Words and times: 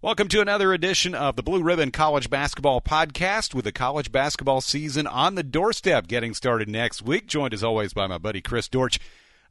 Welcome 0.00 0.28
to 0.28 0.40
another 0.40 0.72
edition 0.72 1.12
of 1.12 1.34
the 1.34 1.42
Blue 1.42 1.60
Ribbon 1.60 1.90
College 1.90 2.30
Basketball 2.30 2.80
Podcast 2.80 3.52
with 3.52 3.64
the 3.64 3.72
college 3.72 4.12
basketball 4.12 4.60
season 4.60 5.08
on 5.08 5.34
the 5.34 5.42
doorstep 5.42 6.06
getting 6.06 6.34
started 6.34 6.68
next 6.68 7.02
week. 7.02 7.26
Joined 7.26 7.52
as 7.52 7.64
always 7.64 7.92
by 7.92 8.06
my 8.06 8.16
buddy 8.16 8.40
Chris 8.40 8.68
Dortch. 8.68 9.00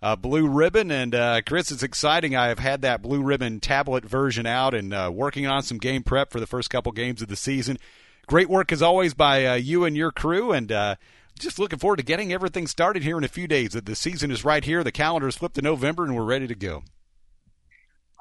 Uh, 0.01 0.15
Blue 0.15 0.47
Ribbon. 0.47 0.89
And 0.89 1.13
uh, 1.13 1.41
Chris, 1.45 1.69
it's 1.69 1.83
exciting. 1.83 2.33
I 2.33 2.47
have 2.47 2.59
had 2.59 2.81
that 2.83 3.01
Blue 3.01 3.21
Ribbon 3.21 3.59
tablet 3.59 4.05
version 4.05 4.45
out 4.45 4.73
and 4.73 4.93
uh, 4.93 5.11
working 5.13 5.45
on 5.45 5.63
some 5.63 5.79
game 5.79 6.01
prep 6.01 6.31
for 6.31 6.39
the 6.39 6.47
first 6.47 6.69
couple 6.69 6.93
games 6.93 7.21
of 7.21 7.27
the 7.27 7.35
season. 7.35 7.77
Great 8.25 8.49
work 8.49 8.71
as 8.71 8.81
always 8.81 9.13
by 9.13 9.45
uh, 9.45 9.55
you 9.55 9.83
and 9.83 9.97
your 9.97 10.13
crew, 10.13 10.53
and 10.53 10.71
uh, 10.71 10.95
just 11.37 11.59
looking 11.59 11.79
forward 11.79 11.97
to 11.97 12.03
getting 12.03 12.31
everything 12.31 12.67
started 12.67 13.03
here 13.03 13.17
in 13.17 13.25
a 13.25 13.29
few 13.29 13.49
days. 13.49 13.71
The 13.71 13.95
season 13.97 14.31
is 14.31 14.45
right 14.45 14.63
here. 14.63 14.81
The 14.81 14.93
calendar 14.93 15.29
flipped 15.29 15.55
to 15.55 15.61
November, 15.61 16.05
and 16.05 16.15
we're 16.15 16.23
ready 16.23 16.47
to 16.47 16.55
go. 16.55 16.83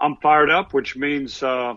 I'm 0.01 0.17
fired 0.17 0.51
up, 0.51 0.75
which 0.75 0.97
means 0.97 1.41
uh, 1.41 1.75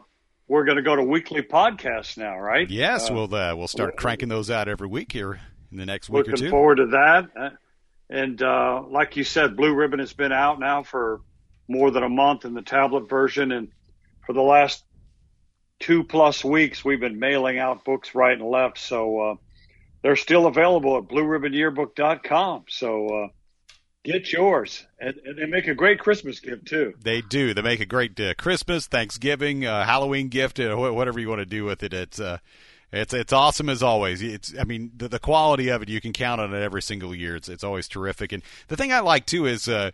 we're 0.50 0.66
going 0.66 0.77
to 0.77 0.84
go 0.84 0.95
to 0.95 1.04
weekly 1.04 1.43
podcasts 1.43 2.18
now, 2.18 2.37
right? 2.37 2.69
Yes, 2.69 3.10
uh, 3.10 3.14
we'll 3.14 3.33
uh, 3.33 3.55
we'll 3.55 3.68
start 3.68 3.96
cranking 3.96 4.28
those 4.28 4.50
out 4.50 4.68
every 4.68 4.87
week 4.87 5.11
here 5.11 5.39
in 5.71 5.78
the 5.78 5.86
next 5.86 6.10
week 6.10 6.21
or 6.21 6.24
two. 6.24 6.32
Looking 6.32 6.50
forward 6.50 6.75
to 6.78 6.87
that. 6.87 7.54
And 8.10 8.41
uh, 8.41 8.83
like 8.89 9.15
you 9.15 9.24
said, 9.24 9.55
Blue 9.55 9.74
Ribbon 9.74 10.00
has 10.00 10.11
been 10.14 10.32
out 10.32 10.60
now 10.60 10.82
for 10.82 11.21
more 11.68 11.91
than 11.91 12.01
a 12.01 12.10
month 12.10 12.43
in 12.43 12.55
the 12.55 12.64
tablet 12.64 13.07
version, 13.07 13.51
and 13.51 13.69
for 14.25 14.33
the 14.33 14.41
last 14.41 14.83
two 15.79 16.04
plus 16.04 16.43
weeks, 16.43 16.83
we've 16.83 17.00
been 17.00 17.19
mailing 17.19 17.60
out 17.60 17.86
books 17.86 18.16
right 18.16 18.38
and 18.38 18.50
left. 18.50 18.79
So 18.79 19.19
uh, 19.19 19.36
they're 20.02 20.16
still 20.16 20.47
available 20.47 20.97
at 20.97 21.04
BlueRibbonYearbook.com. 21.04 22.66
So 22.69 23.07
uh, 23.07 23.27
Get 24.06 24.32
yours, 24.32 24.86
and, 25.00 25.16
and, 25.26 25.38
they 25.38 25.46
make 25.46 25.68
a 25.68 25.76
great 25.76 26.00
Christmas 26.00 26.39
gift 26.39 26.68
too. 26.68 26.94
They 27.04 27.20
do. 27.20 27.54
They 27.54 27.62
make 27.62 27.82
a 27.82 27.86
great 27.86 28.18
uh, 28.18 28.34
Christmas, 28.36 28.88
Thanksgiving, 28.88 29.66
uh, 29.66 29.84
Halloween 29.84 30.30
gift, 30.30 30.58
uh, 30.58 30.74
whatever 30.75 31.20
you 31.20 31.28
want 31.28 31.39
to 31.39 31.46
do 31.46 31.66
with 31.66 31.84
it. 31.84 31.94
It's 31.94 32.17
uh, 32.17 32.38
it's 32.94 33.14
it's 33.14 33.34
awesome 33.34 33.67
as 33.67 33.84
always. 33.84 34.22
It's 34.22 34.53
I 34.58 34.64
mean 34.64 34.91
the, 34.95 35.09
the 35.09 35.19
quality 35.19 35.67
of 35.67 35.81
it 35.81 35.89
you 35.89 36.00
can 36.00 36.14
count 36.14 36.39
on 36.39 36.53
it 36.53 36.61
every 36.61 36.81
single 36.81 37.14
year. 37.14 37.36
It's 37.36 37.50
it's 37.50 37.64
always 37.64 37.89
terrific. 37.89 38.31
And 38.31 38.41
the 38.69 38.78
thing 38.78 38.94
I 38.94 39.02
like 39.02 39.25
too 39.25 39.45
is 39.45 39.67
uh, 39.67 39.91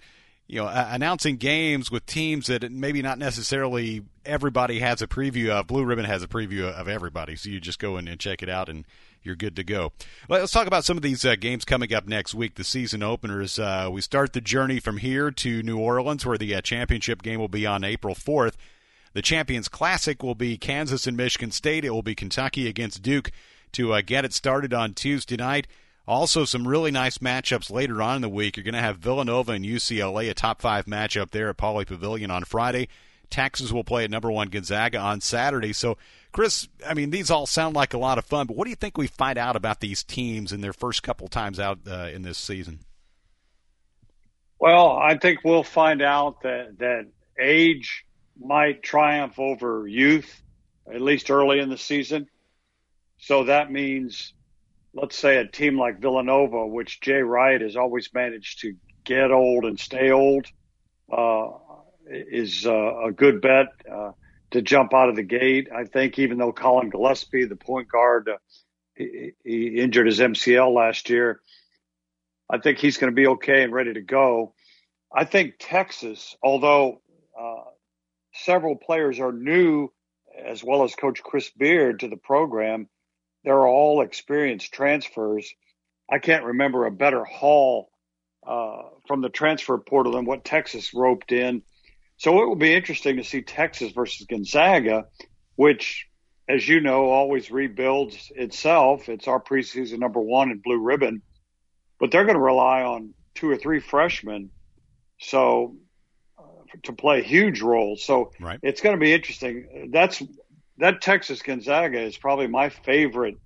you 0.47 0.61
know 0.61 0.67
announcing 0.67 1.37
games 1.37 1.89
with 1.89 2.05
teams 2.05 2.47
that 2.47 2.69
maybe 2.71 3.01
not 3.01 3.17
necessarily 3.17 4.03
everybody 4.25 4.79
has 4.79 5.01
a 5.01 5.07
preview 5.07 5.49
of. 5.49 5.67
Blue 5.67 5.83
Ribbon 5.83 6.05
has 6.05 6.23
a 6.23 6.27
preview 6.27 6.71
of 6.71 6.87
everybody, 6.87 7.35
so 7.35 7.49
you 7.49 7.59
just 7.59 7.79
go 7.79 7.97
in 7.97 8.07
and 8.07 8.19
check 8.19 8.43
it 8.43 8.49
out 8.49 8.69
and 8.69 8.85
you're 9.23 9.35
good 9.35 9.55
to 9.55 9.63
go. 9.63 9.91
Let's 10.29 10.51
talk 10.51 10.67
about 10.67 10.85
some 10.85 10.97
of 10.97 11.03
these 11.03 11.25
uh, 11.25 11.35
games 11.35 11.65
coming 11.65 11.93
up 11.93 12.07
next 12.07 12.35
week, 12.35 12.55
the 12.55 12.63
season 12.63 13.01
openers. 13.01 13.57
Uh, 13.57 13.89
we 13.91 14.01
start 14.01 14.33
the 14.33 14.41
journey 14.41 14.79
from 14.79 14.97
here 14.97 15.31
to 15.31 15.63
New 15.63 15.79
Orleans, 15.79 16.25
where 16.25 16.37
the 16.37 16.53
uh, 16.53 16.61
championship 16.61 17.23
game 17.23 17.39
will 17.39 17.47
be 17.47 17.65
on 17.65 17.83
April 17.83 18.13
4th. 18.13 18.53
The 19.13 19.23
Champions 19.23 19.67
Classic 19.67 20.21
will 20.21 20.35
be 20.35 20.57
Kansas 20.57 21.07
and 21.07 21.17
Michigan 21.17 21.49
State. 21.49 21.85
It 21.85 21.89
will 21.89 22.03
be 22.03 22.15
Kentucky 22.15 22.67
against 22.67 23.01
Duke 23.01 23.31
to 23.71 23.93
uh, 23.93 24.01
get 24.05 24.25
it 24.25 24.33
started 24.33 24.73
on 24.73 24.93
Tuesday 24.93 25.37
night. 25.37 25.67
Also, 26.07 26.45
some 26.45 26.67
really 26.67 26.91
nice 26.91 27.17
matchups 27.17 27.71
later 27.71 28.01
on 28.01 28.17
in 28.17 28.21
the 28.21 28.29
week. 28.29 28.57
You're 28.57 28.63
going 28.63 28.75
to 28.75 28.79
have 28.79 28.97
Villanova 28.97 29.53
and 29.53 29.65
UCLA, 29.65 30.29
a 30.29 30.33
top 30.33 30.61
five 30.61 30.85
matchup 30.85 31.31
there 31.31 31.49
at 31.49 31.57
Pauley 31.57 31.85
Pavilion 31.87 32.29
on 32.29 32.43
Friday. 32.43 32.87
Texas 33.29 33.71
will 33.71 33.83
play 33.83 34.03
at 34.03 34.11
number 34.11 34.31
one 34.31 34.49
Gonzaga 34.49 34.99
on 34.99 35.19
Saturday. 35.19 35.73
So 35.73 35.97
Chris, 36.31 36.67
I 36.85 36.93
mean, 36.93 37.11
these 37.11 37.31
all 37.31 37.45
sound 37.45 37.75
like 37.75 37.93
a 37.93 37.97
lot 37.97 38.17
of 38.17 38.25
fun, 38.25 38.45
but 38.45 38.55
what 38.55 38.65
do 38.65 38.69
you 38.69 38.75
think 38.75 38.97
we 38.97 39.07
find 39.07 39.37
out 39.37 39.55
about 39.55 39.79
these 39.79 40.03
teams 40.03 40.51
in 40.51 40.61
their 40.61 40.73
first 40.73 41.01
couple 41.01 41.27
times 41.27 41.59
out 41.59 41.79
uh, 41.87 42.09
in 42.13 42.21
this 42.23 42.37
season? 42.37 42.79
Well, 44.59 44.91
I 44.91 45.17
think 45.17 45.39
we'll 45.43 45.63
find 45.63 46.01
out 46.01 46.41
that 46.43 46.77
that 46.79 47.07
age 47.39 48.05
might 48.39 48.83
triumph 48.83 49.39
over 49.39 49.87
youth, 49.87 50.41
at 50.93 51.01
least 51.01 51.31
early 51.31 51.59
in 51.59 51.69
the 51.69 51.77
season. 51.77 52.27
So 53.17 53.45
that 53.45 53.71
means, 53.71 54.33
let's 54.95 55.17
say, 55.17 55.37
a 55.37 55.45
team 55.45 55.77
like 55.77 55.99
Villanova, 55.99 56.65
which 56.65 57.01
Jay 57.01 57.21
Wright 57.21 57.61
has 57.61 57.75
always 57.75 58.09
managed 58.13 58.61
to 58.61 58.75
get 59.03 59.31
old 59.31 59.65
and 59.65 59.79
stay 59.79 60.09
old, 60.11 60.47
uh, 61.11 61.49
is 62.09 62.65
uh, 62.65 63.07
a 63.07 63.11
good 63.11 63.41
bet. 63.41 63.67
Uh, 63.91 64.11
to 64.55 64.61
jump 64.61 64.93
out 64.93 65.09
of 65.09 65.17
the 65.17 65.23
gate. 65.23 65.67
I 65.75 65.83
think 65.83 66.17
even 66.17 66.37
though 66.37 66.53
Collin 66.53 66.89
Gillespie, 66.89 67.45
the 67.45 67.57
point 67.57 67.89
guard, 67.89 68.29
uh, 68.29 68.37
he, 68.95 69.31
he, 69.43 69.67
injured 69.79 70.07
his 70.07 70.19
MCL 70.19 70.73
last 70.73 71.09
year, 71.09 71.41
I 72.49 72.59
think 72.59 72.77
he's 72.77 72.97
going 72.97 73.11
to 73.11 73.15
be 73.15 73.27
okay 73.27 73.63
and 73.63 73.73
ready 73.73 73.93
to 73.93 74.01
go. 74.01 74.53
I 75.13 75.25
think 75.25 75.55
Texas, 75.59 76.37
although 76.41 77.01
uh, 77.37 77.63
several 78.33 78.77
players 78.77 79.19
are 79.19 79.33
new, 79.33 79.89
as 80.45 80.63
well 80.63 80.83
as 80.83 80.95
Coach 80.95 81.21
Chris 81.21 81.49
Beard 81.49 81.99
to 81.99 82.07
the 82.07 82.17
program, 82.17 82.87
they're 83.45 83.67
all 83.67 84.01
experienced 84.01 84.73
transfers. 84.73 85.53
I 86.11 86.19
can't 86.19 86.43
remember 86.43 86.85
a 86.85 86.91
better 86.91 87.23
haul 87.23 87.89
uh, 88.45 88.81
from 89.07 89.21
the 89.21 89.29
transfer 89.29 89.77
portal 89.77 90.13
than 90.13 90.25
what 90.25 90.43
Texas 90.43 90.93
roped 90.93 91.31
in 91.31 91.63
so 92.17 92.41
it 92.41 92.47
will 92.47 92.55
be 92.55 92.73
interesting 92.73 93.17
to 93.17 93.23
see 93.23 93.41
Texas 93.41 93.91
versus 93.91 94.25
Gonzaga, 94.27 95.05
which, 95.55 96.07
as 96.47 96.67
you 96.67 96.79
know, 96.79 97.09
always 97.09 97.51
rebuilds 97.51 98.31
itself. 98.35 99.09
It's 99.09 99.27
our 99.27 99.41
preseason 99.41 99.99
number 99.99 100.21
one 100.21 100.51
in 100.51 100.59
blue 100.59 100.79
ribbon, 100.79 101.21
but 101.99 102.11
they're 102.11 102.23
going 102.23 102.37
to 102.37 102.41
rely 102.41 102.83
on 102.83 103.13
two 103.35 103.49
or 103.49 103.57
three 103.57 103.81
freshmen. 103.81 104.51
So 105.19 105.75
uh, 106.37 106.43
to 106.83 106.93
play 106.93 107.19
a 107.19 107.23
huge 107.23 107.61
roles. 107.61 108.03
So 108.03 108.31
right. 108.39 108.59
it's 108.61 108.81
going 108.81 108.95
to 108.95 108.99
be 108.99 109.13
interesting. 109.13 109.89
That's 109.91 110.21
that 110.77 111.01
Texas 111.01 111.41
Gonzaga 111.41 112.01
is 112.01 112.17
probably 112.17 112.47
my 112.47 112.69
favorite 112.69 113.37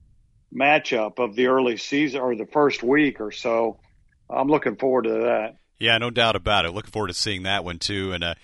matchup 0.54 1.20
of 1.20 1.36
the 1.36 1.48
early 1.48 1.78
season 1.78 2.22
or 2.22 2.36
the 2.36 2.48
first 2.48 2.82
week 2.82 3.22
or 3.22 3.32
so. 3.32 3.80
I'm 4.30 4.48
looking 4.48 4.76
forward 4.76 5.04
to 5.04 5.14
that. 5.26 5.56
Yeah, 5.80 5.98
no 5.98 6.10
doubt 6.10 6.36
about 6.36 6.66
it. 6.66 6.72
Looking 6.72 6.92
forward 6.92 7.08
to 7.10 7.14
seeing 7.14 7.44
that 7.44 7.64
one 7.64 7.80
too. 7.80 8.12
And 8.14 8.24
uh, 8.24 8.36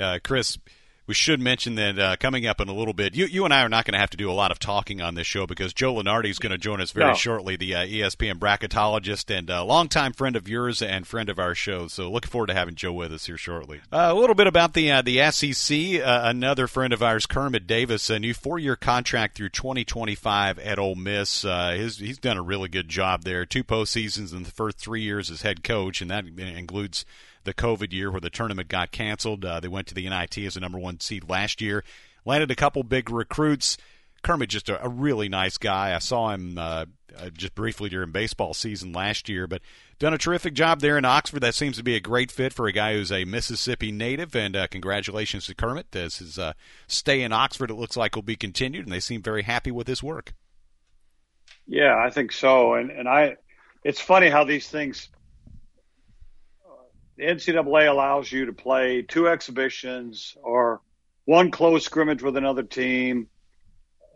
uh, 0.00 0.18
Chris, 0.22 0.58
we 1.08 1.14
should 1.14 1.40
mention 1.40 1.74
that 1.76 1.98
uh, 1.98 2.16
coming 2.20 2.46
up 2.46 2.60
in 2.60 2.68
a 2.68 2.74
little 2.74 2.92
bit, 2.92 3.16
you, 3.16 3.24
you 3.24 3.46
and 3.46 3.54
I 3.54 3.62
are 3.62 3.68
not 3.70 3.86
going 3.86 3.94
to 3.94 3.98
have 3.98 4.10
to 4.10 4.18
do 4.18 4.30
a 4.30 4.32
lot 4.32 4.52
of 4.52 4.58
talking 4.58 5.00
on 5.00 5.14
this 5.14 5.26
show 5.26 5.46
because 5.46 5.72
Joe 5.72 5.94
Lunardi 5.94 6.28
is 6.28 6.38
going 6.38 6.52
to 6.52 6.58
join 6.58 6.82
us 6.82 6.92
very 6.92 7.08
no. 7.08 7.14
shortly, 7.14 7.56
the 7.56 7.74
uh, 7.74 7.78
ESPN 7.78 8.34
bracketologist 8.34 9.34
and 9.34 9.48
a 9.48 9.62
longtime 9.62 10.12
friend 10.12 10.36
of 10.36 10.46
yours 10.48 10.82
and 10.82 11.06
friend 11.06 11.30
of 11.30 11.38
our 11.38 11.54
show. 11.54 11.88
So 11.88 12.10
looking 12.10 12.28
forward 12.28 12.48
to 12.48 12.54
having 12.54 12.74
Joe 12.74 12.92
with 12.92 13.10
us 13.10 13.24
here 13.24 13.38
shortly. 13.38 13.80
Uh, 13.90 14.08
a 14.10 14.14
little 14.14 14.34
bit 14.34 14.46
about 14.46 14.74
the 14.74 14.92
uh, 14.92 15.00
the 15.00 15.30
SEC. 15.30 16.02
Uh, 16.02 16.20
another 16.24 16.66
friend 16.66 16.92
of 16.92 17.02
ours, 17.02 17.24
Kermit 17.24 17.66
Davis, 17.66 18.10
a 18.10 18.18
new 18.18 18.34
four 18.34 18.58
year 18.58 18.76
contract 18.76 19.34
through 19.34 19.48
2025 19.48 20.58
at 20.58 20.78
Ole 20.78 20.94
Miss. 20.94 21.40
his, 21.40 21.96
he's 21.96 22.18
done 22.18 22.36
a 22.36 22.42
really 22.42 22.68
good 22.68 22.90
job 22.90 23.24
there. 23.24 23.46
Two 23.46 23.64
postseasons 23.64 24.34
in 24.34 24.42
the 24.42 24.50
first 24.50 24.76
three 24.76 25.00
years 25.00 25.30
as 25.30 25.40
head 25.40 25.64
coach, 25.64 26.02
and 26.02 26.10
that 26.10 26.26
includes 26.26 27.06
the 27.48 27.54
COVID 27.54 27.92
year 27.92 28.10
where 28.10 28.20
the 28.20 28.30
tournament 28.30 28.68
got 28.68 28.92
canceled. 28.92 29.44
Uh, 29.44 29.58
they 29.58 29.68
went 29.68 29.86
to 29.88 29.94
the 29.94 30.08
NIT 30.08 30.36
as 30.38 30.56
a 30.56 30.60
number 30.60 30.78
one 30.78 31.00
seed 31.00 31.28
last 31.28 31.60
year. 31.60 31.82
Landed 32.24 32.50
a 32.50 32.54
couple 32.54 32.82
big 32.82 33.10
recruits. 33.10 33.78
Kermit 34.22 34.50
just 34.50 34.68
a, 34.68 34.84
a 34.84 34.88
really 34.88 35.28
nice 35.28 35.56
guy. 35.56 35.94
I 35.94 35.98
saw 35.98 36.30
him 36.30 36.58
uh, 36.58 36.84
uh, 37.16 37.30
just 37.30 37.54
briefly 37.54 37.88
during 37.88 38.10
baseball 38.10 38.52
season 38.52 38.92
last 38.92 39.28
year, 39.28 39.46
but 39.46 39.62
done 39.98 40.12
a 40.12 40.18
terrific 40.18 40.52
job 40.52 40.80
there 40.80 40.98
in 40.98 41.06
Oxford. 41.06 41.40
That 41.40 41.54
seems 41.54 41.78
to 41.78 41.82
be 41.82 41.96
a 41.96 42.00
great 42.00 42.30
fit 42.30 42.52
for 42.52 42.66
a 42.66 42.72
guy 42.72 42.94
who's 42.94 43.10
a 43.10 43.24
Mississippi 43.24 43.90
native. 43.90 44.36
And 44.36 44.54
uh, 44.54 44.66
congratulations 44.66 45.46
to 45.46 45.54
Kermit 45.54 45.94
as 45.96 46.18
his 46.18 46.38
uh, 46.38 46.52
stay 46.86 47.22
in 47.22 47.32
Oxford. 47.32 47.70
It 47.70 47.76
looks 47.76 47.96
like 47.96 48.14
will 48.14 48.22
be 48.22 48.36
continued, 48.36 48.84
and 48.84 48.92
they 48.92 49.00
seem 49.00 49.22
very 49.22 49.42
happy 49.42 49.70
with 49.70 49.86
his 49.86 50.02
work. 50.02 50.34
Yeah, 51.66 51.96
I 51.96 52.10
think 52.10 52.32
so. 52.32 52.74
And 52.74 52.90
and 52.90 53.08
I, 53.08 53.36
it's 53.84 54.00
funny 54.00 54.28
how 54.28 54.44
these 54.44 54.68
things 54.68 55.08
the 57.18 57.24
NCAA 57.24 57.90
allows 57.90 58.30
you 58.30 58.46
to 58.46 58.52
play 58.52 59.02
two 59.02 59.28
exhibitions 59.28 60.36
or 60.40 60.80
one 61.24 61.50
close 61.50 61.84
scrimmage 61.84 62.22
with 62.22 62.36
another 62.36 62.62
team 62.62 63.28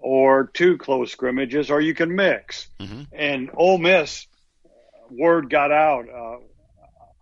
or 0.01 0.51
two 0.55 0.79
close 0.79 1.13
scrimmages, 1.13 1.71
or 1.71 1.81
you 1.81 1.95
can 1.95 2.15
mix. 2.15 2.69
Mm-hmm. 2.81 3.03
And 3.13 3.51
Ole 3.55 3.79
Miss, 3.79 4.27
word 5.11 5.51
got 5.51 5.73
out. 5.73 6.09
Uh, 6.09 6.39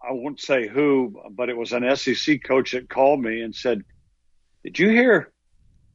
I 0.03 0.13
won't 0.13 0.41
say 0.41 0.69
who, 0.69 1.23
but 1.31 1.49
it 1.49 1.57
was 1.57 1.73
an 1.73 1.97
SEC 1.97 2.43
coach 2.45 2.73
that 2.73 2.89
called 2.89 3.21
me 3.21 3.41
and 3.41 3.55
said, 3.55 3.83
"Did 4.63 4.79
you 4.79 4.91
hear? 4.91 5.33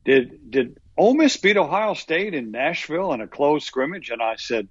Did 0.03 0.51
did 0.51 0.77
Ole 0.97 1.13
Miss 1.13 1.37
beat 1.37 1.57
Ohio 1.57 1.93
State 1.93 2.33
in 2.33 2.51
Nashville 2.51 3.13
in 3.13 3.21
a 3.21 3.27
close 3.27 3.65
scrimmage?" 3.65 4.09
And 4.09 4.21
I 4.21 4.35
said, 4.35 4.67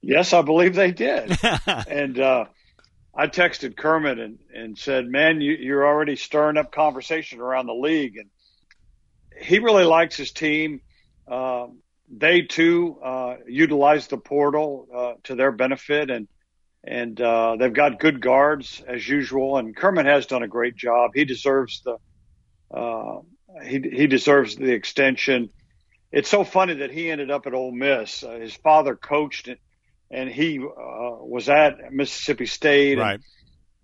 "Yes, 0.00 0.32
I 0.32 0.42
believe 0.42 0.74
they 0.74 0.90
did." 0.90 1.36
and 1.66 2.18
uh, 2.18 2.46
I 3.18 3.26
texted 3.26 3.76
Kermit 3.76 4.20
and, 4.20 4.38
and 4.54 4.78
said, 4.78 5.08
man, 5.08 5.40
you, 5.40 5.52
you're 5.54 5.84
already 5.84 6.14
stirring 6.14 6.56
up 6.56 6.70
conversation 6.70 7.40
around 7.40 7.66
the 7.66 7.74
league. 7.74 8.16
And 8.16 8.30
he 9.40 9.58
really 9.58 9.82
likes 9.82 10.16
his 10.16 10.30
team. 10.30 10.80
Um, 11.26 11.80
they 12.08 12.42
too 12.42 12.98
uh, 13.02 13.34
utilize 13.46 14.06
the 14.06 14.18
portal 14.18 14.86
uh, 14.94 15.12
to 15.24 15.34
their 15.34 15.52
benefit, 15.52 16.10
and 16.10 16.28
and 16.84 17.20
uh, 17.20 17.56
they've 17.56 17.72
got 17.72 18.00
good 18.00 18.20
guards 18.20 18.82
as 18.86 19.06
usual. 19.06 19.58
And 19.58 19.76
Kermit 19.76 20.06
has 20.06 20.26
done 20.26 20.42
a 20.42 20.48
great 20.48 20.76
job. 20.76 21.10
He 21.14 21.24
deserves 21.24 21.82
the 21.82 21.96
uh, 22.74 23.20
he 23.64 23.80
he 23.80 24.06
deserves 24.06 24.56
the 24.56 24.72
extension. 24.72 25.50
It's 26.10 26.30
so 26.30 26.44
funny 26.44 26.74
that 26.74 26.90
he 26.90 27.10
ended 27.10 27.30
up 27.30 27.46
at 27.46 27.52
Ole 27.52 27.72
Miss. 27.72 28.22
Uh, 28.22 28.38
his 28.38 28.54
father 28.54 28.96
coached, 28.96 29.48
and 30.10 30.28
he 30.30 30.58
uh, 30.58 31.24
was 31.24 31.48
at 31.48 31.92
Mississippi 31.92 32.46
State. 32.46 32.98
Right. 32.98 33.20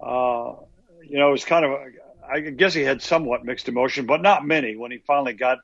And, 0.00 0.08
uh, 0.08 0.56
you 1.02 1.18
know, 1.18 1.28
it 1.28 1.32
was 1.32 1.44
kind 1.44 1.64
of. 1.64 1.72
I 2.26 2.40
guess 2.40 2.72
he 2.72 2.80
had 2.80 3.02
somewhat 3.02 3.44
mixed 3.44 3.68
emotion, 3.68 4.06
but 4.06 4.22
not 4.22 4.46
many. 4.46 4.76
When 4.76 4.90
he 4.90 4.98
finally 5.06 5.34
got 5.34 5.58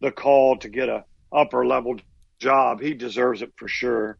the 0.00 0.10
call 0.10 0.56
to 0.58 0.68
get 0.68 0.88
a 0.88 1.04
upper 1.32 1.64
level 1.64 1.96
job, 2.40 2.80
he 2.80 2.94
deserves 2.94 3.42
it 3.42 3.52
for 3.56 3.68
sure. 3.68 4.18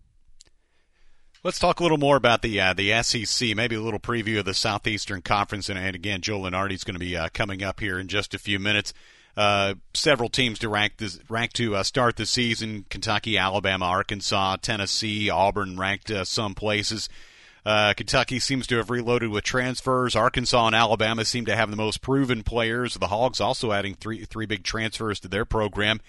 Let's 1.42 1.58
talk 1.58 1.80
a 1.80 1.82
little 1.82 1.98
more 1.98 2.16
about 2.16 2.42
the 2.42 2.60
uh, 2.60 2.74
the 2.74 3.02
SEC. 3.02 3.56
Maybe 3.56 3.74
a 3.74 3.80
little 3.80 3.98
preview 3.98 4.38
of 4.38 4.44
the 4.44 4.54
Southeastern 4.54 5.22
Conference, 5.22 5.68
and, 5.68 5.78
and 5.78 5.96
again, 5.96 6.20
Joe 6.20 6.40
Lunardi 6.40 6.74
is 6.74 6.84
going 6.84 6.94
to 6.94 7.00
be 7.00 7.16
uh, 7.16 7.28
coming 7.32 7.62
up 7.62 7.80
here 7.80 7.98
in 7.98 8.08
just 8.08 8.34
a 8.34 8.38
few 8.38 8.58
minutes. 8.58 8.92
Uh, 9.40 9.74
several 9.94 10.28
teams 10.28 10.58
to 10.58 10.68
rank 10.68 10.98
this, 10.98 11.18
rank 11.30 11.54
to 11.54 11.74
uh, 11.74 11.82
start 11.82 12.16
the 12.16 12.26
season: 12.26 12.84
Kentucky, 12.90 13.38
Alabama, 13.38 13.86
Arkansas, 13.86 14.56
Tennessee, 14.60 15.30
Auburn 15.30 15.78
ranked 15.78 16.10
uh, 16.10 16.26
some 16.26 16.54
places. 16.54 17.08
Uh, 17.64 17.94
Kentucky 17.96 18.38
seems 18.38 18.66
to 18.66 18.76
have 18.76 18.90
reloaded 18.90 19.30
with 19.30 19.42
transfers. 19.42 20.14
Arkansas 20.14 20.66
and 20.66 20.76
Alabama 20.76 21.24
seem 21.24 21.46
to 21.46 21.56
have 21.56 21.70
the 21.70 21.76
most 21.76 22.02
proven 22.02 22.42
players. 22.42 22.92
The 22.92 23.06
Hogs 23.06 23.40
also 23.40 23.72
adding 23.72 23.94
three 23.94 24.26
three 24.26 24.44
big 24.44 24.62
transfers 24.62 25.18
to 25.20 25.28
their 25.28 25.46
program. 25.46 26.02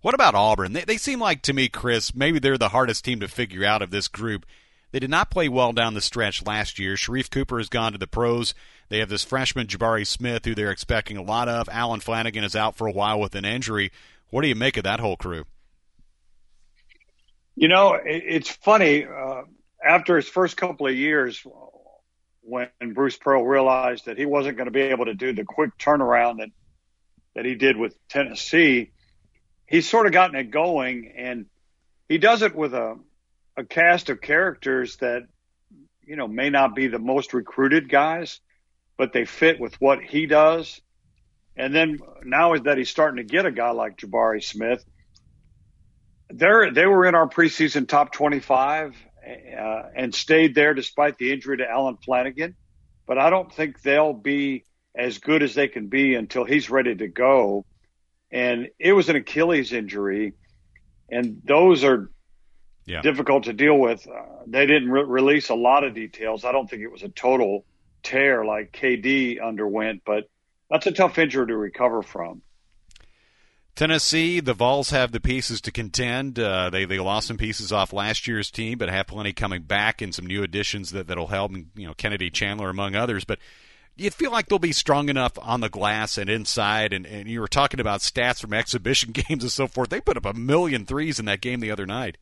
What 0.00 0.14
about 0.14 0.34
Auburn? 0.34 0.72
They, 0.72 0.84
they 0.84 0.96
seem 0.96 1.20
like 1.20 1.42
to 1.42 1.52
me, 1.52 1.68
Chris, 1.68 2.14
maybe 2.14 2.38
they're 2.38 2.56
the 2.56 2.70
hardest 2.70 3.04
team 3.04 3.20
to 3.20 3.28
figure 3.28 3.62
out 3.62 3.82
of 3.82 3.90
this 3.90 4.08
group. 4.08 4.46
They 4.92 4.98
did 4.98 5.10
not 5.10 5.30
play 5.30 5.48
well 5.48 5.72
down 5.72 5.94
the 5.94 6.00
stretch 6.00 6.44
last 6.44 6.78
year. 6.78 6.94
Sharife 6.94 7.30
Cooper 7.30 7.58
has 7.58 7.68
gone 7.68 7.92
to 7.92 7.98
the 7.98 8.06
pros. 8.06 8.54
They 8.88 8.98
have 8.98 9.08
this 9.08 9.24
freshman 9.24 9.68
Jabari 9.68 10.06
Smith, 10.06 10.44
who 10.44 10.54
they're 10.54 10.72
expecting 10.72 11.16
a 11.16 11.22
lot 11.22 11.48
of. 11.48 11.68
Allen 11.68 12.00
Flanigan 12.00 12.44
is 12.44 12.56
out 12.56 12.76
for 12.76 12.86
a 12.86 12.92
while 12.92 13.20
with 13.20 13.34
an 13.34 13.44
injury. 13.44 13.92
What 14.30 14.42
do 14.42 14.48
you 14.48 14.54
make 14.54 14.76
of 14.76 14.84
that 14.84 15.00
whole 15.00 15.16
crew? 15.16 15.44
You 17.54 17.68
know, 17.68 17.98
it's 18.04 18.50
funny. 18.50 19.04
Uh, 19.04 19.42
after 19.84 20.16
his 20.16 20.28
first 20.28 20.56
couple 20.56 20.86
of 20.86 20.94
years, 20.94 21.44
when 22.42 22.68
Bruce 22.94 23.16
Pearl 23.16 23.44
realized 23.44 24.06
that 24.06 24.18
he 24.18 24.26
wasn't 24.26 24.56
going 24.56 24.66
to 24.66 24.72
be 24.72 24.80
able 24.80 25.04
to 25.04 25.14
do 25.14 25.32
the 25.32 25.44
quick 25.44 25.76
turnaround 25.78 26.38
that 26.38 26.50
that 27.36 27.44
he 27.44 27.54
did 27.54 27.76
with 27.76 27.96
Tennessee, 28.08 28.90
he's 29.66 29.88
sort 29.88 30.06
of 30.06 30.12
gotten 30.12 30.34
it 30.34 30.50
going, 30.50 31.12
and 31.16 31.46
he 32.08 32.18
does 32.18 32.42
it 32.42 32.56
with 32.56 32.74
a 32.74 32.98
a 33.60 33.64
cast 33.64 34.10
of 34.10 34.20
characters 34.20 34.96
that 34.96 35.22
you 36.02 36.16
know 36.16 36.26
may 36.26 36.50
not 36.50 36.74
be 36.74 36.88
the 36.88 36.98
most 36.98 37.34
recruited 37.34 37.88
guys, 37.88 38.40
but 38.96 39.12
they 39.12 39.24
fit 39.24 39.60
with 39.60 39.80
what 39.80 40.02
he 40.02 40.26
does. 40.26 40.80
And 41.56 41.74
then 41.74 41.98
now 42.24 42.54
is 42.54 42.62
that 42.62 42.78
he's 42.78 42.88
starting 42.88 43.18
to 43.18 43.30
get 43.30 43.46
a 43.46 43.52
guy 43.52 43.70
like 43.70 43.98
Jabari 43.98 44.42
Smith. 44.42 44.84
They're, 46.30 46.72
they 46.72 46.86
were 46.86 47.06
in 47.06 47.14
our 47.14 47.28
preseason 47.28 47.86
top 47.86 48.12
25 48.12 48.96
uh, 49.26 49.82
and 49.94 50.14
stayed 50.14 50.54
there 50.54 50.74
despite 50.74 51.18
the 51.18 51.32
injury 51.32 51.58
to 51.58 51.68
Allen 51.68 51.98
Flanigan. 52.06 52.54
But 53.06 53.18
I 53.18 53.30
don't 53.30 53.52
think 53.52 53.82
they'll 53.82 54.14
be 54.14 54.64
as 54.94 55.18
good 55.18 55.42
as 55.42 55.54
they 55.54 55.68
can 55.68 55.88
be 55.88 56.14
until 56.14 56.44
he's 56.44 56.70
ready 56.70 56.94
to 56.94 57.08
go. 57.08 57.66
And 58.30 58.68
it 58.78 58.92
was 58.92 59.08
an 59.08 59.16
Achilles 59.16 59.72
injury, 59.72 60.34
and 61.10 61.42
those 61.44 61.82
are 61.82 62.10
yeah. 62.86 63.02
difficult 63.02 63.44
to 63.44 63.52
deal 63.52 63.78
with. 63.78 64.06
Uh, 64.06 64.22
they 64.46 64.66
didn't 64.66 64.90
re- 64.90 65.04
release 65.04 65.48
a 65.48 65.54
lot 65.54 65.84
of 65.84 65.94
details. 65.94 66.44
I 66.44 66.52
don't 66.52 66.68
think 66.68 66.82
it 66.82 66.90
was 66.90 67.02
a 67.02 67.08
total 67.08 67.64
tear 68.02 68.44
like 68.44 68.72
KD 68.72 69.42
underwent, 69.42 70.02
but 70.04 70.28
that's 70.70 70.86
a 70.86 70.92
tough 70.92 71.18
injury 71.18 71.46
to 71.46 71.56
recover 71.56 72.02
from. 72.02 72.42
Tennessee, 73.76 74.40
the 74.40 74.52
Vols 74.52 74.90
have 74.90 75.12
the 75.12 75.20
pieces 75.20 75.60
to 75.62 75.72
contend. 75.72 76.38
Uh, 76.38 76.70
they 76.70 76.84
they 76.84 76.98
lost 76.98 77.28
some 77.28 77.38
pieces 77.38 77.72
off 77.72 77.92
last 77.92 78.26
year's 78.26 78.50
team, 78.50 78.78
but 78.78 78.90
have 78.90 79.06
plenty 79.06 79.32
coming 79.32 79.62
back 79.62 80.02
and 80.02 80.14
some 80.14 80.26
new 80.26 80.42
additions 80.42 80.90
that 80.90 81.06
that'll 81.06 81.28
help. 81.28 81.52
You 81.52 81.86
know, 81.86 81.94
Kennedy 81.94 82.30
Chandler 82.30 82.70
among 82.70 82.94
others, 82.94 83.24
but. 83.24 83.38
You 83.96 84.10
feel 84.10 84.30
like 84.30 84.48
they'll 84.48 84.58
be 84.58 84.72
strong 84.72 85.10
enough 85.10 85.32
on 85.38 85.60
the 85.60 85.68
glass 85.68 86.16
and 86.16 86.30
inside, 86.30 86.94
and, 86.94 87.04
and 87.04 87.28
you 87.28 87.38
were 87.38 87.48
talking 87.48 87.80
about 87.80 88.00
stats 88.00 88.40
from 88.40 88.54
exhibition 88.54 89.12
games 89.28 89.42
and 89.42 89.52
so 89.52 89.66
forth. 89.66 89.90
They 89.90 90.00
put 90.00 90.16
up 90.16 90.24
a 90.24 90.32
million 90.32 90.86
threes 90.86 91.18
in 91.18 91.26
that 91.26 91.42
game 91.42 91.60
the 91.60 91.72
other 91.72 91.84
night. 91.84 92.16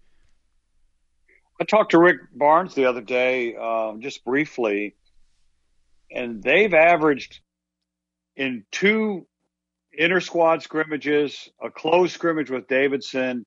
I 1.61 1.65
talked 1.65 1.91
to 1.91 1.99
Rick 1.99 2.21
Barnes 2.33 2.75
the 2.75 2.85
other 2.85 3.01
day, 3.01 3.57
um, 3.57 4.01
just 4.01 4.25
briefly, 4.25 4.95
and 6.11 6.43
they've 6.43 6.73
averaged 6.73 7.41
in 8.37 8.65
two 8.71 9.27
inter 9.93 10.21
squad 10.21 10.63
scrimmages, 10.63 11.49
a 11.61 11.71
closed 11.71 12.15
scrimmage 12.15 12.51
with 12.51 12.69
Davidson, 12.69 13.45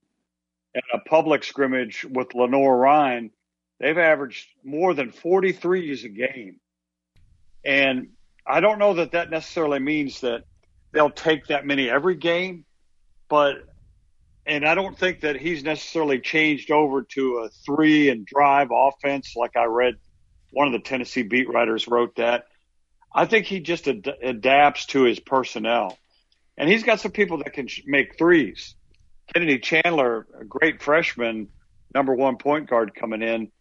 and 0.74 0.84
a 0.94 1.00
public 1.00 1.44
scrimmage 1.44 2.06
with 2.10 2.36
Lenoir-Rhyne. 2.36 3.32
They've 3.80 3.98
averaged 3.98 4.48
more 4.64 4.94
than 4.94 5.12
43s 5.12 6.04
a 6.04 6.10
game. 6.10 6.60
And 7.64 8.10
I 8.46 8.60
don't 8.60 8.80
know 8.80 8.96
that 8.96 9.14
that 9.14 9.30
necessarily 9.30 9.80
means 9.80 10.22
that 10.22 10.44
they'll 10.92 11.10
take 11.10 11.48
that 11.48 11.66
many 11.66 11.90
every 11.90 12.16
game, 12.16 12.66
but 13.30 13.56
and 14.46 14.66
I 14.66 14.76
don't 14.76 14.98
think 14.98 15.22
that 15.22 15.36
he's 15.36 15.64
necessarily 15.64 16.20
changed 16.20 16.72
over 16.72 17.04
to 17.04 17.38
a 17.40 17.50
three 17.50 18.10
and 18.10 18.26
drive 18.26 18.70
offense 18.72 19.34
like 19.36 19.56
I 19.56 19.66
read 19.66 19.96
one 20.52 20.68
of 20.68 20.74
the 20.74 20.80
Tennessee 20.80 21.24
beat 21.24 21.50
writers 21.50 21.88
wrote 21.88 22.16
that. 22.16 22.46
I 23.14 23.26
think 23.26 23.46
he 23.46 23.60
just 23.60 23.88
ad- 23.88 24.14
adapts 24.22 24.88
to 24.88 25.04
his 25.04 25.20
personnel. 25.20 25.98
And 26.58 26.70
he's 26.70 26.84
got 26.84 27.00
some 27.00 27.12
people 27.12 27.38
that 27.40 27.54
can 27.54 27.68
sh- 27.68 27.84
make 27.86 28.18
threes. 28.18 28.76
Kennedy 29.34 29.60
Chandler, 29.60 30.28
a 30.40 30.44
great 30.44 30.82
freshman, 30.82 31.50
number 31.94 32.14
one 32.14 32.38
point 32.38 32.70
guard 32.70 32.94
coming 32.96 33.22
in. 33.22 33.52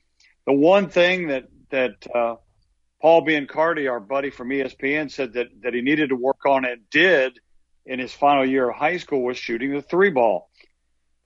The 0.47 0.53
one 0.53 0.89
thing 0.89 1.29
that, 1.29 1.45
that, 1.71 2.07
uh, 2.13 2.37
Paul 3.01 3.25
Biancardi, 3.25 3.91
our 3.91 4.01
buddy 4.01 4.31
from 4.31 4.49
ESPN, 4.51 5.11
said 5.11 5.35
that, 5.35 5.49
that 5.63 5.75
he 5.75 5.81
needed 5.81 6.11
to 6.11 6.17
work 6.17 6.45
on 6.47 6.65
and 6.65 6.83
did 6.91 7.39
in 7.87 7.99
his 7.99 8.13
final 8.13 8.45
year 8.47 8.71
of 8.71 8.77
high 8.77 8.99
school 8.99 9.23
was 9.23 9.39
shooting 9.39 9.73
the 9.73 9.83
three 9.83 10.11
ball 10.11 10.50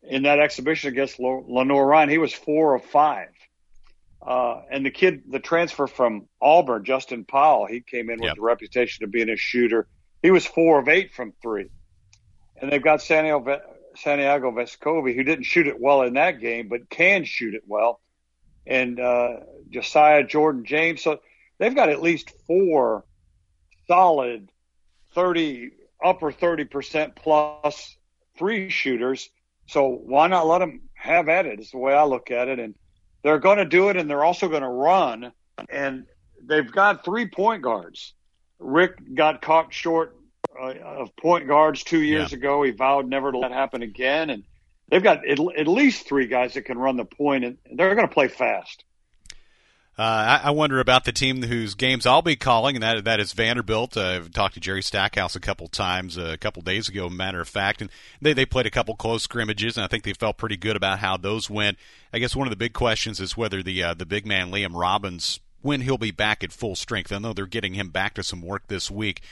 in 0.09 0.25
that 0.25 0.39
exhibition 0.39 0.91
against 0.91 1.19
Lenoir-Rhyne, 1.19 2.09
he 2.09 2.19
was 2.19 2.33
four 2.33 2.75
of 2.75 2.85
five. 2.85 3.29
Uh, 4.25 4.63
and 4.71 4.87
the 4.87 4.91
kid, 4.91 5.23
the 5.29 5.39
transfer 5.39 5.87
from 5.87 6.27
Auburn, 6.41 6.85
Justin 6.85 7.25
Powell, 7.25 7.67
he 7.67 7.81
came 7.81 8.09
in 8.11 8.19
with 8.21 8.29
yep. 8.29 8.37
the 8.37 8.43
reputation 8.43 9.05
of 9.05 9.11
being 9.11 9.29
a 9.29 9.37
shooter. 9.37 9.87
He 10.23 10.31
was 10.31 10.47
four 10.47 10.79
of 10.79 10.89
eight 10.89 11.13
from 11.13 11.35
three. 11.43 11.69
And 12.57 12.73
they've 12.73 12.83
got 12.83 13.03
Santiago, 13.03 13.61
Santiago 13.97 14.51
Vescovi, 14.51 15.15
who 15.15 15.25
didn't 15.25 15.45
shoot 15.45 15.67
it 15.67 15.79
well 15.79 16.03
in 16.03 16.15
that 16.15 16.41
game, 16.41 16.69
but 16.69 16.89
can 16.89 17.25
shoot 17.25 17.55
it 17.55 17.65
well. 17.67 18.01
And 18.67 18.99
uh, 18.99 19.41
Josiah 19.69 20.25
Jordan 20.25 20.65
James. 20.65 21.03
So 21.03 21.21
they've 21.59 21.75
got 21.75 21.91
at 21.91 22.01
least 22.01 22.33
four 22.47 23.05
solid 23.87 24.51
30, 25.15 25.73
upper 26.03 26.33
30% 26.33 27.15
plus 27.15 27.97
three 28.39 28.71
shooters 28.71 29.29
so 29.67 29.89
why 29.89 30.29
not 30.29 30.47
let 30.47 30.59
them 30.59 30.83
have 30.95 31.29
at 31.29 31.47
it? 31.47 31.61
Is 31.61 31.71
the 31.71 31.79
way 31.79 31.95
I 31.95 32.05
look 32.05 32.31
at 32.31 32.49
it. 32.49 32.59
And 32.59 32.75
they're 33.23 33.39
going 33.39 33.59
to 33.59 33.65
do 33.65 33.89
it, 33.89 33.97
and 33.97 34.09
they're 34.09 34.25
also 34.25 34.49
going 34.49 34.63
to 34.63 34.69
run. 34.69 35.33
And 35.69 36.07
they've 36.43 36.71
got 36.71 37.05
three 37.05 37.27
point 37.29 37.63
guards. 37.63 38.15
Rick 38.59 39.15
got 39.15 39.43
caught 39.43 39.73
short 39.73 40.17
uh, 40.59 40.75
of 40.75 41.17
point 41.17 41.49
guards 41.49 41.83
two 41.83 42.03
years 42.03 42.33
yeah. 42.33 42.39
ago. 42.39 42.63
He 42.63 42.71
vowed 42.71 43.09
never 43.09 43.33
to 43.33 43.39
let 43.39 43.51
that 43.51 43.55
happen 43.55 43.83
again. 43.83 44.31
And 44.31 44.45
they've 44.89 45.03
got 45.03 45.27
at, 45.27 45.39
at 45.59 45.69
least 45.69 46.07
three 46.07 46.27
guys 46.27 46.55
that 46.55 46.63
can 46.63 46.79
run 46.79 46.97
the 46.97 47.05
point, 47.05 47.45
and 47.45 47.59
they're 47.75 47.95
going 47.95 48.09
to 48.09 48.15
play 48.15 48.29
fast. 48.29 48.85
Uh, 49.97 50.41
I, 50.43 50.49
I, 50.49 50.51
wonder 50.51 50.81
about 50.81 51.05
the 51.05 51.13
team 51.13 51.41
whose 51.43 51.77
games 51.77 52.05
I'll 52.05 52.21
be 52.21 52.35
calling, 52.35 52.75
and 52.75 52.83
that 52.83 53.05
that 53.05 53.21
is 53.21 53.33
Vanderbilt. 53.33 53.97
Uh, 53.97 54.09
I've 54.09 54.33
talked 54.33 54.55
to 54.55 54.61
Jerry 54.61 54.83
Stackhouse 54.83 55.37
a 55.37 55.41
couple 55.41 55.69
times, 55.69 56.19
uh, 56.19 56.31
a 56.33 56.37
couple 56.37 56.63
days 56.63 56.89
ago, 56.89 57.09
matter 57.09 57.41
of 57.41 57.49
fact, 57.49 57.81
and 57.81 57.89
they 58.21 58.33
they 58.33 58.45
played 58.45 58.67
a 58.67 58.71
couple 58.71 58.97
close 58.97 59.23
scrimmages, 59.23 59.77
and 59.77 59.85
I 59.85 59.87
think 59.87 60.03
they 60.03 60.13
felt 60.13 60.37
pretty 60.37 60.57
good 60.57 60.75
about 60.75 60.99
how 60.99 61.17
those 61.17 61.49
went. 61.49 61.79
I 62.13 62.19
guess 62.19 62.35
one 62.35 62.49
of 62.49 62.51
the 62.51 62.57
big 62.57 62.73
questions 62.73 63.21
is 63.21 63.37
whether 63.37 63.63
the 63.63 63.85
uh, 63.85 63.95
the 63.95 64.05
big 64.05 64.27
man 64.27 64.51
Liam 64.51 64.75
Robbins 64.75 65.39
when 65.63 65.83
he'll 65.83 65.97
be 65.97 66.11
back 66.11 66.43
at 66.43 66.53
full 66.53 66.75
strength. 66.75 67.13
I 67.13 67.19
know 67.19 67.33
they're 67.33 67.47
getting 67.47 67.75
him 67.75 67.91
back 67.91 68.15
to 68.15 68.25
some 68.25 68.43
work 68.43 68.67
this 68.67 68.91
week. 68.91 69.23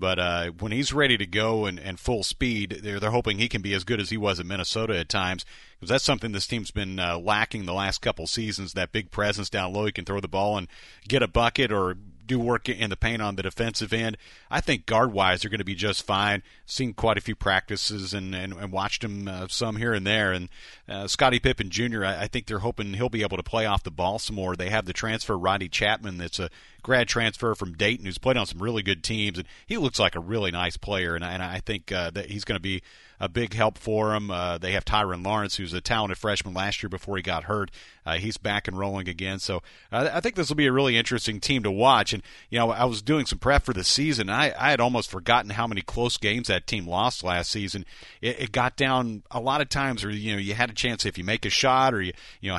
But 0.00 0.18
uh, 0.18 0.46
when 0.58 0.72
he's 0.72 0.92
ready 0.92 1.18
to 1.18 1.26
go 1.26 1.66
and, 1.66 1.78
and 1.78 2.00
full 2.00 2.22
speed, 2.22 2.80
they're, 2.82 2.98
they're 2.98 3.10
hoping 3.10 3.38
he 3.38 3.48
can 3.48 3.62
be 3.62 3.74
as 3.74 3.84
good 3.84 4.00
as 4.00 4.10
he 4.10 4.16
was 4.16 4.40
at 4.40 4.46
Minnesota 4.46 4.98
at 4.98 5.08
times 5.08 5.44
because 5.78 5.90
that's 5.90 6.04
something 6.04 6.32
this 6.32 6.46
team's 6.46 6.70
been 6.70 6.98
uh, 6.98 7.18
lacking 7.18 7.66
the 7.66 7.74
last 7.74 8.00
couple 8.00 8.26
seasons. 8.26 8.72
That 8.72 8.92
big 8.92 9.10
presence 9.10 9.50
down 9.50 9.72
low, 9.72 9.84
he 9.84 9.92
can 9.92 10.04
throw 10.06 10.20
the 10.20 10.28
ball 10.28 10.56
and 10.58 10.68
get 11.06 11.22
a 11.22 11.28
bucket 11.28 11.70
or 11.70 11.96
do 12.30 12.38
work 12.38 12.68
in 12.68 12.90
the 12.90 12.96
paint 12.96 13.20
on 13.20 13.34
the 13.34 13.42
defensive 13.42 13.92
end. 13.92 14.16
I 14.50 14.60
think 14.60 14.86
guard 14.86 15.12
wise, 15.12 15.42
they're 15.42 15.50
going 15.50 15.58
to 15.58 15.64
be 15.64 15.74
just 15.74 16.06
fine. 16.06 16.44
Seen 16.64 16.94
quite 16.94 17.18
a 17.18 17.20
few 17.20 17.34
practices 17.34 18.14
and, 18.14 18.34
and, 18.36 18.52
and 18.52 18.70
watched 18.70 19.02
him 19.02 19.26
uh, 19.26 19.48
some 19.48 19.76
here 19.76 19.92
and 19.92 20.06
there. 20.06 20.30
And 20.30 20.48
uh, 20.88 21.08
Scottie 21.08 21.40
Pippen 21.40 21.70
Jr., 21.70 22.04
I, 22.04 22.22
I 22.22 22.26
think 22.28 22.46
they're 22.46 22.60
hoping 22.60 22.94
he'll 22.94 23.08
be 23.08 23.22
able 23.22 23.36
to 23.36 23.42
play 23.42 23.66
off 23.66 23.82
the 23.82 23.90
ball 23.90 24.20
some 24.20 24.36
more. 24.36 24.54
They 24.54 24.70
have 24.70 24.84
the 24.84 24.92
transfer 24.92 25.36
Roddy 25.36 25.68
Chapman 25.68 26.18
that's 26.18 26.38
a 26.38 26.50
grad 26.82 27.08
transfer 27.08 27.54
from 27.54 27.74
Dayton 27.74 28.06
who's 28.06 28.18
played 28.18 28.36
on 28.36 28.46
some 28.46 28.62
really 28.62 28.82
good 28.82 29.02
teams, 29.02 29.38
and 29.38 29.46
he 29.66 29.76
looks 29.76 29.98
like 29.98 30.14
a 30.14 30.20
really 30.20 30.50
nice 30.50 30.76
player. 30.76 31.14
And, 31.14 31.24
and 31.24 31.42
I 31.42 31.60
think 31.60 31.92
uh, 31.92 32.10
that 32.10 32.30
he's 32.30 32.44
going 32.44 32.56
to 32.56 32.62
be 32.62 32.82
a 33.20 33.28
big 33.28 33.52
help 33.52 33.76
for 33.76 34.10
them. 34.10 34.30
Uh, 34.30 34.56
they 34.56 34.72
have 34.72 34.84
Tyrin 34.84 35.24
Lawrence, 35.24 35.56
who's 35.56 35.74
a 35.74 35.80
talented 35.82 36.16
freshman 36.16 36.54
last 36.54 36.82
year 36.82 36.88
before 36.88 37.16
he 37.16 37.22
got 37.22 37.44
hurt. 37.44 37.70
Uh, 38.06 38.14
he's 38.14 38.38
back 38.38 38.66
and 38.66 38.78
rolling 38.78 39.08
again. 39.08 39.38
So 39.38 39.62
uh, 39.92 40.08
I 40.10 40.20
think 40.20 40.36
this 40.36 40.48
will 40.48 40.56
be 40.56 40.66
a 40.66 40.72
really 40.72 40.96
interesting 40.96 41.38
team 41.38 41.62
to 41.64 41.70
watch. 41.70 42.14
And, 42.14 42.22
you 42.48 42.58
know, 42.58 42.70
I 42.70 42.84
was 42.86 43.02
doing 43.02 43.26
some 43.26 43.38
prep 43.38 43.62
for 43.62 43.74
the 43.74 43.84
season. 43.84 44.30
And 44.30 44.36
I, 44.36 44.54
I 44.58 44.70
had 44.70 44.80
almost 44.80 45.10
forgotten 45.10 45.50
how 45.50 45.66
many 45.66 45.82
close 45.82 46.16
games 46.16 46.48
that 46.48 46.66
team 46.66 46.86
lost 46.86 47.22
last 47.22 47.50
season. 47.50 47.84
It, 48.22 48.40
it 48.40 48.52
got 48.52 48.76
down 48.76 49.22
a 49.30 49.38
lot 49.38 49.60
of 49.60 49.68
times 49.68 50.02
where, 50.02 50.12
you 50.12 50.32
know, 50.32 50.38
you 50.38 50.54
had 50.54 50.70
a 50.70 50.74
chance 50.74 51.04
if 51.04 51.18
you 51.18 51.24
make 51.24 51.44
a 51.44 51.50
shot 51.50 51.92
or 51.92 52.00
you, 52.00 52.14
you 52.40 52.50
know, 52.50 52.58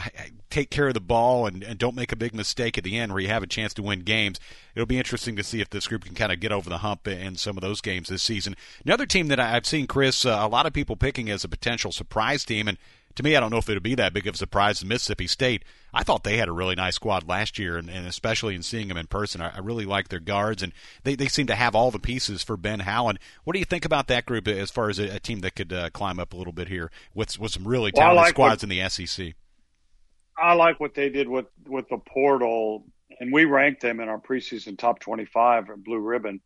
take 0.52 0.70
care 0.70 0.90
of 0.90 0.94
the 0.94 1.00
ball 1.00 1.48
and, 1.48 1.64
and 1.64 1.80
don't 1.80 1.96
make 1.96 2.12
a 2.12 2.16
big 2.16 2.36
mistake 2.36 2.78
at 2.78 2.84
the 2.84 3.00
end 3.00 3.12
where 3.12 3.22
you 3.22 3.30
have 3.30 3.42
a 3.42 3.48
chance 3.48 3.74
to 3.74 3.82
win 3.82 4.02
games. 4.02 4.11
It'll 4.76 4.86
be 4.86 4.98
interesting 4.98 5.36
to 5.36 5.44
see 5.44 5.62
if 5.62 5.70
this 5.70 5.88
group 5.88 6.06
can 6.06 6.16
kind 6.16 6.32
of 6.32 6.40
get 6.40 6.52
over 6.52 6.70
the 6.70 6.80
hump 6.80 7.08
in 7.08 7.36
some 7.36 7.58
of 7.58 7.62
those 7.62 7.82
games 7.82 8.10
this 8.10 8.24
season. 8.24 8.56
Another 8.86 9.06
team 9.06 9.28
that 9.28 9.40
I've 9.40 9.66
seen, 9.66 9.88
Chris, 9.88 10.26
uh, 10.26 10.48
lot 10.52 10.66
of 10.66 10.74
people 10.74 10.96
picking 10.96 11.30
as 11.30 11.44
a 11.44 11.50
potential 11.50 11.92
surprise 11.92 12.46
team. 12.46 12.68
And 12.68 12.78
to 13.16 13.24
me, 13.24 13.36
I 13.36 13.40
don't 13.40 13.50
know 13.50 13.58
if 13.58 13.70
it 13.70 13.74
would 13.74 13.84
be 13.84 13.96
that 13.96 14.14
big 14.14 14.28
of 14.28 14.36
a 14.36 14.38
surprise 14.38 14.80
to 14.80 14.86
Mississippi 14.86 15.28
State. 15.28 15.64
I 15.94 16.04
thought 16.04 16.24
they 16.24 16.38
had 16.38 16.48
a 16.48 16.54
really 16.54 16.76
nice 16.76 16.96
squad 16.96 17.28
last 17.28 17.60
year, 17.60 17.78
and, 17.78 17.90
and 17.90 18.08
especially 18.08 18.56
in 18.56 18.64
seeing 18.64 18.88
them 18.88 18.98
in 18.98 19.08
person, 19.08 19.42
I, 19.42 19.56
I 19.56 19.60
really 19.60 19.86
like 19.86 20.08
their 20.08 20.20
guards, 20.20 20.64
and 20.64 20.72
they, 21.04 21.16
they 21.16 21.28
seem 21.28 21.48
to 21.48 21.56
have 21.56 21.76
all 21.76 21.92
the 21.92 22.00
pieces 22.00 22.44
for 22.44 22.56
Ben 22.56 22.82
Howland. 22.82 23.20
What 23.44 23.54
do 23.54 23.60
you 23.60 23.66
think 23.66 23.84
about 23.84 24.08
that 24.08 24.26
group 24.26 24.48
as 24.48 24.72
far 24.72 24.90
as 24.90 25.00
a, 25.00 25.16
a 25.16 25.20
team 25.20 25.42
that 25.42 25.56
could 25.56 25.74
uh, 25.74 25.90
climb 25.90 26.20
up 26.20 26.34
a 26.34 26.38
little 26.38 26.54
bit 26.54 26.70
here 26.70 26.92
with 27.14 27.38
with 27.40 27.52
some 27.52 27.68
really 27.68 27.92
talented 27.92 28.16
well, 28.16 28.24
like 28.24 28.30
squads 28.30 28.64
what, 28.64 28.72
in 28.72 28.78
the 28.78 28.90
SEC? 28.90 29.34
I 30.38 30.54
like 30.54 30.80
what 30.80 30.96
they 30.96 31.10
did 31.10 31.28
with 31.28 31.48
with 31.68 31.90
the 31.90 31.98
portal, 31.98 32.86
and 33.20 33.32
we 33.32 33.46
ranked 33.46 33.82
them 33.82 34.00
in 34.00 34.10
our 34.10 34.20
preseason 34.20 34.78
top 34.78 35.00
twenty 35.00 35.26
five 35.26 35.66
Blue 35.84 36.00
Ribbon 36.00 36.42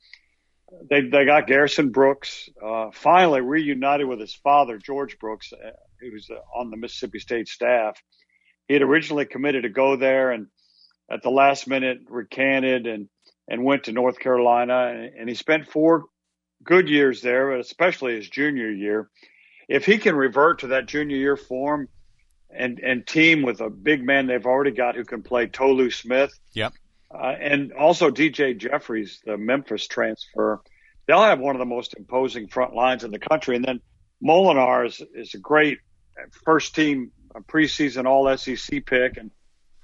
they 0.90 1.02
they 1.02 1.26
got 1.26 1.48
Garrison 1.48 1.90
Brooks 1.90 2.50
uh, 2.64 2.90
finally 2.92 3.42
reunited 3.42 4.08
with 4.08 4.20
his 4.20 4.34
father 4.34 4.78
George 4.78 5.20
Brooks, 5.20 5.54
uh, 5.54 5.72
who's 6.00 6.30
uh, 6.30 6.40
on 6.58 6.70
the 6.70 6.78
Mississippi 6.78 7.20
State 7.20 7.48
staff. 7.48 8.02
He 8.68 8.74
had 8.74 8.84
originally 8.84 9.26
committed 9.26 9.64
to 9.64 9.70
go 9.70 9.96
there, 9.96 10.32
and 10.32 10.48
at 11.10 11.22
the 11.22 11.30
last 11.30 11.68
minute 11.68 12.00
recanted 12.10 12.88
and 12.88 13.10
and 13.48 13.64
went 13.64 13.84
to 13.84 13.92
North 13.92 14.18
Carolina, 14.18 14.88
and, 14.88 15.14
and 15.20 15.30
he 15.30 15.36
spent 15.36 15.68
four 15.68 16.06
good 16.64 16.90
years 16.90 17.22
there, 17.22 17.54
especially 17.54 18.16
his 18.16 18.28
junior 18.28 18.72
year. 18.72 19.10
If 19.68 19.86
he 19.86 19.98
can 20.00 20.16
revert 20.16 20.60
to 20.60 20.68
that 20.68 20.88
junior 20.88 21.18
year 21.18 21.38
form 21.38 21.90
and 22.58 22.80
and 22.80 23.06
team 23.06 23.42
with 23.42 23.62
a 23.62 23.70
big 23.70 24.04
man 24.04 24.28
they've 24.28 24.46
already 24.46 24.72
got 24.72 24.96
who 24.96 25.04
can 25.04 25.22
play 25.22 25.48
Tolu 25.48 25.92
Smith, 25.92 26.32
yep 26.54 26.74
uh, 27.16 27.36
and 27.40 27.74
also 27.74 28.10
DJ 28.10 28.58
Jeffries, 28.58 29.22
the 29.26 29.38
Memphis 29.38 29.88
transfer. 29.88 30.62
They'll 31.08 31.22
have 31.22 31.40
one 31.40 31.56
of 31.56 31.60
the 31.60 31.66
most 31.66 31.96
imposing 31.98 32.48
front 32.48 32.74
lines 32.74 33.04
in 33.04 33.12
the 33.12 33.20
country. 33.20 33.56
And 33.56 33.64
then 33.64 33.80
Molinar 34.24 34.88
is, 34.88 35.02
is 35.14 35.34
a 35.34 35.38
great 35.38 35.80
first 36.44 36.76
team 36.76 37.12
preseason 37.48 38.06
All 38.06 38.36
SEC 38.38 38.86
pick. 38.86 39.18
And 39.18 39.32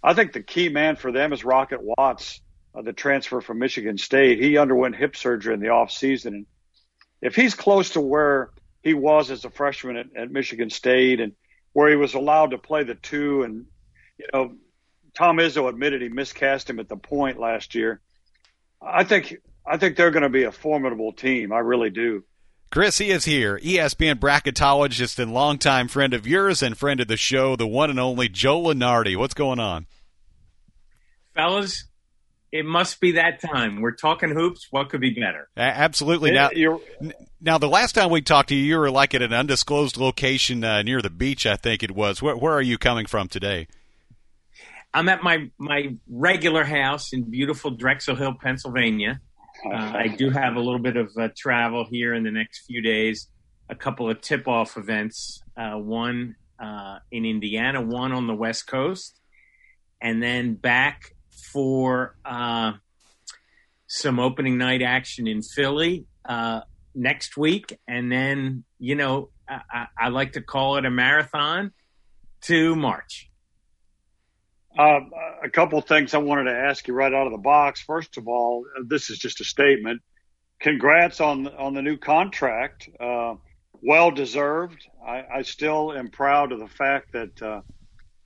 I 0.03 0.13
think 0.13 0.33
the 0.33 0.41
key 0.41 0.69
man 0.69 0.95
for 0.95 1.11
them 1.11 1.31
is 1.31 1.45
Rocket 1.45 1.79
Watts, 1.81 2.41
uh, 2.75 2.81
the 2.81 2.93
transfer 2.93 3.39
from 3.39 3.59
Michigan 3.59 3.97
State. 3.97 4.41
He 4.41 4.57
underwent 4.57 4.95
hip 4.95 5.15
surgery 5.15 5.53
in 5.53 5.59
the 5.59 5.69
off 5.69 5.91
season. 5.91 6.33
And 6.33 6.45
if 7.21 7.35
he's 7.35 7.53
close 7.53 7.91
to 7.91 8.01
where 8.01 8.49
he 8.81 8.93
was 8.93 9.29
as 9.29 9.45
a 9.45 9.51
freshman 9.51 9.95
at, 9.95 10.07
at 10.15 10.31
Michigan 10.31 10.71
State 10.71 11.19
and 11.19 11.33
where 11.73 11.89
he 11.89 11.95
was 11.95 12.13
allowed 12.13 12.51
to 12.51 12.57
play 12.57 12.83
the 12.83 12.95
two 12.95 13.43
and, 13.43 13.65
you 14.17 14.27
know, 14.33 14.53
Tom 15.13 15.37
Izzo 15.37 15.67
admitted 15.67 16.01
he 16.01 16.09
miscast 16.09 16.69
him 16.69 16.79
at 16.79 16.87
the 16.87 16.95
point 16.95 17.39
last 17.39 17.75
year. 17.75 17.99
I 18.81 19.03
think 19.03 19.37
I 19.65 19.77
think 19.77 19.95
they're 19.95 20.11
going 20.11 20.23
to 20.23 20.29
be 20.29 20.43
a 20.43 20.51
formidable 20.51 21.13
team. 21.13 21.51
I 21.51 21.59
really 21.59 21.89
do. 21.89 22.23
Chris, 22.71 22.97
he 22.97 23.11
is 23.11 23.25
here. 23.25 23.59
ESPN 23.59 24.15
bracketologist 24.15 25.19
and 25.19 25.33
longtime 25.33 25.89
friend 25.89 26.13
of 26.13 26.25
yours 26.25 26.63
and 26.63 26.77
friend 26.77 27.01
of 27.01 27.07
the 27.07 27.17
show, 27.17 27.57
the 27.57 27.67
one 27.67 27.89
and 27.89 27.99
only 27.99 28.29
Joe 28.29 28.61
Lunardi. 28.61 29.17
What's 29.17 29.33
going 29.33 29.59
on? 29.59 29.87
Fellas, 31.35 31.85
it 32.51 32.65
must 32.65 32.99
be 32.99 33.13
that 33.13 33.39
time. 33.39 33.81
We're 33.81 33.95
talking 33.95 34.29
hoops. 34.29 34.67
What 34.71 34.89
could 34.89 35.01
be 35.01 35.11
better? 35.11 35.49
absolutely. 35.55 36.31
Now, 36.31 36.49
now, 37.39 37.57
the 37.57 37.69
last 37.69 37.93
time 37.93 38.11
we 38.11 38.21
talked 38.21 38.49
to 38.49 38.55
you, 38.55 38.63
you 38.63 38.77
were 38.77 38.91
like 38.91 39.13
at 39.13 39.21
an 39.21 39.33
undisclosed 39.33 39.97
location 39.97 40.63
uh, 40.63 40.81
near 40.81 41.01
the 41.01 41.09
beach, 41.09 41.45
I 41.45 41.55
think 41.55 41.81
it 41.81 41.91
was. 41.91 42.21
Where, 42.21 42.35
where 42.35 42.53
are 42.53 42.61
you 42.61 42.77
coming 42.77 43.05
from 43.05 43.27
today? 43.27 43.67
I'm 44.93 45.07
at 45.07 45.23
my 45.23 45.49
my 45.57 45.95
regular 46.09 46.65
house 46.65 47.13
in 47.13 47.23
beautiful 47.23 47.71
Drexel 47.71 48.15
Hill, 48.15 48.35
Pennsylvania. 48.41 49.21
Uh, 49.65 49.69
I 49.73 50.07
do 50.07 50.29
have 50.29 50.55
a 50.55 50.59
little 50.59 50.79
bit 50.79 50.97
of 50.97 51.11
uh, 51.17 51.29
travel 51.35 51.85
here 51.89 52.13
in 52.13 52.23
the 52.23 52.31
next 52.31 52.65
few 52.65 52.81
days. 52.81 53.29
A 53.69 53.75
couple 53.75 54.09
of 54.09 54.19
tip 54.19 54.49
off 54.49 54.75
events. 54.75 55.41
Uh, 55.55 55.77
one 55.77 56.35
uh, 56.59 56.99
in 57.09 57.25
Indiana, 57.25 57.81
one 57.81 58.11
on 58.11 58.27
the 58.27 58.33
West 58.33 58.67
Coast, 58.67 59.19
and 60.01 60.21
then 60.21 60.55
back 60.55 61.15
for 61.51 62.15
uh, 62.25 62.73
some 63.87 64.19
opening 64.19 64.57
night 64.57 64.81
action 64.81 65.27
in 65.27 65.41
Philly 65.41 66.05
uh, 66.25 66.61
next 66.95 67.37
week. 67.37 67.77
And 67.87 68.11
then, 68.11 68.63
you 68.79 68.95
know, 68.95 69.29
I, 69.47 69.87
I 69.97 70.09
like 70.09 70.33
to 70.33 70.41
call 70.41 70.77
it 70.77 70.85
a 70.85 70.91
marathon 70.91 71.71
to 72.43 72.75
March. 72.75 73.29
Uh, 74.77 75.01
a 75.43 75.49
couple 75.49 75.81
things 75.81 76.13
I 76.13 76.19
wanted 76.19 76.45
to 76.45 76.57
ask 76.57 76.87
you 76.87 76.93
right 76.93 77.13
out 77.13 77.27
of 77.27 77.33
the 77.33 77.37
box. 77.37 77.81
First 77.81 78.17
of 78.17 78.27
all, 78.27 78.65
this 78.87 79.09
is 79.09 79.17
just 79.17 79.41
a 79.41 79.43
statement. 79.43 80.01
Congrats 80.61 81.19
on 81.19 81.47
on 81.47 81.73
the 81.73 81.81
new 81.81 81.97
contract. 81.97 82.87
Uh, 82.99 83.35
well 83.81 84.11
deserved. 84.11 84.87
I, 85.05 85.23
I, 85.33 85.41
still 85.41 85.91
am 85.91 86.09
proud 86.09 86.51
of 86.51 86.59
the 86.59 86.67
fact 86.67 87.13
that 87.13 87.41
uh, 87.41 87.61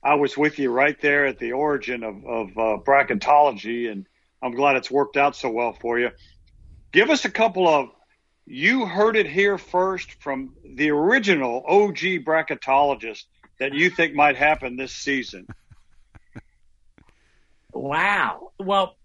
I 0.06 0.14
was 0.14 0.36
with 0.36 0.60
you 0.60 0.70
right 0.70 0.98
there 1.00 1.26
at 1.26 1.40
the 1.40 1.50
origin 1.50 2.04
of, 2.04 2.24
of 2.24 2.48
uh, 2.50 2.78
bracketology, 2.84 3.90
and 3.90 4.06
I'm 4.40 4.52
glad 4.52 4.76
it's 4.76 4.90
worked 4.90 5.16
out 5.16 5.34
so 5.34 5.50
well 5.50 5.72
for 5.72 5.98
you. 5.98 6.10
Give 6.92 7.10
us 7.10 7.24
a 7.24 7.30
couple 7.30 7.66
of. 7.66 7.88
You 8.46 8.86
heard 8.86 9.16
it 9.16 9.26
here 9.26 9.58
first 9.58 10.22
from 10.22 10.54
the 10.64 10.90
original 10.90 11.64
OG 11.66 12.22
bracketologist 12.24 13.24
that 13.58 13.74
you 13.74 13.90
think 13.90 14.14
might 14.14 14.36
happen 14.36 14.76
this 14.76 14.92
season. 14.92 15.48
Wow. 17.72 18.52
Well, 18.60 18.96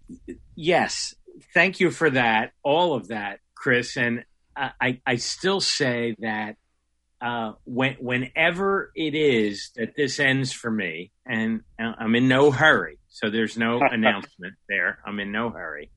yes. 0.54 1.16
Thank 1.52 1.80
you 1.80 1.90
for 1.90 2.10
that. 2.10 2.52
All 2.62 2.94
of 2.94 3.08
that, 3.08 3.40
Chris. 3.56 3.96
And 3.96 4.24
I, 4.56 5.00
I 5.04 5.16
still 5.16 5.60
say 5.60 6.14
that 6.20 6.54
uh, 7.22 7.52
when, 7.64 7.94
whenever 8.00 8.90
it 8.96 9.14
is 9.14 9.70
that 9.76 9.94
this 9.96 10.18
ends 10.18 10.52
for 10.52 10.70
me, 10.70 11.12
and 11.24 11.60
I'm 11.78 12.16
in 12.16 12.26
no 12.26 12.50
hurry, 12.50 12.98
so 13.08 13.30
there's 13.30 13.56
no 13.56 13.80
announcement 13.90 14.54
there. 14.68 14.98
I'm 15.06 15.20
in 15.20 15.30
no 15.30 15.50
hurry. 15.50 15.90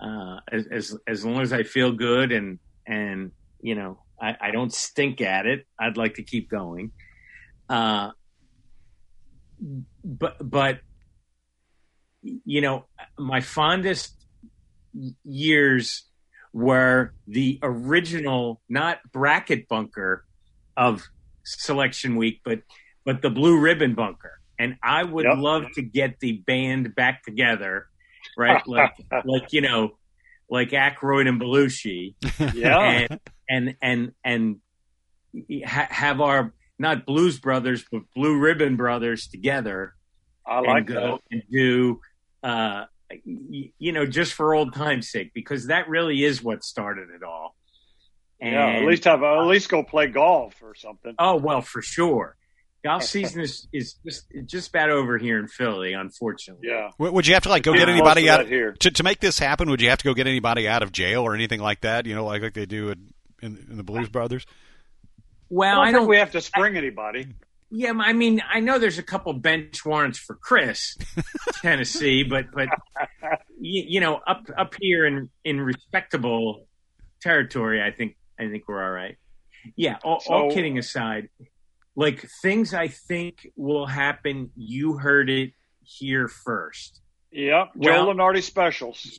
Uh, 0.00 0.38
as, 0.50 0.66
as, 0.66 0.96
as 1.06 1.24
long 1.24 1.40
as 1.40 1.52
I 1.52 1.62
feel 1.62 1.92
good 1.92 2.30
and 2.30 2.58
and 2.86 3.32
you 3.62 3.74
know 3.74 3.98
I, 4.20 4.36
I 4.38 4.50
don't 4.50 4.72
stink 4.72 5.22
at 5.22 5.46
it, 5.46 5.66
I'd 5.80 5.96
like 5.96 6.14
to 6.14 6.22
keep 6.22 6.50
going. 6.50 6.92
Uh, 7.68 8.10
but 10.04 10.36
but 10.40 10.80
you 12.22 12.60
know, 12.60 12.84
my 13.18 13.40
fondest 13.40 14.14
years 15.24 16.04
were 16.52 17.12
the 17.26 17.58
original, 17.62 18.60
not 18.68 18.98
bracket 19.12 19.68
bunker 19.68 20.25
of 20.76 21.06
selection 21.44 22.16
week, 22.16 22.40
but 22.44 22.60
but 23.04 23.22
the 23.22 23.30
blue 23.30 23.58
ribbon 23.58 23.94
bunker. 23.94 24.32
And 24.58 24.76
I 24.82 25.04
would 25.04 25.26
yep. 25.26 25.36
love 25.36 25.64
to 25.74 25.82
get 25.82 26.18
the 26.20 26.32
band 26.32 26.94
back 26.94 27.22
together, 27.22 27.86
right? 28.36 28.62
Like 28.66 28.94
like 29.24 29.52
you 29.52 29.60
know, 29.60 29.98
like 30.50 30.70
Aykroyd 30.70 31.28
and 31.28 31.40
Belushi, 31.40 32.14
yeah, 32.54 33.06
and 33.08 33.20
and 33.48 33.76
and, 33.82 34.12
and 34.24 35.64
ha- 35.66 35.88
have 35.90 36.20
our 36.20 36.52
not 36.78 37.06
Blues 37.06 37.38
Brothers 37.38 37.84
but 37.90 38.02
Blue 38.14 38.38
Ribbon 38.38 38.76
Brothers 38.76 39.28
together. 39.28 39.94
I 40.46 40.60
like 40.60 40.76
and 40.76 40.86
go 40.86 41.00
that. 41.02 41.20
and 41.30 41.42
do 41.50 42.00
uh, 42.42 42.84
you 43.24 43.92
know, 43.92 44.06
just 44.06 44.34
for 44.34 44.54
old 44.54 44.74
time's 44.74 45.10
sake, 45.10 45.32
because 45.34 45.66
that 45.66 45.88
really 45.88 46.24
is 46.24 46.42
what 46.42 46.64
started 46.64 47.08
it 47.10 47.22
all. 47.22 47.56
And, 48.40 48.52
yeah, 48.52 48.66
at 48.68 48.84
least 48.84 49.04
have 49.04 49.22
at 49.22 49.46
least 49.46 49.68
go 49.68 49.82
play 49.82 50.08
golf 50.08 50.62
or 50.62 50.74
something. 50.74 51.14
Oh 51.18 51.36
well, 51.36 51.62
for 51.62 51.80
sure. 51.80 52.36
Golf 52.84 53.02
season 53.04 53.40
is, 53.40 53.66
is 53.72 53.94
just 54.04 54.26
just 54.44 54.68
about 54.68 54.90
over 54.90 55.16
here 55.16 55.38
in 55.38 55.48
Philly, 55.48 55.94
unfortunately. 55.94 56.68
Yeah. 56.68 56.90
Would 56.98 57.26
you 57.26 57.34
have 57.34 57.44
to 57.44 57.48
like 57.48 57.62
go 57.62 57.72
get 57.72 57.88
anybody 57.88 58.28
out 58.28 58.42
of, 58.42 58.48
here 58.48 58.72
to 58.80 58.90
to 58.90 59.02
make 59.02 59.20
this 59.20 59.38
happen? 59.38 59.70
Would 59.70 59.80
you 59.80 59.88
have 59.88 59.98
to 59.98 60.04
go 60.04 60.14
get 60.14 60.26
anybody 60.26 60.68
out 60.68 60.82
of 60.82 60.92
jail 60.92 61.22
or 61.22 61.34
anything 61.34 61.60
like 61.60 61.80
that? 61.80 62.04
You 62.06 62.14
know, 62.14 62.26
like 62.26 62.42
like 62.42 62.54
they 62.54 62.66
do 62.66 62.90
in, 62.90 63.12
in 63.40 63.76
the 63.76 63.82
Blues 63.82 64.08
Brothers. 64.08 64.46
Well, 65.48 65.80
I 65.80 65.86
don't, 65.86 65.94
I 65.94 65.98
don't 65.98 66.08
we 66.08 66.16
have 66.18 66.32
to 66.32 66.40
spring 66.40 66.76
anybody. 66.76 67.28
Yeah, 67.70 67.92
I 67.98 68.12
mean, 68.12 68.42
I 68.48 68.60
know 68.60 68.78
there's 68.78 68.98
a 68.98 69.02
couple 69.02 69.32
bench 69.32 69.84
warrants 69.84 70.18
for 70.18 70.34
Chris, 70.34 70.96
Tennessee, 71.62 72.22
but 72.22 72.46
but 72.52 72.68
you, 73.60 73.84
you 73.88 74.00
know, 74.00 74.20
up 74.26 74.44
up 74.56 74.74
here 74.80 75.04
in 75.04 75.30
in 75.44 75.60
respectable 75.60 76.66
territory, 77.20 77.82
I 77.82 77.90
think 77.90 78.16
I 78.38 78.48
think 78.48 78.64
we're 78.68 78.82
all 78.82 78.90
right. 78.90 79.16
Yeah. 79.76 79.96
All, 80.04 80.20
so, 80.20 80.32
all 80.32 80.52
kidding 80.52 80.78
aside, 80.78 81.28
like 81.94 82.26
things 82.42 82.74
I 82.74 82.88
think 82.88 83.46
will 83.56 83.86
happen. 83.86 84.50
You 84.56 84.98
heard 84.98 85.30
it 85.30 85.52
here 85.82 86.28
first. 86.28 87.00
Yep. 87.32 87.72
Joe 87.80 88.06
well, 88.06 88.14
Lunardi 88.14 88.42
specials. 88.42 89.18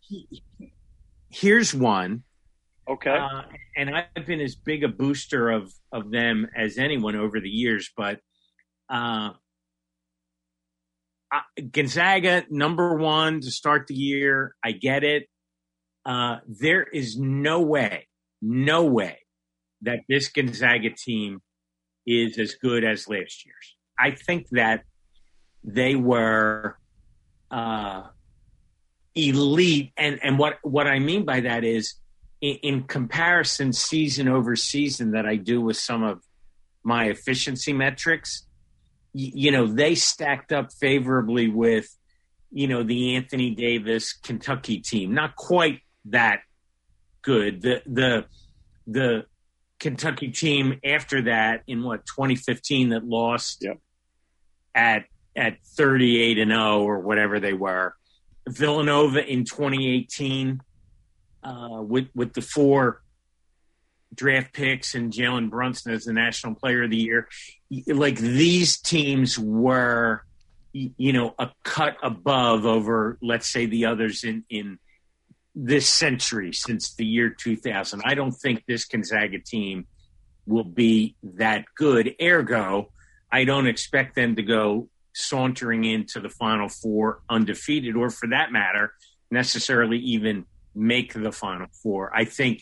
Here's 1.30 1.74
one. 1.74 2.24
Okay. 2.90 3.10
Uh, 3.18 3.42
and 3.76 3.90
I've 3.94 4.26
been 4.26 4.40
as 4.40 4.56
big 4.56 4.84
a 4.84 4.88
booster 4.88 5.50
of 5.50 5.74
of 5.92 6.10
them 6.10 6.48
as 6.56 6.78
anyone 6.78 7.16
over 7.16 7.40
the 7.42 7.50
years, 7.50 7.92
but 7.98 8.22
uh, 8.90 9.32
Gonzaga 11.72 12.46
number 12.50 12.96
one 12.96 13.42
to 13.42 13.52
start 13.52 13.88
the 13.88 13.96
year. 13.96 14.56
I 14.64 14.72
get 14.72 15.04
it. 15.04 15.28
Uh, 16.06 16.38
there 16.48 16.84
is 16.84 17.18
no 17.18 17.62
way, 17.62 18.07
no 18.42 18.86
way 18.86 19.20
that 19.82 20.00
this 20.08 20.30
Gonzaga 20.30 20.90
team 20.90 21.42
is 22.06 22.38
as 22.38 22.56
good 22.56 22.84
as 22.84 23.08
last 23.08 23.46
year's. 23.46 23.76
I 24.00 24.12
think 24.12 24.48
that 24.52 24.84
they 25.64 25.96
were 25.96 26.78
uh, 27.52 28.04
elite, 29.16 29.92
and 29.98 30.20
and 30.24 30.40
what 30.40 30.58
what 30.62 30.88
I 30.88 31.00
mean 31.00 31.26
by 31.26 31.42
that 31.42 31.64
is 31.64 31.96
in, 32.42 32.56
in 32.58 32.84
comparison, 32.84 33.74
season 33.74 34.28
over 34.28 34.56
season, 34.56 35.12
that 35.12 35.26
I 35.26 35.36
do 35.36 35.62
with 35.62 35.78
some 35.78 36.04
of 36.04 36.22
my 36.84 37.06
efficiency 37.06 37.74
metrics 37.74 38.48
you 39.20 39.52
know, 39.52 39.66
they 39.66 39.96
stacked 39.96 40.54
up 40.54 40.72
favorably 40.72 41.48
with, 41.48 41.88
you 42.52 42.68
know, 42.68 42.84
the 42.84 43.16
Anthony 43.16 43.56
Davis 43.56 44.14
Kentucky 44.14 44.80
team. 44.80 45.14
Not 45.14 45.36
quite 45.36 45.82
that 46.06 46.42
good. 47.28 47.62
The 47.62 47.82
the 47.86 48.26
the 48.88 49.26
Kentucky 49.80 50.30
team 50.30 50.80
after 50.84 51.24
that 51.24 51.64
in 51.68 51.84
what 51.84 52.06
2015 52.06 52.90
that 52.90 53.06
lost 53.06 53.66
yep. 53.66 53.80
at 54.74 55.04
at 55.36 55.58
38 55.76 56.40
and 56.40 56.52
0 56.52 56.84
or 56.84 57.00
whatever 57.00 57.42
they 57.42 57.52
were. 57.52 57.96
Villanova 58.48 59.24
in 59.24 59.44
2018 59.44 60.62
uh, 61.44 61.82
with 61.82 62.08
with 62.16 62.34
the 62.34 62.42
four 62.42 63.04
draft 64.16 64.54
picks 64.54 64.96
and 64.96 65.12
Jalen 65.12 65.50
Brunson 65.50 65.92
as 65.92 66.06
the 66.06 66.14
National 66.14 66.56
Player 66.56 66.84
of 66.84 66.92
the 66.92 66.96
Year. 66.98 67.28
Like 67.88 68.18
these 68.18 68.80
teams 68.80 69.38
were, 69.38 70.24
you 70.72 71.12
know, 71.12 71.36
a 71.38 71.52
cut 71.66 71.98
above 72.02 72.66
over, 72.66 73.18
let's 73.22 73.50
say, 73.50 73.66
the 73.66 73.88
others 73.88 74.24
in 74.24 74.46
in 74.50 74.80
this 75.60 75.90
century 75.90 76.54
since 76.54 76.94
the 76.94 77.06
year 77.06 77.32
2000. 77.32 78.04
I 78.06 78.14
don't 78.14 78.32
think 78.32 78.64
this 78.68 78.86
Gonzaga 78.86 79.40
team 79.40 79.88
will 80.46 80.64
be 80.64 81.16
that 81.24 81.66
good. 81.76 82.14
Ergo, 82.22 82.92
I 83.32 83.44
don't 83.44 83.66
expect 83.66 84.16
them 84.16 84.36
to 84.36 84.44
go 84.44 84.88
sauntering 85.16 85.84
into 85.84 86.20
the 86.20 86.30
Final 86.30 86.70
Four 86.70 87.22
undefeated, 87.28 87.96
or 87.96 88.12
for 88.12 88.28
that 88.30 88.52
matter, 88.52 88.94
necessarily 89.32 89.98
even 89.98 90.46
make 90.76 91.14
the 91.14 91.32
Final 91.32 91.68
Four. 91.82 92.16
I 92.16 92.26
think 92.26 92.62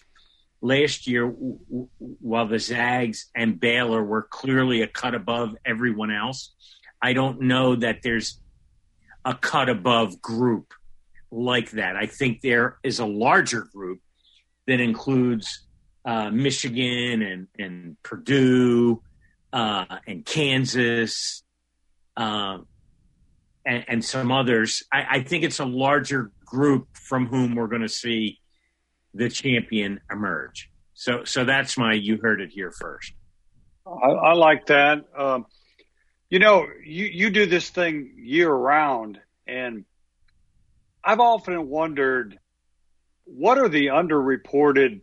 last 0.61 1.05
year, 1.05 1.27
while 1.27 2.47
the 2.47 2.59
Zags 2.59 3.29
and 3.35 3.59
Baylor 3.59 4.01
were 4.01 4.23
clearly 4.23 4.81
a 4.83 4.87
cut 4.87 5.15
above 5.15 5.53
everyone 5.65 6.11
else, 6.11 6.53
I 7.01 7.11
don't 7.11 7.41
know 7.41 7.75
that 7.75 8.03
there's 8.03 8.39
a 9.25 9.35
cut 9.35 9.67
above 9.67 10.21
group 10.21 10.73
like 11.31 11.71
that. 11.71 11.95
I 11.95 12.05
think 12.05 12.41
there 12.41 12.77
is 12.83 12.99
a 12.99 13.05
larger 13.05 13.61
group 13.73 13.99
that 14.67 14.79
includes 14.79 15.65
uh, 16.05 16.29
Michigan 16.29 17.21
and, 17.21 17.47
and 17.57 17.97
Purdue 18.03 19.01
uh, 19.51 19.85
and 20.07 20.25
Kansas 20.25 21.43
uh, 22.17 22.59
and, 23.65 23.85
and, 23.87 24.05
some 24.05 24.31
others. 24.31 24.83
I, 24.91 25.05
I 25.09 25.23
think 25.23 25.43
it's 25.43 25.59
a 25.59 25.65
larger 25.65 26.31
group 26.45 26.87
from 26.93 27.27
whom 27.27 27.55
we're 27.55 27.67
going 27.67 27.81
to 27.81 27.89
see 27.89 28.39
the 29.13 29.29
champion 29.29 29.99
emerge. 30.11 30.69
So, 30.93 31.23
so 31.23 31.43
that's 31.43 31.77
my. 31.77 31.93
You 31.93 32.17
heard 32.21 32.41
it 32.41 32.51
here 32.51 32.71
first. 32.71 33.13
I, 33.85 34.07
I 34.07 34.33
like 34.33 34.67
that. 34.67 35.05
Um, 35.17 35.45
you 36.29 36.39
know, 36.39 36.67
you 36.83 37.05
you 37.05 37.29
do 37.29 37.45
this 37.45 37.69
thing 37.69 38.13
year 38.17 38.51
round, 38.51 39.19
and 39.47 39.85
I've 41.05 41.19
often 41.19 41.69
wondered 41.69 42.39
what 43.25 43.59
are 43.59 43.69
the 43.69 43.87
underreported 43.87 45.01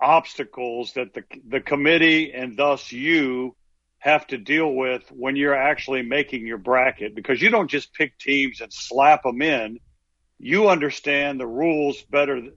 obstacles 0.00 0.94
that 0.94 1.12
the 1.12 1.24
the 1.46 1.60
committee 1.60 2.32
and 2.32 2.56
thus 2.56 2.90
you 2.90 3.54
have 3.98 4.26
to 4.28 4.38
deal 4.38 4.72
with 4.74 5.02
when 5.10 5.36
you're 5.36 5.54
actually 5.54 6.00
making 6.00 6.46
your 6.46 6.56
bracket 6.56 7.14
because 7.14 7.40
you 7.42 7.50
don't 7.50 7.70
just 7.70 7.92
pick 7.92 8.16
teams 8.18 8.62
and 8.62 8.72
slap 8.72 9.22
them 9.24 9.42
in. 9.42 9.78
You 10.38 10.70
understand 10.70 11.38
the 11.38 11.46
rules 11.46 12.00
better 12.04 12.40
than 12.40 12.54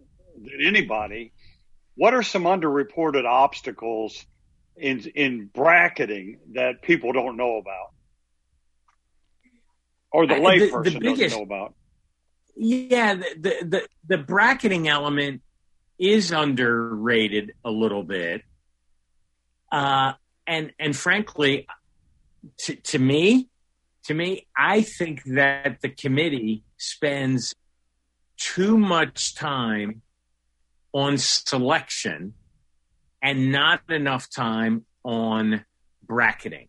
anybody. 0.66 1.34
What 1.96 2.14
are 2.14 2.24
some 2.24 2.44
underreported 2.44 3.26
obstacles 3.26 4.26
in 4.78 5.02
in 5.16 5.50
bracketing 5.54 6.40
that 6.54 6.82
people 6.82 7.12
don't 7.12 7.36
know 7.36 7.58
about, 7.58 7.92
or 10.14 10.26
the 10.28 10.36
layperson 10.36 11.02
doesn't 11.02 11.32
know 11.32 11.44
about? 11.44 11.74
Yeah, 12.56 13.16
the, 13.16 13.36
the 13.40 13.66
the 13.66 13.88
the 14.08 14.18
bracketing 14.18 14.88
element 14.88 15.42
is 15.98 16.32
underrated 16.32 17.54
a 17.66 17.72
little 17.72 18.04
bit, 18.04 18.44
uh, 19.72 20.14
and 20.46 20.72
and 20.80 20.96
frankly, 20.96 21.68
to, 22.60 22.76
to 22.76 23.00
me, 23.00 23.50
to 24.06 24.14
me, 24.14 24.48
I 24.56 24.82
think 24.82 25.24
that 25.26 25.82
the 25.82 25.90
committee 25.90 26.64
spends 26.78 27.56
too 28.38 28.78
much 28.78 29.36
time 29.36 30.02
on 30.92 31.18
selection 31.18 32.34
and 33.22 33.52
not 33.52 33.82
enough 33.90 34.30
time 34.30 34.86
on 35.04 35.66
bracketing. 36.06 36.68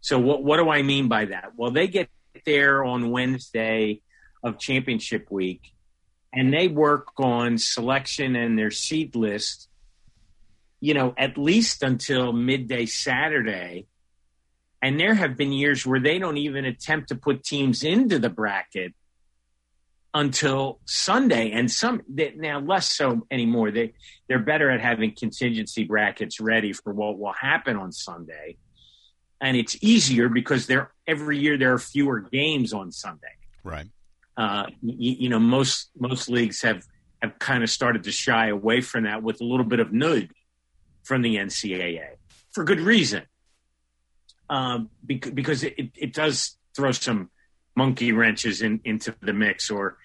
So 0.00 0.18
what 0.18 0.42
what 0.42 0.56
do 0.56 0.70
I 0.70 0.82
mean 0.82 1.08
by 1.08 1.26
that? 1.26 1.52
Well, 1.56 1.72
they 1.72 1.88
get 1.88 2.08
there 2.46 2.84
on 2.84 3.10
Wednesday 3.10 4.00
of 4.42 4.58
championship 4.58 5.30
week 5.30 5.72
and 6.32 6.52
they 6.52 6.68
work 6.68 7.08
on 7.18 7.58
selection 7.58 8.36
and 8.36 8.58
their 8.58 8.70
seed 8.70 9.16
list 9.16 9.68
you 10.80 10.94
know 10.94 11.14
at 11.16 11.38
least 11.38 11.82
until 11.82 12.32
midday 12.32 12.86
Saturday. 12.86 13.86
And 14.82 15.00
there 15.00 15.14
have 15.14 15.36
been 15.36 15.52
years 15.52 15.86
where 15.86 15.98
they 15.98 16.18
don't 16.18 16.36
even 16.36 16.64
attempt 16.64 17.08
to 17.08 17.16
put 17.16 17.42
teams 17.42 17.82
into 17.82 18.18
the 18.18 18.28
bracket 18.28 18.94
until 20.14 20.80
Sunday, 20.84 21.50
and 21.50 21.70
some 21.70 22.02
they, 22.08 22.32
now 22.36 22.60
less 22.60 22.92
so 22.92 23.26
anymore. 23.30 23.70
They 23.70 23.94
they're 24.28 24.38
better 24.38 24.70
at 24.70 24.80
having 24.80 25.14
contingency 25.14 25.84
brackets 25.84 26.40
ready 26.40 26.72
for 26.72 26.92
what 26.92 27.18
will 27.18 27.32
happen 27.32 27.76
on 27.76 27.90
Sunday, 27.90 28.58
and 29.40 29.56
it's 29.56 29.76
easier 29.82 30.28
because 30.28 30.66
there 30.66 30.92
every 31.06 31.38
year 31.38 31.56
there 31.56 31.72
are 31.72 31.78
fewer 31.78 32.20
games 32.20 32.72
on 32.72 32.92
Sunday. 32.92 33.34
Right. 33.64 33.86
Uh, 34.36 34.66
you, 34.82 35.16
you 35.20 35.28
know, 35.28 35.38
most 35.38 35.90
most 35.98 36.28
leagues 36.28 36.62
have 36.62 36.82
have 37.22 37.38
kind 37.38 37.62
of 37.62 37.70
started 37.70 38.04
to 38.04 38.12
shy 38.12 38.48
away 38.48 38.80
from 38.80 39.04
that 39.04 39.22
with 39.22 39.40
a 39.40 39.44
little 39.44 39.64
bit 39.64 39.80
of 39.80 39.92
nudge 39.92 40.30
from 41.02 41.22
the 41.22 41.36
NCAA 41.36 42.16
for 42.52 42.64
good 42.64 42.80
reason, 42.80 43.22
um, 44.50 44.90
because, 45.04 45.32
because 45.32 45.62
it, 45.62 45.90
it 45.94 46.12
does 46.12 46.56
throw 46.74 46.92
some 46.92 47.30
monkey 47.74 48.12
wrenches 48.12 48.62
in, 48.62 48.80
into 48.84 49.14
the 49.20 49.32
mix 49.32 49.70
or 49.70 49.98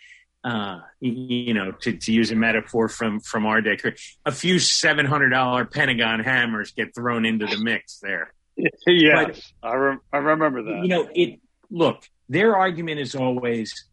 uh, 0.44 0.80
you 1.00 1.54
know, 1.54 1.72
to, 1.72 1.94
to 1.94 2.12
use 2.12 2.32
a 2.32 2.36
metaphor 2.36 2.90
from 2.90 3.20
from 3.20 3.46
our 3.46 3.62
day, 3.62 3.78
a 4.26 4.32
few 4.32 4.58
seven 4.58 5.06
hundred 5.06 5.30
dollar 5.30 5.66
Pentagon 5.66 6.20
hammers 6.20 6.72
get 6.72 6.96
thrown 6.96 7.26
into 7.26 7.46
the 7.46 7.60
mix 7.64 8.00
there. 8.00 8.34
yes, 8.88 9.54
but, 9.62 9.70
I, 9.70 9.98
I 10.12 10.18
remember 10.18 10.64
that. 10.64 10.80
You 10.82 10.88
know, 10.88 11.10
it. 11.14 11.40
Look, 11.70 12.10
their 12.28 12.58
argument 12.58 13.00
is 13.00 13.16
always, 13.16 13.86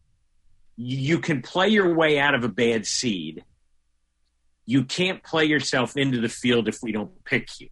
you 0.79 1.19
can 1.19 1.43
play 1.43 1.69
your 1.69 1.95
way 1.95 2.19
out 2.19 2.35
of 2.35 2.45
a 2.45 2.49
bad 2.49 2.87
seed. 2.87 3.45
You 4.65 4.85
can't 4.85 5.23
play 5.23 5.45
yourself 5.45 5.97
into 5.97 6.21
the 6.21 6.29
field 6.31 6.69
if 6.69 6.79
we 6.83 6.93
don't 6.93 7.25
pick 7.25 7.61
you. 7.61 7.69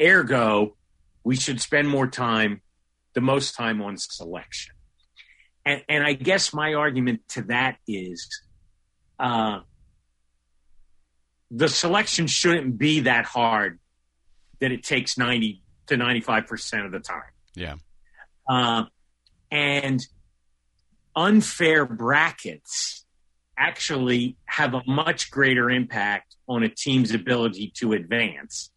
Ergo, 0.00 0.76
we 1.22 1.36
should 1.36 1.60
spend 1.60 1.88
more 1.88 2.08
time, 2.08 2.62
the 3.14 3.20
most 3.20 3.54
time 3.54 3.80
on 3.82 3.96
selection 3.96 4.74
and, 5.68 5.82
and 5.86 6.04
I 6.04 6.14
guess 6.14 6.54
my 6.54 6.74
argument 6.74 7.20
to 7.30 7.42
that 7.42 7.76
is 7.86 8.40
uh, 9.18 9.60
the 11.50 11.68
selection 11.68 12.26
shouldn't 12.26 12.78
be 12.78 13.00
that 13.00 13.26
hard 13.26 13.78
that 14.60 14.72
it 14.72 14.82
takes 14.82 15.18
90 15.18 15.62
to 15.88 15.96
95% 15.96 16.86
of 16.86 16.92
the 16.92 17.00
time. 17.00 17.20
Yeah. 17.54 17.74
Uh, 18.48 18.84
and 19.50 20.00
unfair 21.18 21.84
brackets 21.84 23.04
actually 23.58 24.36
have 24.44 24.72
a 24.72 24.82
much 24.86 25.32
greater 25.32 25.68
impact 25.68 26.36
on 26.48 26.62
a 26.62 26.68
team's 26.68 27.12
ability 27.12 27.72
to 27.74 27.92
advance 27.92 28.70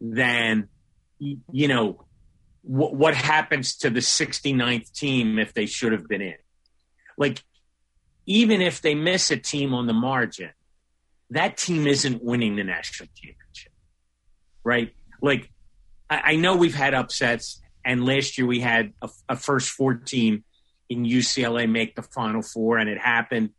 than 0.00 0.68
you 1.18 1.68
know 1.68 2.06
what, 2.62 2.94
what 2.94 3.14
happens 3.14 3.76
to 3.76 3.90
the 3.90 4.00
69th 4.00 4.90
team 4.92 5.38
if 5.38 5.52
they 5.52 5.66
should 5.66 5.92
have 5.92 6.08
been 6.08 6.22
in. 6.22 6.34
Like 7.18 7.42
even 8.24 8.62
if 8.62 8.80
they 8.80 8.94
miss 8.94 9.30
a 9.30 9.36
team 9.36 9.74
on 9.74 9.86
the 9.86 9.92
margin 9.92 10.50
that 11.30 11.56
team 11.56 11.86
isn't 11.86 12.22
winning 12.22 12.56
the 12.56 12.64
national 12.64 13.08
championship 13.14 13.72
right? 14.64 14.94
Like 15.20 15.50
i, 16.08 16.32
I 16.32 16.36
know 16.36 16.56
we've 16.56 16.74
had 16.74 16.94
upsets 16.94 17.60
and 17.84 18.06
last 18.06 18.38
year 18.38 18.46
we 18.46 18.60
had 18.60 18.94
a, 19.02 19.10
a 19.28 19.36
first 19.36 19.68
four 19.68 19.94
team 19.94 20.42
in 20.88 21.04
ucla 21.04 21.68
make 21.68 21.96
the 21.96 22.02
final 22.02 22.42
four 22.42 22.78
and 22.78 22.88
it 22.88 22.98
happened 22.98 23.50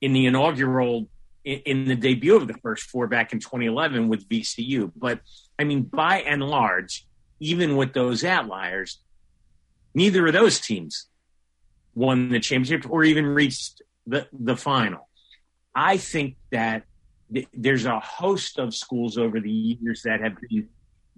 in 0.00 0.12
the 0.12 0.26
inaugural 0.26 1.08
in 1.44 1.86
the 1.86 1.94
debut 1.94 2.34
of 2.34 2.48
the 2.48 2.54
first 2.54 2.84
four 2.90 3.06
back 3.06 3.32
in 3.32 3.38
2011 3.38 4.08
with 4.08 4.28
VCU. 4.28 4.90
But 4.96 5.20
I 5.58 5.64
mean, 5.64 5.82
by 5.82 6.20
and 6.20 6.42
large, 6.42 7.06
even 7.38 7.76
with 7.76 7.92
those 7.92 8.24
outliers, 8.24 9.00
neither 9.94 10.26
of 10.26 10.32
those 10.32 10.58
teams 10.58 11.06
won 11.94 12.30
the 12.30 12.40
championship 12.40 12.90
or 12.90 13.04
even 13.04 13.26
reached 13.26 13.80
the, 14.06 14.26
the 14.32 14.56
final. 14.56 15.08
I 15.72 15.98
think 15.98 16.36
that 16.50 16.82
th- 17.32 17.48
there's 17.54 17.86
a 17.86 18.00
host 18.00 18.58
of 18.58 18.74
schools 18.74 19.16
over 19.16 19.38
the 19.38 19.50
years 19.50 20.02
that 20.02 20.20
have 20.20 20.36
been 20.40 20.68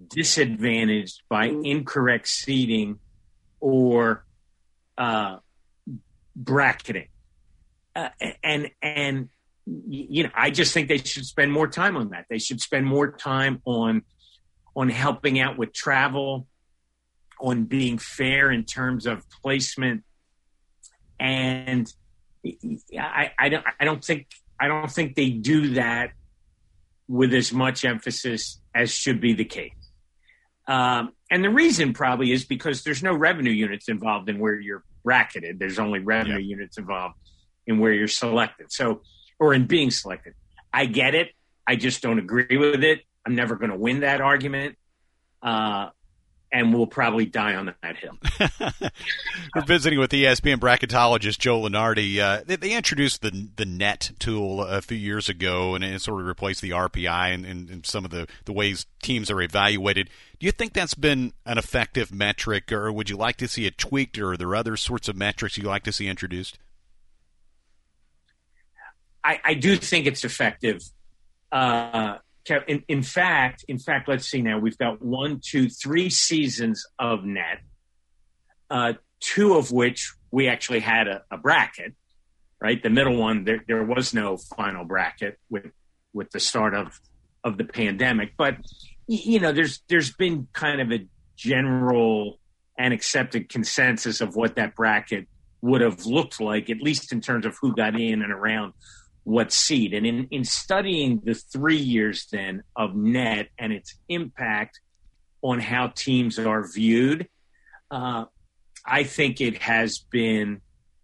disadvantaged 0.07 1.23
by 1.27 1.49
mm-hmm. 1.49 1.65
incorrect 1.65 2.27
seeding 2.27 2.99
or 3.59 4.25
uh, 4.99 5.37
bracketing. 6.35 7.07
Uh, 7.95 8.09
and 8.43 8.69
and 8.81 9.29
you 9.65 10.23
know, 10.23 10.29
I 10.35 10.51
just 10.51 10.73
think 10.73 10.87
they 10.87 10.97
should 10.97 11.25
spend 11.25 11.51
more 11.51 11.67
time 11.67 11.95
on 11.97 12.09
that. 12.09 12.25
They 12.29 12.39
should 12.39 12.61
spend 12.61 12.85
more 12.85 13.11
time 13.11 13.61
on 13.65 14.03
on 14.75 14.89
helping 14.89 15.39
out 15.39 15.57
with 15.57 15.73
travel, 15.73 16.47
on 17.39 17.63
being 17.65 17.97
fair 17.97 18.51
in 18.51 18.65
terms 18.65 19.05
of 19.05 19.23
placement, 19.41 20.03
and 21.19 21.91
I, 22.97 23.31
I 23.37 23.49
don't 23.49 23.65
I 23.79 23.85
don't 23.85 24.03
think 24.03 24.27
I 24.59 24.67
don't 24.67 24.91
think 24.91 25.15
they 25.15 25.29
do 25.29 25.73
that 25.75 26.11
with 27.07 27.33
as 27.33 27.51
much 27.51 27.85
emphasis 27.85 28.61
as 28.75 28.91
should 28.91 29.19
be 29.19 29.33
the 29.33 29.45
case. 29.45 29.73
Um, 30.67 31.13
and 31.31 31.43
the 31.43 31.49
reason 31.49 31.93
probably 31.93 32.31
is 32.31 32.45
because 32.45 32.83
there's 32.83 33.01
no 33.01 33.13
revenue 33.15 33.51
units 33.51 33.89
involved 33.89 34.29
in 34.29 34.37
where 34.37 34.59
you're 34.59 34.83
bracketed. 35.03 35.59
There's 35.59 35.79
only 35.79 35.99
revenue 35.99 36.39
yeah. 36.39 36.55
units 36.55 36.77
involved 36.77 37.15
in 37.67 37.79
where 37.79 37.93
you're 37.93 38.07
selected. 38.07 38.71
So 38.71 39.01
or 39.39 39.53
in 39.53 39.65
being 39.65 39.89
selected. 39.89 40.33
I 40.73 40.85
get 40.85 41.15
it. 41.15 41.29
I 41.65 41.75
just 41.75 42.01
don't 42.01 42.19
agree 42.19 42.57
with 42.57 42.83
it. 42.83 43.01
I'm 43.25 43.35
never 43.35 43.55
going 43.55 43.71
to 43.71 43.77
win 43.77 44.01
that 44.01 44.21
argument. 44.21 44.77
Uh, 45.41 45.89
and 46.51 46.73
we'll 46.73 46.87
probably 46.87 47.25
die 47.25 47.55
on 47.55 47.73
that 47.81 47.97
hill. 47.97 48.17
We're 49.55 49.65
visiting 49.65 49.99
with 49.99 50.11
ESPN 50.11 50.57
bracketologist 50.57 51.37
Joe 51.37 51.61
Lunardi. 51.61 52.19
Uh, 52.19 52.41
they, 52.45 52.55
they, 52.55 52.73
introduced 52.73 53.21
the 53.21 53.49
the 53.55 53.65
net 53.65 54.11
tool 54.19 54.63
a 54.63 54.81
few 54.81 54.97
years 54.97 55.29
ago, 55.29 55.75
and 55.75 55.83
it 55.83 56.01
sort 56.01 56.21
of 56.21 56.27
replaced 56.27 56.61
the 56.61 56.71
RPI 56.71 57.33
and, 57.33 57.45
and, 57.45 57.69
and, 57.69 57.85
some 57.85 58.05
of 58.05 58.11
the, 58.11 58.27
the 58.45 58.53
ways 58.53 58.85
teams 59.01 59.29
are 59.29 59.41
evaluated. 59.41 60.09
Do 60.39 60.45
you 60.45 60.51
think 60.51 60.73
that's 60.73 60.95
been 60.95 61.33
an 61.45 61.57
effective 61.57 62.11
metric, 62.11 62.71
or 62.71 62.91
would 62.91 63.09
you 63.09 63.17
like 63.17 63.37
to 63.37 63.47
see 63.47 63.65
it 63.65 63.77
tweaked, 63.77 64.17
or 64.17 64.31
are 64.31 64.37
there 64.37 64.55
other 64.55 64.75
sorts 64.77 65.07
of 65.07 65.15
metrics 65.15 65.57
you'd 65.57 65.67
like 65.67 65.83
to 65.83 65.91
see 65.91 66.07
introduced? 66.07 66.57
I, 69.23 69.39
I 69.43 69.53
do 69.53 69.75
think 69.75 70.07
it's 70.07 70.23
effective. 70.23 70.81
Uh, 71.51 72.17
in, 72.67 72.83
in, 72.87 73.03
fact, 73.03 73.65
in 73.67 73.79
fact, 73.79 74.07
let's 74.07 74.27
see 74.27 74.41
now. 74.41 74.59
We've 74.59 74.77
got 74.77 75.01
one, 75.01 75.41
two, 75.43 75.69
three 75.69 76.09
seasons 76.09 76.85
of 76.97 77.23
net, 77.23 77.59
uh, 78.69 78.93
two 79.19 79.55
of 79.55 79.71
which 79.71 80.13
we 80.31 80.47
actually 80.47 80.79
had 80.79 81.07
a, 81.07 81.23
a, 81.31 81.37
bracket. 81.37 81.93
Right, 82.61 82.81
the 82.83 82.89
middle 82.89 83.15
one 83.15 83.45
there, 83.45 83.63
there 83.67 83.83
was 83.85 84.13
no 84.13 84.35
final 84.35 84.83
bracket 84.83 85.39
with 85.49 85.67
with 86.11 86.29
the 86.31 86.41
start 86.41 86.73
of 86.73 86.99
of 87.41 87.57
the 87.57 87.63
pandemic, 87.63 88.33
but 88.37 88.57
you 89.07 89.39
know, 89.39 89.51
there's 89.51 89.81
there's 89.87 90.11
been 90.11 90.47
kind 90.53 90.81
of 90.81 90.91
a 90.91 91.07
general 91.35 92.39
and 92.77 92.93
accepted 92.93 93.49
consensus 93.49 94.21
of 94.21 94.35
what 94.35 94.55
that 94.55 94.75
bracket 94.75 95.27
would 95.61 95.81
have 95.81 96.05
looked 96.05 96.39
like, 96.39 96.69
at 96.69 96.77
least 96.77 97.11
in 97.11 97.19
terms 97.19 97.45
of 97.45 97.57
who 97.59 97.75
got 97.75 97.99
in 97.99 98.21
and 98.21 98.31
around 98.31 98.73
what 99.29 99.51
seed. 99.51 99.93
And 99.93 100.07
in, 100.07 100.27
in 100.31 100.43
studying 100.43 101.21
the 101.23 101.35
three 101.35 101.77
years 101.77 102.27
then 102.31 102.63
of 102.75 102.95
net 102.95 103.49
and 103.59 103.71
its 103.71 103.93
impact 104.09 104.79
on 105.43 105.59
how 105.59 105.87
teams 105.87 106.39
are 106.39 106.67
viewed, 106.67 107.27
uh, 107.91 108.25
I 108.83 109.03
think 109.03 109.39
it 109.39 109.59
has 109.59 109.99
been, 109.99 110.61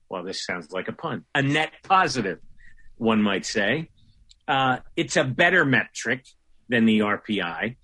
well, 0.09 0.23
this 0.23 0.43
sounds 0.43 0.71
like 0.71 0.87
a 0.87 0.91
pun, 0.91 1.23
a 1.35 1.43
net 1.43 1.71
positive, 1.83 2.39
one 2.97 3.21
might 3.21 3.45
say. 3.45 3.89
Uh, 4.47 4.77
it's 4.95 5.17
a 5.17 5.23
better 5.23 5.63
metric 5.63 6.25
than 6.67 6.85
the 6.85 6.99
RPI. 6.99 7.75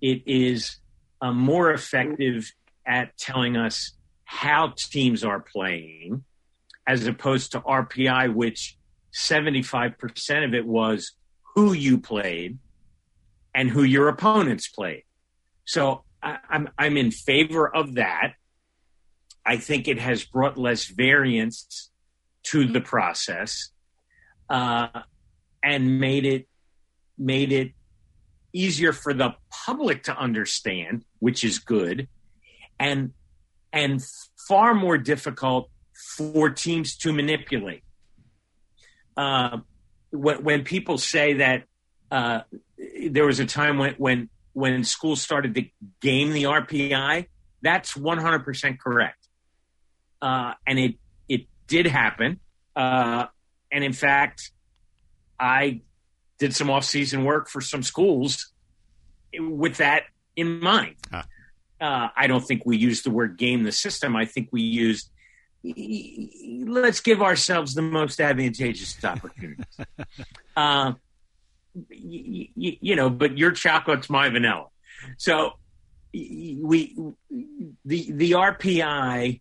It 0.00 0.22
is 0.24 0.76
uh, 1.20 1.32
more 1.32 1.72
effective 1.72 2.52
at 2.86 3.18
telling 3.18 3.56
us 3.56 3.92
how 4.22 4.72
teams 4.76 5.24
are 5.24 5.40
playing 5.40 6.22
as 6.86 7.08
opposed 7.08 7.52
to 7.52 7.60
RPI, 7.60 8.32
which 8.32 8.76
75% 9.12 10.44
of 10.44 10.54
it 10.54 10.66
was 10.66 11.12
who 11.54 11.72
you 11.72 11.98
played 11.98 12.58
and 13.54 13.68
who 13.68 13.82
your 13.82 14.08
opponents 14.08 14.68
played. 14.68 15.04
So 15.64 16.04
I, 16.22 16.38
I'm, 16.48 16.68
I'm 16.78 16.96
in 16.96 17.10
favor 17.10 17.68
of 17.68 17.94
that. 17.94 18.34
I 19.44 19.56
think 19.56 19.88
it 19.88 19.98
has 19.98 20.24
brought 20.24 20.56
less 20.56 20.84
variance 20.84 21.90
to 22.44 22.66
the 22.66 22.80
process 22.80 23.70
uh, 24.48 24.88
and 25.62 26.00
made 26.00 26.26
it 26.26 26.46
made 27.18 27.52
it 27.52 27.72
easier 28.52 28.92
for 28.92 29.12
the 29.12 29.34
public 29.50 30.04
to 30.04 30.16
understand, 30.16 31.04
which 31.18 31.44
is 31.44 31.58
good, 31.58 32.08
and 32.78 33.12
and 33.72 34.04
far 34.48 34.74
more 34.74 34.98
difficult 34.98 35.70
for 36.16 36.50
teams 36.50 36.96
to 36.96 37.12
manipulate 37.12 37.82
uh, 39.16 39.58
when, 40.10 40.42
when 40.42 40.64
people 40.64 40.98
say 40.98 41.34
that 41.34 41.64
uh, 42.10 42.40
there 43.08 43.26
was 43.26 43.40
a 43.40 43.46
time 43.46 43.78
when, 43.78 43.94
when 43.94 44.28
when 44.52 44.82
schools 44.84 45.22
started 45.22 45.54
to 45.54 45.64
game 46.00 46.32
the 46.32 46.44
RPI, 46.44 47.26
that's 47.62 47.94
100% 47.94 48.78
correct. 48.78 49.28
Uh, 50.20 50.54
and 50.66 50.78
it 50.78 50.94
it 51.28 51.46
did 51.66 51.86
happen. 51.86 52.40
Uh, 52.74 53.26
and 53.70 53.84
in 53.84 53.92
fact, 53.92 54.50
I 55.38 55.82
did 56.38 56.54
some 56.54 56.70
off 56.70 56.84
season 56.84 57.24
work 57.24 57.48
for 57.48 57.60
some 57.60 57.82
schools 57.82 58.52
with 59.38 59.76
that 59.76 60.04
in 60.36 60.60
mind. 60.60 60.96
Huh. 61.10 61.22
Uh, 61.80 62.08
I 62.14 62.26
don't 62.26 62.44
think 62.44 62.62
we 62.66 62.76
used 62.76 63.04
the 63.04 63.10
word 63.10 63.38
game 63.38 63.62
the 63.62 63.72
system. 63.72 64.14
I 64.14 64.26
think 64.26 64.48
we 64.52 64.60
used 64.60 65.10
let's 65.62 67.00
give 67.00 67.22
ourselves 67.22 67.74
the 67.74 67.82
most 67.82 68.20
advantageous 68.20 69.02
opportunities. 69.04 69.64
uh, 70.56 70.92
you, 71.88 72.48
you 72.54 72.96
know, 72.96 73.10
but 73.10 73.36
your 73.36 73.52
chocolate's 73.52 74.08
my 74.08 74.28
vanilla. 74.28 74.66
So 75.18 75.52
we 76.12 76.96
the 77.84 78.12
the 78.12 78.32
RPI 78.32 79.40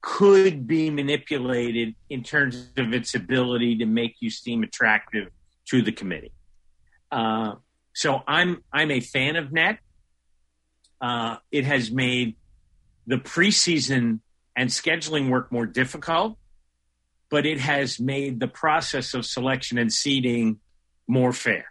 could 0.00 0.66
be 0.66 0.90
manipulated 0.90 1.94
in 2.08 2.22
terms 2.22 2.70
of 2.76 2.92
its 2.92 3.14
ability 3.14 3.78
to 3.78 3.86
make 3.86 4.16
you 4.20 4.30
seem 4.30 4.62
attractive 4.62 5.28
to 5.66 5.82
the 5.82 5.92
committee. 5.92 6.32
Uh, 7.10 7.54
so 7.94 8.22
I'm 8.26 8.62
I'm 8.72 8.90
a 8.90 9.00
fan 9.00 9.36
of 9.36 9.52
net. 9.52 9.78
Uh, 11.00 11.36
it 11.50 11.64
has 11.64 11.90
made 11.90 12.36
the 13.06 13.16
preseason 13.16 14.20
and 14.58 14.70
scheduling 14.70 15.30
work 15.30 15.52
more 15.52 15.66
difficult, 15.66 16.36
but 17.30 17.46
it 17.46 17.60
has 17.60 18.00
made 18.00 18.40
the 18.40 18.48
process 18.48 19.14
of 19.14 19.24
selection 19.24 19.78
and 19.78 19.92
seeding 19.92 20.58
more 21.06 21.32
fair. 21.32 21.66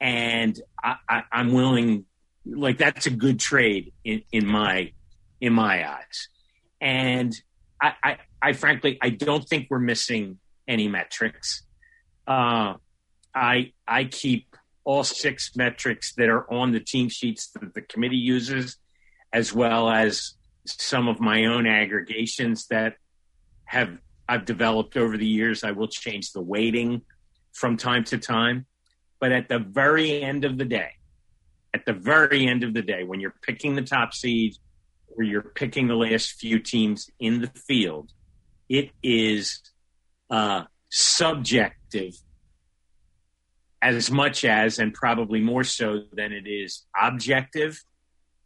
And 0.00 0.58
I, 0.82 1.24
am 1.30 1.52
willing, 1.52 2.06
like 2.46 2.78
that's 2.78 3.04
a 3.04 3.10
good 3.10 3.38
trade 3.38 3.92
in, 4.04 4.22
in 4.32 4.46
my 4.46 4.92
in 5.38 5.52
my 5.52 5.86
eyes. 5.86 6.28
And 6.80 7.34
I, 7.80 7.92
I, 8.02 8.16
I 8.40 8.52
frankly, 8.54 8.98
I 9.02 9.10
don't 9.10 9.46
think 9.46 9.66
we're 9.68 9.78
missing 9.78 10.38
any 10.66 10.88
metrics. 10.88 11.62
Uh, 12.26 12.74
I 13.34 13.72
I 13.86 14.04
keep 14.04 14.56
all 14.84 15.04
six 15.04 15.54
metrics 15.56 16.14
that 16.14 16.30
are 16.30 16.50
on 16.50 16.72
the 16.72 16.80
team 16.80 17.10
sheets 17.10 17.48
that 17.48 17.74
the 17.74 17.82
committee 17.82 18.16
uses, 18.16 18.78
as 19.30 19.52
well 19.52 19.90
as 19.90 20.36
some 20.66 21.08
of 21.08 21.20
my 21.20 21.46
own 21.46 21.66
aggregations 21.66 22.66
that 22.68 22.96
have 23.64 23.98
I've 24.28 24.44
developed 24.44 24.96
over 24.96 25.16
the 25.16 25.26
years. 25.26 25.64
I 25.64 25.72
will 25.72 25.88
change 25.88 26.32
the 26.32 26.40
weighting 26.40 27.02
from 27.52 27.76
time 27.76 28.04
to 28.04 28.18
time. 28.18 28.66
But 29.20 29.32
at 29.32 29.48
the 29.48 29.58
very 29.58 30.22
end 30.22 30.44
of 30.44 30.58
the 30.58 30.64
day, 30.64 30.90
at 31.74 31.84
the 31.86 31.92
very 31.92 32.46
end 32.46 32.64
of 32.64 32.74
the 32.74 32.82
day, 32.82 33.04
when 33.04 33.20
you're 33.20 33.34
picking 33.42 33.74
the 33.74 33.82
top 33.82 34.14
seed 34.14 34.54
or 35.16 35.22
you're 35.22 35.42
picking 35.42 35.86
the 35.88 35.94
last 35.94 36.32
few 36.32 36.58
teams 36.58 37.10
in 37.18 37.40
the 37.40 37.48
field, 37.48 38.12
it 38.68 38.90
is 39.02 39.60
uh, 40.30 40.64
subjective 40.90 42.14
as 43.80 44.10
much 44.10 44.44
as, 44.44 44.78
and 44.78 44.94
probably 44.94 45.40
more 45.40 45.64
so 45.64 46.02
than 46.12 46.32
it 46.32 46.46
is 46.46 46.86
objective. 47.00 47.82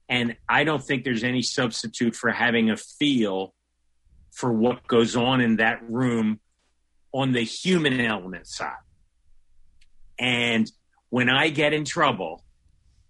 And 0.08 0.36
I 0.48 0.64
don't 0.64 0.82
think 0.82 1.04
there's 1.04 1.24
any 1.24 1.42
substitute 1.42 2.14
for 2.14 2.30
having 2.30 2.70
a 2.70 2.76
feel 2.76 3.54
for 4.30 4.52
what 4.52 4.86
goes 4.86 5.16
on 5.16 5.40
in 5.40 5.56
that 5.56 5.82
room 5.88 6.40
on 7.12 7.32
the 7.32 7.42
human 7.42 8.00
element 8.00 8.46
side. 8.46 8.74
And 10.18 10.70
when 11.08 11.28
I 11.28 11.48
get 11.48 11.72
in 11.72 11.84
trouble, 11.84 12.44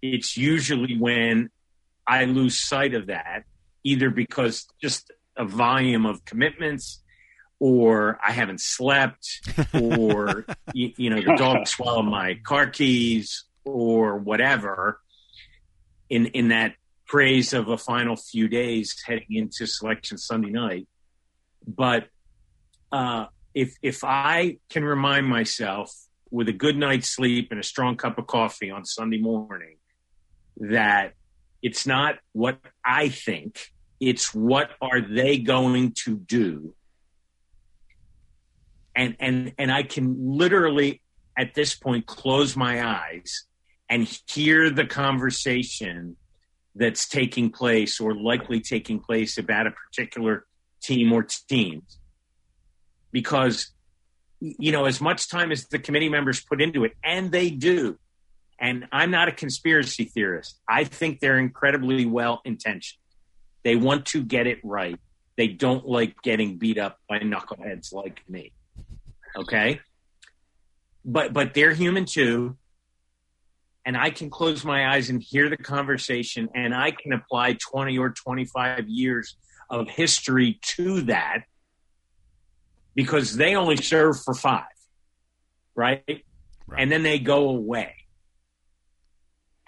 it's 0.01 0.37
usually 0.37 0.97
when 0.97 1.51
I 2.07 2.25
lose 2.25 2.59
sight 2.59 2.95
of 2.95 3.07
that, 3.07 3.45
either 3.85 4.11
because 4.11 4.67
just 4.81 5.11
a 5.37 5.45
volume 5.45 6.07
of 6.07 6.25
commitments 6.25 7.03
or 7.59 8.19
I 8.25 8.33
haven't 8.33 8.61
slept, 8.61 9.41
or 9.75 10.45
you, 10.73 10.93
you, 10.97 11.11
know 11.11 11.17
the 11.17 11.37
dog 11.37 11.67
swallowed 11.67 12.05
my 12.05 12.39
car 12.45 12.67
keys, 12.67 13.45
or 13.65 14.19
whatever. 14.19 15.01
In 16.09 16.27
in 16.27 16.49
that 16.49 16.75
praise 17.07 17.53
of 17.53 17.69
a 17.69 17.79
final 17.79 18.17
few 18.17 18.49
days 18.49 18.97
heading 19.07 19.27
into 19.31 19.67
selection 19.67 20.19
Sunday 20.19 20.51
night, 20.51 20.89
but 21.67 22.09
uh, 22.93 23.27
if 23.55 23.77
if 23.83 24.05
I 24.05 24.59
can 24.69 24.85
remind 24.85 25.27
myself 25.27 25.95
with 26.31 26.49
a 26.49 26.53
good 26.53 26.77
night's 26.77 27.09
sleep 27.09 27.49
and 27.51 27.61
a 27.61 27.63
strong 27.63 27.97
cup 27.97 28.19
of 28.19 28.27
coffee 28.27 28.71
on 28.71 28.85
Sunday 28.85 29.19
morning 29.19 29.77
that 30.59 31.15
it's 31.63 31.87
not 31.87 32.17
what 32.33 32.59
I 32.85 33.09
think, 33.09 33.73
it's 34.01 34.35
what 34.35 34.71
are 34.81 35.01
they 35.01 35.39
going 35.39 35.93
to 36.05 36.17
do. 36.17 36.75
And 38.95 39.17
and 39.21 39.53
and 39.59 39.71
I 39.71 39.83
can 39.83 40.17
literally 40.19 41.03
at 41.37 41.55
this 41.55 41.75
point 41.75 42.07
close 42.07 42.57
my 42.57 42.87
eyes 42.87 43.45
and 43.89 44.09
hear 44.27 44.71
the 44.71 44.87
conversation 44.87 46.17
that's 46.77 47.09
taking 47.09 47.51
place 47.51 48.01
or 48.01 48.15
likely 48.15 48.61
taking 48.61 49.01
place 49.01 49.39
about 49.39 49.67
a 49.67 49.71
particular 49.71 50.47
team 50.83 51.13
or 51.13 51.27
teams 51.49 51.99
because 53.13 53.73
you 54.41 54.73
know, 54.73 54.85
as 54.85 55.01
much 55.01 55.29
time 55.29 55.51
as 55.51 55.67
the 55.67 55.79
committee 55.79 56.09
members 56.09 56.41
put 56.41 56.61
into 56.61 56.85
it, 56.85 56.93
and 57.03 57.33
they 57.33 57.51
do. 57.51 57.99
And 58.59 58.87
I'm 58.93 59.11
not 59.11 59.29
a 59.29 59.33
conspiracy 59.33 60.05
theorist. 60.05 60.61
I 60.69 60.85
think 60.85 61.21
they're 61.21 61.39
incredibly 61.39 62.07
well 62.07 62.41
intentioned. 62.45 62.99
They 63.65 63.77
want 63.77 64.07
to 64.07 64.23
get 64.23 64.47
it 64.47 64.59
right. 64.63 64.99
They 65.37 65.49
don't 65.49 65.87
like 65.87 66.23
getting 66.23 66.57
beat 66.57 66.79
up 66.79 66.99
by 67.09 67.19
knuckleheads 67.19 67.93
like 67.93 68.23
me. 68.29 68.53
Okay? 69.37 69.81
But 71.05 71.33
but 71.33 71.53
they're 71.55 71.75
human 71.75 72.07
too. 72.07 72.57
And 73.87 73.97
I 73.97 74.11
can 74.11 74.31
close 74.31 74.65
my 74.65 74.95
eyes 74.95 75.11
and 75.11 75.23
hear 75.23 75.49
the 75.49 75.57
conversation 75.57 76.49
and 76.55 76.75
I 76.75 76.91
can 76.91 77.13
apply 77.13 77.55
20 77.55 77.97
or 77.99 78.11
25 78.11 78.89
years 78.89 79.37
of 79.71 79.89
history 79.89 80.59
to 80.63 81.03
that 81.03 81.45
because 82.97 83.37
they 83.37 83.55
only 83.55 83.77
serve 83.77 84.21
for 84.21 84.35
five, 84.35 84.65
right? 85.77 86.03
right? 86.07 86.25
And 86.77 86.91
then 86.91 87.05
they 87.05 87.21
go 87.21 87.49
away. 87.49 87.95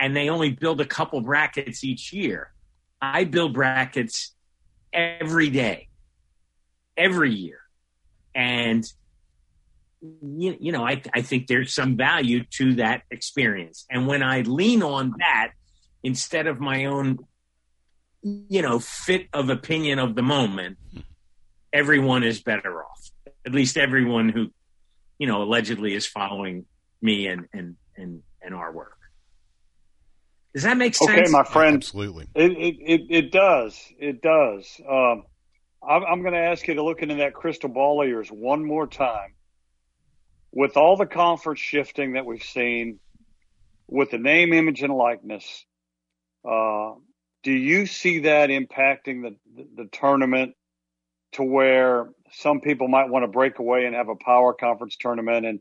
And 0.01 0.17
they 0.17 0.31
only 0.31 0.51
build 0.51 0.81
a 0.81 0.85
couple 0.85 1.21
brackets 1.21 1.85
each 1.85 2.13
year. 2.13 2.53
I 3.01 3.25
build 3.25 3.55
brackets 3.55 4.35
every 4.93 5.51
day, 5.51 5.89
every 6.97 7.33
year. 7.33 7.59
And, 8.35 8.85
you, 10.01 10.57
you 10.61 10.73
know, 10.73 10.87
I, 10.87 11.03
I 11.15 11.23
think 11.23 11.47
there's 11.47 11.75
some 11.75 11.97
value 11.97 12.45
to 12.59 12.75
that 12.77 13.03
experience. 13.11 13.87
And 13.91 14.07
when 14.07 14.23
I 14.23 14.43
lean 14.43 14.83
on 14.83 15.15
that 15.19 15.53
instead 16.03 16.47
of 16.47 16.61
my 16.61 16.87
own, 16.87 17.19
you 18.23 18.63
know, 18.63 18.79
fit 18.79 19.29
of 19.33 19.51
opinion 19.51 19.99
of 19.99 20.15
the 20.15 20.23
moment, 20.23 20.79
everyone 21.73 22.25
is 22.25 22.41
better 22.41 22.83
off 22.85 22.99
at 23.49 23.55
least 23.55 23.79
everyone 23.79 24.29
who, 24.29 24.51
you 25.19 25.27
know, 25.27 25.43
allegedly 25.43 25.95
is 25.95 26.07
following 26.07 26.67
me 27.01 27.27
and 27.27 27.47
and 27.53 27.77
and, 27.97 28.23
and 28.43 28.55
our 28.55 28.71
work. 28.71 28.99
Does 30.55 30.65
that 30.65 30.77
make 30.77 30.95
sense? 30.95 31.11
Okay, 31.11 31.31
my 31.31 31.45
friend. 31.45 31.77
Absolutely. 31.77 32.27
It 32.35 32.53
it, 32.53 32.77
it, 32.81 33.01
it 33.09 33.33
does. 33.33 33.81
It 33.99 34.21
does. 34.21 34.81
Um, 34.89 35.25
I'm, 35.83 36.05
I'm 36.05 36.21
going 36.23 36.35
to 36.35 36.41
ask 36.41 36.67
you 36.69 36.75
to 36.75 36.83
look 36.83 37.01
into 37.03 37.17
that 37.17 37.33
crystal 37.33 37.71
ball 37.71 38.03
of 38.03 38.09
yours 38.09 38.29
one 38.29 38.65
more 38.65 38.87
time. 38.87 39.35
With 40.53 40.77
all 40.77 40.97
the 40.97 41.07
conference 41.07 41.61
shifting 41.61 42.15
that 42.15 42.25
we've 42.25 42.43
seen, 42.43 42.99
with 43.87 44.11
the 44.11 44.19
name, 44.19 44.53
image, 44.53 44.83
and 44.83 44.93
likeness, 44.93 45.65
uh, 46.49 46.93
do 47.43 47.53
you 47.53 47.87
see 47.87 48.21
that 48.21 48.51
impacting 48.51 49.23
the, 49.23 49.37
the, 49.55 49.85
the 49.85 49.89
tournament 49.91 50.55
to 51.33 51.43
where 51.43 52.09
some 52.33 52.61
people 52.61 52.89
might 52.89 53.09
want 53.09 53.23
to 53.23 53.29
break 53.29 53.59
away 53.59 53.85
and 53.85 53.95
have 53.95 54.09
a 54.09 54.17
power 54.17 54.55
conference 54.55 54.97
tournament 54.97 55.47
and 55.47 55.61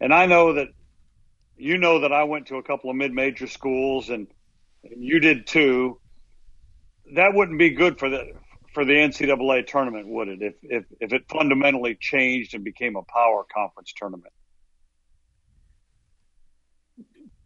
and 0.00 0.14
I 0.14 0.26
know 0.26 0.54
that 0.54 0.68
you 1.56 1.78
know 1.78 2.00
that 2.00 2.12
I 2.12 2.24
went 2.24 2.46
to 2.46 2.56
a 2.56 2.62
couple 2.62 2.90
of 2.90 2.96
mid-major 2.96 3.48
schools 3.48 4.10
and, 4.10 4.28
and 4.84 5.02
you 5.02 5.18
did 5.18 5.46
too. 5.46 6.00
That 7.14 7.34
wouldn't 7.34 7.58
be 7.58 7.70
good 7.70 7.98
for 7.98 8.08
the 8.08 8.32
for 8.78 8.84
the 8.84 8.92
NCAA 8.92 9.66
tournament, 9.66 10.06
would 10.06 10.28
it? 10.28 10.40
If 10.40 10.54
if 10.62 10.84
if 11.00 11.12
it 11.12 11.24
fundamentally 11.28 11.98
changed 12.00 12.54
and 12.54 12.62
became 12.62 12.94
a 12.94 13.02
power 13.02 13.44
conference 13.52 13.92
tournament. 13.92 14.32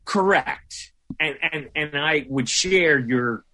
Correct. 0.04 0.92
And 1.18 1.36
and 1.40 1.70
and 1.74 1.98
I 1.98 2.26
would 2.28 2.50
share 2.50 2.98
your 2.98 3.46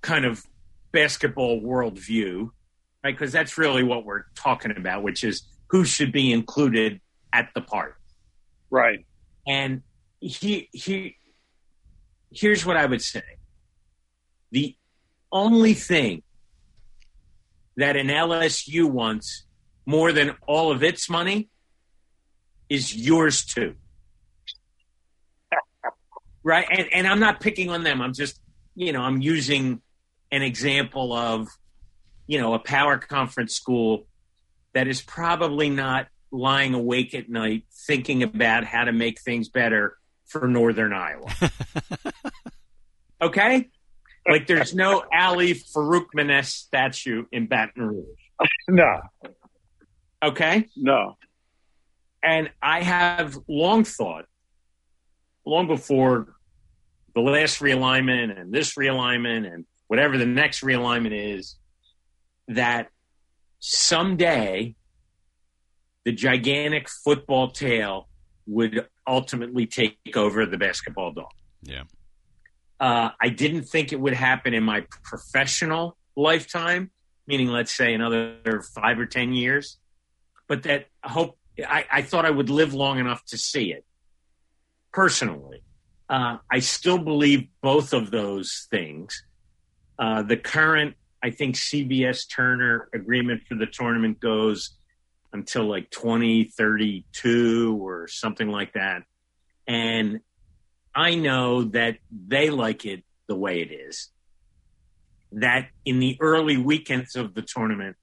kind 0.00 0.24
of 0.24 0.46
basketball 0.92 1.60
worldview 1.60 2.50
right? 3.02 3.12
Because 3.12 3.32
that's 3.32 3.58
really 3.58 3.82
what 3.82 4.04
we're 4.04 4.26
talking 4.36 4.70
about, 4.76 5.02
which 5.02 5.24
is 5.24 5.42
who 5.70 5.84
should 5.84 6.12
be 6.12 6.32
included 6.32 7.00
at 7.32 7.48
the 7.56 7.62
party. 7.62 7.94
Right. 8.70 9.04
And 9.44 9.82
he 10.20 10.68
he 10.72 11.16
here's 12.30 12.64
what 12.64 12.76
I 12.76 12.86
would 12.86 13.02
say. 13.02 13.24
The 14.52 14.76
only 15.32 15.74
thing 15.74 16.22
that 17.76 17.96
an 17.96 18.08
LSU 18.08 18.84
wants 18.84 19.44
more 19.86 20.12
than 20.12 20.36
all 20.46 20.70
of 20.70 20.82
its 20.82 21.10
money 21.10 21.48
is 22.68 22.94
yours 22.94 23.44
too. 23.44 23.74
right? 26.42 26.66
And 26.70 26.88
and 26.92 27.06
I'm 27.06 27.20
not 27.20 27.40
picking 27.40 27.70
on 27.70 27.82
them. 27.82 28.00
I'm 28.00 28.14
just, 28.14 28.40
you 28.74 28.92
know, 28.92 29.02
I'm 29.02 29.20
using 29.20 29.82
an 30.30 30.42
example 30.42 31.12
of 31.12 31.48
you 32.26 32.40
know, 32.40 32.54
a 32.54 32.58
power 32.58 32.98
conference 32.98 33.54
school 33.54 34.06
that 34.72 34.88
is 34.88 35.02
probably 35.02 35.70
not 35.70 36.06
lying 36.30 36.74
awake 36.74 37.14
at 37.14 37.28
night 37.28 37.64
thinking 37.86 38.22
about 38.22 38.64
how 38.64 38.84
to 38.84 38.92
make 38.92 39.20
things 39.20 39.48
better 39.48 39.96
for 40.26 40.48
Northern 40.48 40.92
Iowa. 40.92 41.32
okay? 43.22 43.68
Like 44.28 44.46
there's 44.46 44.74
no 44.74 45.04
Ali 45.12 45.54
Farokhmanesh 45.54 46.46
statue 46.46 47.24
in 47.30 47.46
Baton 47.46 47.82
Rouge. 47.82 48.06
No. 48.68 49.00
Okay? 50.22 50.66
No. 50.76 51.16
And 52.22 52.50
I 52.62 52.82
have 52.82 53.36
long 53.48 53.84
thought, 53.84 54.24
long 55.44 55.66
before 55.66 56.34
the 57.14 57.20
last 57.20 57.60
realignment 57.60 58.40
and 58.40 58.52
this 58.52 58.74
realignment 58.74 59.52
and 59.52 59.66
whatever 59.88 60.16
the 60.16 60.26
next 60.26 60.62
realignment 60.62 61.36
is, 61.36 61.56
that 62.48 62.88
someday 63.58 64.74
the 66.04 66.12
gigantic 66.12 66.88
football 66.88 67.50
tail 67.50 68.08
would 68.46 68.86
ultimately 69.06 69.66
take 69.66 69.98
over 70.16 70.46
the 70.46 70.58
basketball 70.58 71.12
dog. 71.12 71.30
Yeah. 71.62 71.82
Uh, 72.84 73.08
I 73.18 73.30
didn't 73.30 73.62
think 73.62 73.94
it 73.94 73.98
would 73.98 74.12
happen 74.12 74.52
in 74.52 74.62
my 74.62 74.84
professional 75.02 75.96
lifetime, 76.16 76.90
meaning 77.26 77.48
let's 77.48 77.74
say 77.74 77.94
another 77.94 78.60
five 78.74 78.98
or 78.98 79.06
ten 79.06 79.32
years, 79.32 79.78
but 80.48 80.64
that 80.64 80.88
I 81.02 81.08
hope 81.08 81.38
I, 81.66 81.86
I 81.90 82.02
thought 82.02 82.26
I 82.26 82.30
would 82.30 82.50
live 82.50 82.74
long 82.74 82.98
enough 82.98 83.24
to 83.28 83.38
see 83.38 83.72
it. 83.72 83.86
Personally, 84.92 85.62
uh, 86.10 86.36
I 86.50 86.58
still 86.58 86.98
believe 86.98 87.48
both 87.62 87.94
of 87.94 88.10
those 88.10 88.66
things. 88.70 89.24
Uh, 89.98 90.20
the 90.22 90.36
current 90.36 90.94
I 91.22 91.30
think 91.30 91.54
CBS 91.54 92.28
Turner 92.28 92.90
agreement 92.92 93.44
for 93.48 93.54
the 93.54 93.64
tournament 93.64 94.20
goes 94.20 94.76
until 95.32 95.64
like 95.64 95.88
2032 95.88 97.78
or 97.80 98.08
something 98.08 98.50
like 98.50 98.74
that. 98.74 99.04
And 99.66 100.20
I 100.94 101.14
know 101.14 101.64
that 101.64 101.98
they 102.10 102.50
like 102.50 102.84
it 102.84 103.04
the 103.26 103.34
way 103.34 103.60
it 103.60 103.72
is. 103.72 104.10
That 105.32 105.68
in 105.84 105.98
the 105.98 106.16
early 106.20 106.56
weekends 106.56 107.16
of 107.16 107.34
the 107.34 107.42
tournament, 107.42 107.96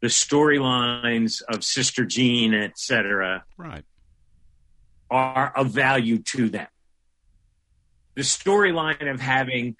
the 0.00 0.08
storylines 0.08 1.42
of 1.48 1.62
Sister 1.62 2.04
Jean, 2.04 2.54
etc., 2.54 3.44
Right. 3.56 3.84
are 5.10 5.52
of 5.54 5.70
value 5.70 6.18
to 6.18 6.48
them. 6.48 6.68
The 8.14 8.22
storyline 8.22 9.10
of 9.10 9.20
having 9.20 9.76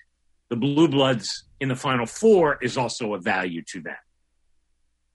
the 0.49 0.57
Blue 0.57 0.89
Bloods 0.89 1.45
in 1.61 1.69
the 1.69 1.77
Final 1.77 2.07
Four 2.07 2.59
is 2.63 2.77
also 2.77 3.15
of 3.15 3.25
value 3.25 3.63
to 3.69 3.81
them. 3.81 3.97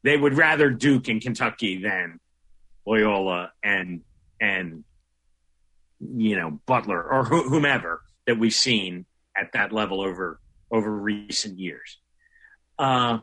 They 0.03 0.17
would 0.17 0.35
rather 0.35 0.69
Duke 0.71 1.07
and 1.07 1.21
Kentucky 1.21 1.81
than 1.81 2.19
Loyola 2.85 3.51
and 3.63 4.01
and 4.39 4.83
you 5.99 6.35
know 6.35 6.59
Butler 6.65 7.03
or 7.03 7.25
wh- 7.25 7.49
whomever 7.49 8.01
that 8.25 8.37
we've 8.37 8.53
seen 8.53 9.05
at 9.35 9.51
that 9.53 9.71
level 9.71 10.01
over 10.01 10.39
over 10.71 10.91
recent 10.91 11.57
years. 11.59 11.97
Uh, 12.77 13.19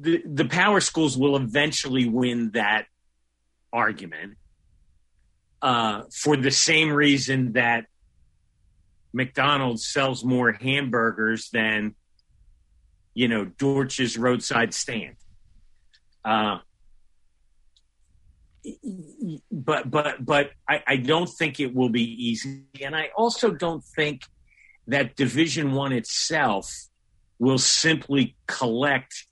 the 0.00 0.22
the 0.24 0.44
power 0.44 0.80
schools 0.80 1.16
will 1.16 1.36
eventually 1.36 2.08
win 2.08 2.50
that 2.52 2.86
argument 3.72 4.36
uh, 5.60 6.02
for 6.12 6.36
the 6.36 6.50
same 6.50 6.92
reason 6.92 7.52
that 7.52 7.86
McDonald's 9.12 9.86
sells 9.86 10.24
more 10.24 10.52
hamburgers 10.52 11.50
than 11.50 11.94
you 13.14 13.28
know 13.28 13.44
Dorch's 13.44 14.18
roadside 14.18 14.74
stand. 14.74 15.16
Uh, 16.24 16.58
but 19.50 19.90
but 19.90 20.24
but 20.24 20.50
I, 20.68 20.82
I 20.86 20.96
don't 20.96 21.28
think 21.28 21.58
it 21.58 21.74
will 21.74 21.88
be 21.88 22.02
easy, 22.02 22.64
and 22.80 22.94
I 22.94 23.10
also 23.16 23.50
don't 23.50 23.82
think 23.84 24.22
that 24.86 25.16
Division 25.16 25.72
One 25.72 25.92
itself 25.92 26.72
will 27.38 27.58
simply 27.58 28.36
collect 28.46 29.26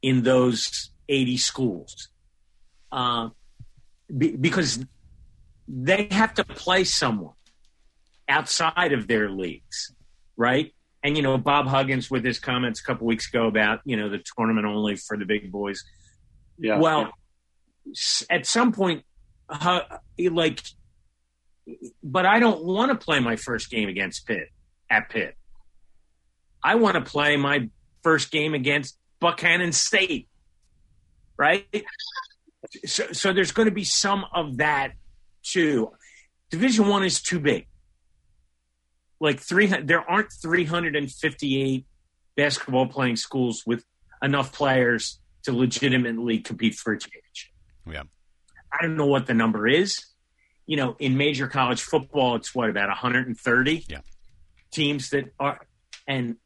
in 0.00 0.22
those 0.22 0.90
eighty 1.08 1.36
schools, 1.36 2.08
uh, 2.90 3.28
be, 4.16 4.36
because 4.36 4.84
they 5.68 6.08
have 6.10 6.34
to 6.34 6.44
play 6.44 6.82
someone 6.82 7.34
outside 8.28 8.92
of 8.92 9.06
their 9.06 9.30
leagues, 9.30 9.94
right? 10.36 10.74
And 11.04 11.16
you 11.16 11.22
know, 11.22 11.38
Bob 11.38 11.66
Huggins 11.66 12.10
with 12.10 12.24
his 12.24 12.40
comments 12.40 12.80
a 12.80 12.84
couple 12.84 13.06
weeks 13.06 13.28
ago 13.28 13.46
about 13.46 13.80
you 13.84 13.96
know 13.96 14.08
the 14.08 14.22
tournament 14.36 14.66
only 14.66 14.96
for 14.96 15.16
the 15.16 15.24
big 15.24 15.52
boys. 15.52 15.84
Yeah. 16.58 16.78
Well, 16.78 17.12
at 18.30 18.46
some 18.46 18.72
point, 18.72 19.04
uh, 19.48 19.80
like, 20.18 20.62
but 22.02 22.26
I 22.26 22.38
don't 22.40 22.64
want 22.64 22.90
to 22.90 23.04
play 23.04 23.20
my 23.20 23.36
first 23.36 23.70
game 23.70 23.88
against 23.88 24.26
Pitt 24.26 24.48
at 24.90 25.08
Pitt. 25.08 25.36
I 26.62 26.76
want 26.76 26.94
to 26.94 27.00
play 27.00 27.36
my 27.36 27.68
first 28.02 28.30
game 28.30 28.54
against 28.54 28.98
Buchanan 29.20 29.72
State, 29.72 30.28
right? 31.36 31.66
So, 32.84 33.12
so 33.12 33.32
there's 33.32 33.52
going 33.52 33.66
to 33.66 33.74
be 33.74 33.84
some 33.84 34.24
of 34.34 34.58
that 34.58 34.92
too. 35.42 35.92
Division 36.50 36.88
One 36.88 37.04
is 37.04 37.20
too 37.22 37.40
big. 37.40 37.66
Like 39.20 39.40
three, 39.40 39.66
there 39.66 40.08
aren't 40.08 40.32
358 40.32 41.86
basketball 42.36 42.86
playing 42.86 43.16
schools 43.16 43.62
with 43.66 43.84
enough 44.22 44.52
players 44.52 45.20
to 45.44 45.52
legitimately 45.52 46.38
compete 46.38 46.74
for 46.74 46.92
a 46.92 46.98
championship. 46.98 47.51
Yeah. 47.86 48.02
I 48.72 48.82
don't 48.82 48.96
know 48.96 49.06
what 49.06 49.26
the 49.26 49.34
number 49.34 49.66
is. 49.66 50.04
You 50.66 50.76
know, 50.76 50.96
in 50.98 51.16
major 51.16 51.48
college 51.48 51.82
football, 51.82 52.36
it's 52.36 52.54
what 52.54 52.70
about 52.70 52.88
130 52.88 53.84
Yeah. 53.88 54.00
teams 54.70 55.10
that 55.10 55.32
are, 55.38 55.60
and 56.06 56.36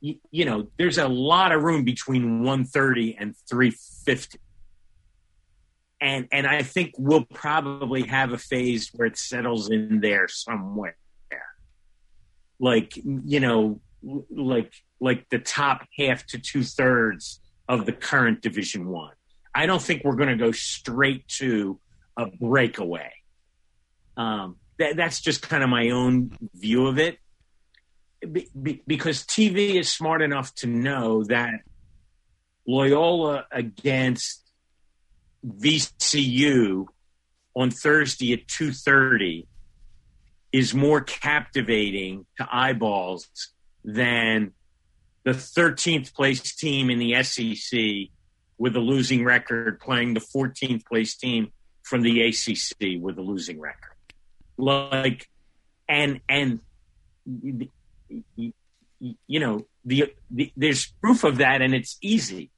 you, 0.00 0.16
you 0.30 0.44
know, 0.44 0.68
there's 0.78 0.96
a 0.98 1.08
lot 1.08 1.52
of 1.52 1.62
room 1.62 1.84
between 1.84 2.42
130 2.42 3.16
and 3.18 3.34
350. 3.50 4.38
And 6.00 6.28
and 6.30 6.46
I 6.46 6.62
think 6.62 6.94
we'll 6.96 7.24
probably 7.24 8.02
have 8.02 8.32
a 8.32 8.38
phase 8.38 8.90
where 8.94 9.06
it 9.08 9.18
settles 9.18 9.68
in 9.68 10.00
there 10.00 10.28
somewhere. 10.28 10.96
Like 12.60 12.92
you 12.96 13.40
know, 13.40 13.80
like 14.30 14.72
like 15.00 15.28
the 15.30 15.38
top 15.38 15.86
half 15.98 16.24
to 16.26 16.38
two 16.38 16.62
thirds 16.62 17.40
of 17.68 17.84
the 17.86 17.92
current 17.92 18.40
Division 18.42 18.88
One. 18.88 19.14
I 19.58 19.66
don't 19.66 19.82
think 19.82 20.04
we're 20.04 20.14
going 20.14 20.28
to 20.28 20.36
go 20.36 20.52
straight 20.52 21.26
to 21.38 21.80
a 22.16 22.26
breakaway. 22.26 23.10
Um, 24.16 24.54
that, 24.78 24.96
that's 24.96 25.20
just 25.20 25.42
kind 25.42 25.64
of 25.64 25.68
my 25.68 25.90
own 25.90 26.30
view 26.54 26.86
of 26.86 27.00
it, 27.00 27.18
be, 28.20 28.48
be, 28.62 28.80
because 28.86 29.24
TV 29.24 29.74
is 29.74 29.90
smart 29.90 30.22
enough 30.22 30.54
to 30.56 30.68
know 30.68 31.24
that 31.24 31.54
Loyola 32.68 33.46
against 33.50 34.48
VCU 35.44 36.86
on 37.56 37.72
Thursday 37.72 38.34
at 38.34 38.46
two 38.46 38.70
thirty 38.70 39.48
is 40.52 40.72
more 40.72 41.00
captivating 41.00 42.26
to 42.36 42.46
eyeballs 42.48 43.26
than 43.82 44.52
the 45.24 45.32
13th 45.32 46.14
place 46.14 46.54
team 46.54 46.90
in 46.90 47.00
the 47.00 47.20
SEC 47.24 48.10
with 48.58 48.76
a 48.76 48.80
losing 48.80 49.24
record 49.24 49.80
playing 49.80 50.14
the 50.14 50.20
14th 50.20 50.84
place 50.84 51.16
team 51.16 51.52
from 51.82 52.02
the 52.02 52.22
ACC 52.22 53.00
with 53.00 53.18
a 53.18 53.22
losing 53.22 53.60
record. 53.60 53.94
Like, 54.56 55.28
and, 55.88 56.20
and, 56.28 56.60
you 57.30 57.70
know, 59.40 59.66
the, 59.84 60.12
the, 60.30 60.52
there's 60.56 60.86
proof 61.00 61.24
of 61.24 61.38
that 61.38 61.62
and 61.62 61.74
it's 61.74 61.96
easy. 62.02 62.50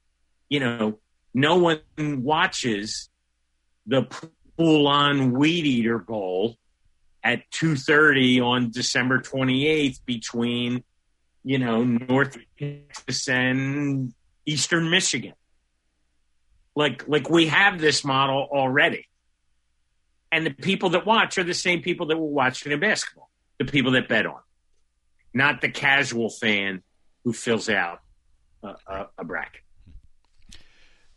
You 0.49 0.59
know, 0.59 0.99
no 1.33 1.57
one 1.57 1.79
watches 1.97 3.09
the 3.85 4.03
Poulan 4.57 5.31
Weed 5.31 5.65
Eater 5.65 5.99
Bowl 5.99 6.57
at 7.23 7.49
2.30 7.51 8.43
on 8.43 8.71
December 8.71 9.19
28th 9.19 9.99
between, 10.05 10.83
you 11.43 11.59
know, 11.59 11.83
North 11.83 12.37
Texas 12.59 13.29
and 13.29 14.13
Eastern 14.45 14.89
Michigan. 14.89 15.33
Like, 16.75 17.07
like 17.07 17.29
we 17.29 17.47
have 17.47 17.79
this 17.79 18.03
model 18.03 18.47
already. 18.51 19.07
And 20.31 20.45
the 20.45 20.51
people 20.51 20.91
that 20.91 21.05
watch 21.05 21.37
are 21.37 21.43
the 21.43 21.53
same 21.53 21.81
people 21.81 22.07
that 22.07 22.17
will 22.17 22.31
watch 22.31 22.65
in 22.65 22.79
basketball, 22.79 23.29
the 23.59 23.65
people 23.65 23.91
that 23.91 24.07
bet 24.07 24.25
on, 24.25 24.39
not 25.33 25.61
the 25.61 25.69
casual 25.69 26.29
fan 26.29 26.83
who 27.25 27.33
fills 27.33 27.67
out 27.67 27.99
a, 28.63 28.75
a, 28.87 29.07
a 29.19 29.23
bracket. 29.25 29.61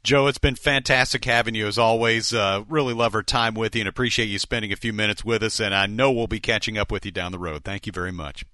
Joe, 0.02 0.26
it's 0.26 0.38
been 0.38 0.56
fantastic 0.56 1.24
having 1.24 1.54
you 1.54 1.66
as 1.66 1.78
always. 1.78 2.34
Uh, 2.34 2.64
really 2.68 2.92
love 2.92 3.14
our 3.14 3.22
time 3.22 3.54
with 3.54 3.74
you 3.74 3.80
and 3.80 3.88
appreciate 3.88 4.26
you 4.26 4.38
spending 4.38 4.70
a 4.70 4.76
few 4.76 4.92
minutes 4.92 5.24
with 5.24 5.42
us. 5.42 5.60
And 5.60 5.74
I 5.74 5.86
know 5.86 6.12
we'll 6.12 6.26
be 6.26 6.40
catching 6.40 6.76
up 6.76 6.92
with 6.92 7.06
you 7.06 7.10
down 7.10 7.32
the 7.32 7.38
road. 7.38 7.64
Thank 7.64 7.86
you 7.86 7.92
very 7.92 8.12
much. 8.12 8.44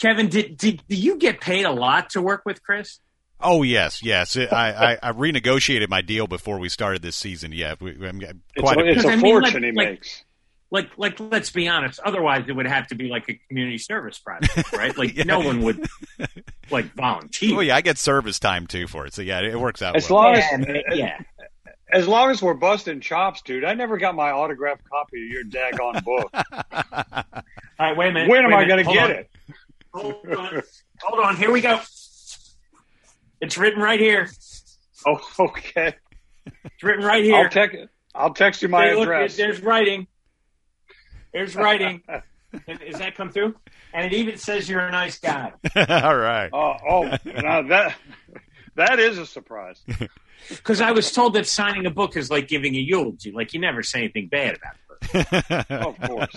Kevin, 0.00 0.28
did, 0.28 0.56
did, 0.56 0.82
did 0.88 0.98
you 0.98 1.16
get 1.16 1.40
paid 1.40 1.64
a 1.64 1.72
lot 1.72 2.10
to 2.10 2.22
work 2.22 2.42
with 2.46 2.62
Chris? 2.62 3.00
Oh 3.40 3.62
yes, 3.62 4.02
yes. 4.02 4.36
I, 4.36 4.96
I, 5.02 5.10
I 5.10 5.12
renegotiated 5.12 5.88
my 5.88 6.00
deal 6.02 6.26
before 6.26 6.58
we 6.58 6.68
started 6.68 7.02
this 7.02 7.16
season. 7.16 7.52
Yeah, 7.52 7.74
we, 7.80 7.90
I'm 8.06 8.20
It's, 8.20 8.32
quite. 8.58 8.78
a, 8.78 8.82
A, 8.82 8.84
it's 8.86 9.04
a 9.04 9.08
I 9.10 9.16
mean, 9.16 9.34
like- 9.34 9.52
fortune 9.52 9.62
he 9.62 9.72
like- 9.72 9.88
makes. 9.90 10.24
Like, 10.70 10.90
like, 10.98 11.18
let's 11.18 11.48
be 11.48 11.66
honest. 11.66 11.98
Otherwise, 12.00 12.44
it 12.46 12.52
would 12.52 12.66
have 12.66 12.88
to 12.88 12.94
be 12.94 13.08
like 13.08 13.26
a 13.30 13.40
community 13.48 13.78
service 13.78 14.18
project, 14.18 14.70
right? 14.76 14.94
Like, 14.98 15.16
Yeah. 15.16 15.24
no 15.24 15.40
one 15.40 15.62
would 15.62 15.88
like 16.70 16.92
volunteer. 16.94 17.56
oh 17.56 17.60
yeah, 17.60 17.74
I 17.74 17.80
get 17.80 17.96
service 17.96 18.38
time 18.38 18.66
too 18.66 18.86
for 18.86 19.06
it. 19.06 19.14
So 19.14 19.22
yeah, 19.22 19.40
it 19.40 19.58
works 19.58 19.80
out. 19.80 19.96
As 19.96 20.10
well. 20.10 20.24
long 20.24 20.34
yeah, 20.34 20.48
as, 20.52 20.66
man, 20.66 20.82
yeah. 20.92 21.18
as 21.90 22.06
long 22.06 22.30
as 22.30 22.42
we're 22.42 22.52
busting 22.52 23.00
chops, 23.00 23.40
dude. 23.40 23.64
I 23.64 23.72
never 23.72 23.96
got 23.96 24.14
my 24.14 24.30
autographed 24.30 24.82
copy 24.90 25.22
of 25.24 25.30
your 25.30 25.44
daggone 25.44 26.04
book. 26.04 26.30
All 26.70 27.24
right, 27.78 27.96
wait 27.96 28.10
a 28.10 28.12
minute. 28.12 28.28
when 28.28 28.44
am 28.44 28.50
wait 28.50 28.54
a 28.54 28.56
I 28.56 28.66
minute. 28.66 28.84
going 28.84 28.84
to 28.84 28.92
get 28.92 29.04
on. 29.04 29.10
it? 29.10 29.30
Hold 29.94 30.38
on. 30.38 30.62
Hold 31.00 31.24
on. 31.24 31.36
Here 31.36 31.50
we 31.50 31.62
go. 31.62 31.80
It's 33.40 33.56
written 33.58 33.80
right 33.82 34.00
here. 34.00 34.28
Oh, 35.06 35.20
okay. 35.40 35.94
It's 36.46 36.82
written 36.82 37.04
right 37.04 37.22
here. 37.24 37.36
I'll 37.36 37.48
text. 37.48 37.76
I'll 38.14 38.34
text 38.34 38.62
you 38.62 38.68
my 38.68 38.86
Hey, 38.86 38.94
look, 38.94 39.02
address. 39.04 39.36
there's 39.36 39.60
writing. 39.62 40.06
There's 41.32 41.54
writing. 41.56 42.02
Does 42.66 42.98
that 42.98 43.14
come 43.14 43.30
through? 43.30 43.54
And 43.92 44.06
it 44.06 44.12
even 44.16 44.38
says 44.38 44.68
you're 44.68 44.80
a 44.80 44.90
nice 44.90 45.18
guy. 45.18 45.52
All 45.76 46.16
right. 46.16 46.50
Oh, 46.52 46.74
oh, 46.88 47.02
now 47.24 47.62
that 47.62 47.94
that 48.76 48.98
is 48.98 49.18
a 49.18 49.26
surprise. 49.26 49.80
Because 50.48 50.80
I 50.80 50.92
was 50.92 51.12
told 51.12 51.34
that 51.34 51.46
signing 51.46 51.84
a 51.86 51.90
book 51.90 52.16
is 52.16 52.30
like 52.30 52.48
giving 52.48 52.74
a 52.74 52.78
eulogy. 52.78 53.32
Like 53.32 53.52
you 53.52 53.60
never 53.60 53.82
say 53.82 54.00
anything 54.00 54.28
bad 54.28 54.56
about 54.56 54.76
it. 55.14 55.70
Of 55.70 56.00
course. 56.00 56.36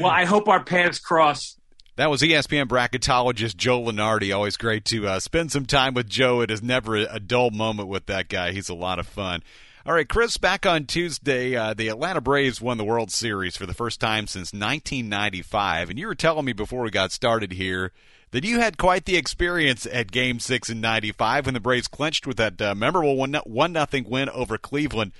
Well, 0.00 0.10
I 0.10 0.24
hope 0.24 0.48
our 0.48 0.62
paths 0.62 0.98
cross 0.98 1.56
That 1.96 2.08
was 2.08 2.22
ESPN 2.22 2.66
bracketologist 2.66 3.56
Joe 3.56 3.82
Lunardi. 3.82 4.34
Always 4.34 4.56
great 4.56 4.84
to 4.86 5.06
uh, 5.06 5.20
spend 5.20 5.52
some 5.52 5.66
time 5.66 5.92
with 5.92 6.08
Joe. 6.08 6.40
It 6.40 6.50
is 6.50 6.62
never 6.62 6.96
a 6.96 7.20
dull 7.20 7.50
moment 7.50 7.88
with 7.88 8.06
that 8.06 8.28
guy. 8.28 8.52
He's 8.52 8.68
a 8.68 8.74
lot 8.74 8.98
of 8.98 9.06
fun. 9.06 9.42
All 9.84 9.94
right, 9.94 10.08
Chris, 10.08 10.36
back 10.36 10.66
on 10.66 10.84
Tuesday, 10.84 11.56
uh, 11.56 11.74
the 11.74 11.88
Atlanta 11.88 12.20
Braves 12.20 12.60
won 12.60 12.78
the 12.78 12.84
World 12.84 13.10
Series 13.10 13.56
for 13.56 13.66
the 13.66 13.74
first 13.74 13.98
time 13.98 14.26
since 14.26 14.52
1995. 14.52 15.90
And 15.90 15.98
you 15.98 16.06
were 16.06 16.14
telling 16.14 16.44
me 16.44 16.52
before 16.52 16.82
we 16.82 16.90
got 16.90 17.12
started 17.12 17.52
here 17.52 17.90
that 18.30 18.44
you 18.44 18.60
had 18.60 18.78
quite 18.78 19.04
the 19.04 19.16
experience 19.16 19.86
at 19.86 20.12
Game 20.12 20.38
6 20.38 20.70
in 20.70 20.80
95 20.80 21.46
when 21.46 21.54
the 21.54 21.60
Braves 21.60 21.88
clinched 21.88 22.26
with 22.26 22.36
that 22.36 22.60
uh, 22.62 22.74
memorable 22.74 23.16
1 23.16 23.72
nothing 23.72 24.04
win 24.08 24.28
over 24.28 24.56
Cleveland 24.58 25.12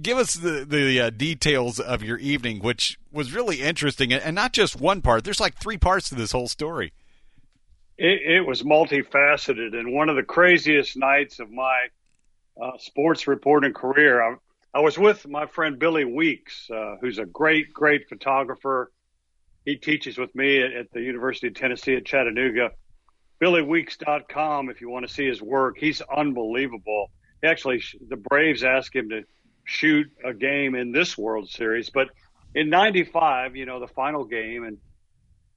give 0.00 0.18
us 0.18 0.34
the 0.34 0.64
the 0.64 1.00
uh, 1.00 1.10
details 1.10 1.80
of 1.80 2.02
your 2.02 2.18
evening, 2.18 2.60
which 2.60 2.98
was 3.12 3.32
really 3.32 3.62
interesting, 3.62 4.12
and 4.12 4.34
not 4.34 4.52
just 4.52 4.80
one 4.80 5.02
part. 5.02 5.24
There's 5.24 5.40
like 5.40 5.56
three 5.56 5.78
parts 5.78 6.08
to 6.10 6.14
this 6.14 6.32
whole 6.32 6.48
story. 6.48 6.92
It, 7.98 8.20
it 8.36 8.46
was 8.46 8.62
multifaceted, 8.62 9.74
and 9.74 9.92
one 9.92 10.08
of 10.08 10.16
the 10.16 10.22
craziest 10.22 10.96
nights 10.96 11.38
of 11.38 11.50
my 11.50 11.86
uh, 12.60 12.72
sports 12.78 13.26
reporting 13.26 13.72
career. 13.72 14.22
I, 14.22 14.36
I, 14.74 14.80
was 14.80 14.98
with 14.98 15.26
my 15.26 15.46
friend 15.46 15.78
Billy 15.78 16.04
Weeks, 16.04 16.68
uh, 16.70 16.96
who's 17.00 17.18
a 17.18 17.24
great, 17.24 17.72
great 17.72 18.08
photographer. 18.08 18.92
He 19.64 19.76
teaches 19.76 20.18
with 20.18 20.34
me 20.34 20.62
at, 20.62 20.72
at 20.72 20.92
the 20.92 21.00
University 21.00 21.48
of 21.48 21.54
Tennessee 21.54 21.96
at 21.96 22.04
Chattanooga. 22.04 22.70
BillyWeeks.com 23.40 24.70
if 24.70 24.80
you 24.80 24.88
want 24.88 25.06
to 25.06 25.12
see 25.12 25.26
his 25.26 25.42
work. 25.42 25.76
He's 25.78 26.00
unbelievable. 26.00 27.10
Actually, 27.44 27.82
the 28.08 28.16
Braves 28.16 28.64
asked 28.64 28.94
him 28.94 29.10
to 29.10 29.24
shoot 29.66 30.06
a 30.24 30.32
game 30.32 30.74
in 30.74 30.92
this 30.92 31.18
World 31.18 31.50
Series. 31.50 31.90
But 31.90 32.08
in 32.54 32.70
'95, 32.70 33.56
you 33.56 33.66
know, 33.66 33.80
the 33.80 33.88
final 33.88 34.24
game, 34.24 34.64
and 34.64 34.78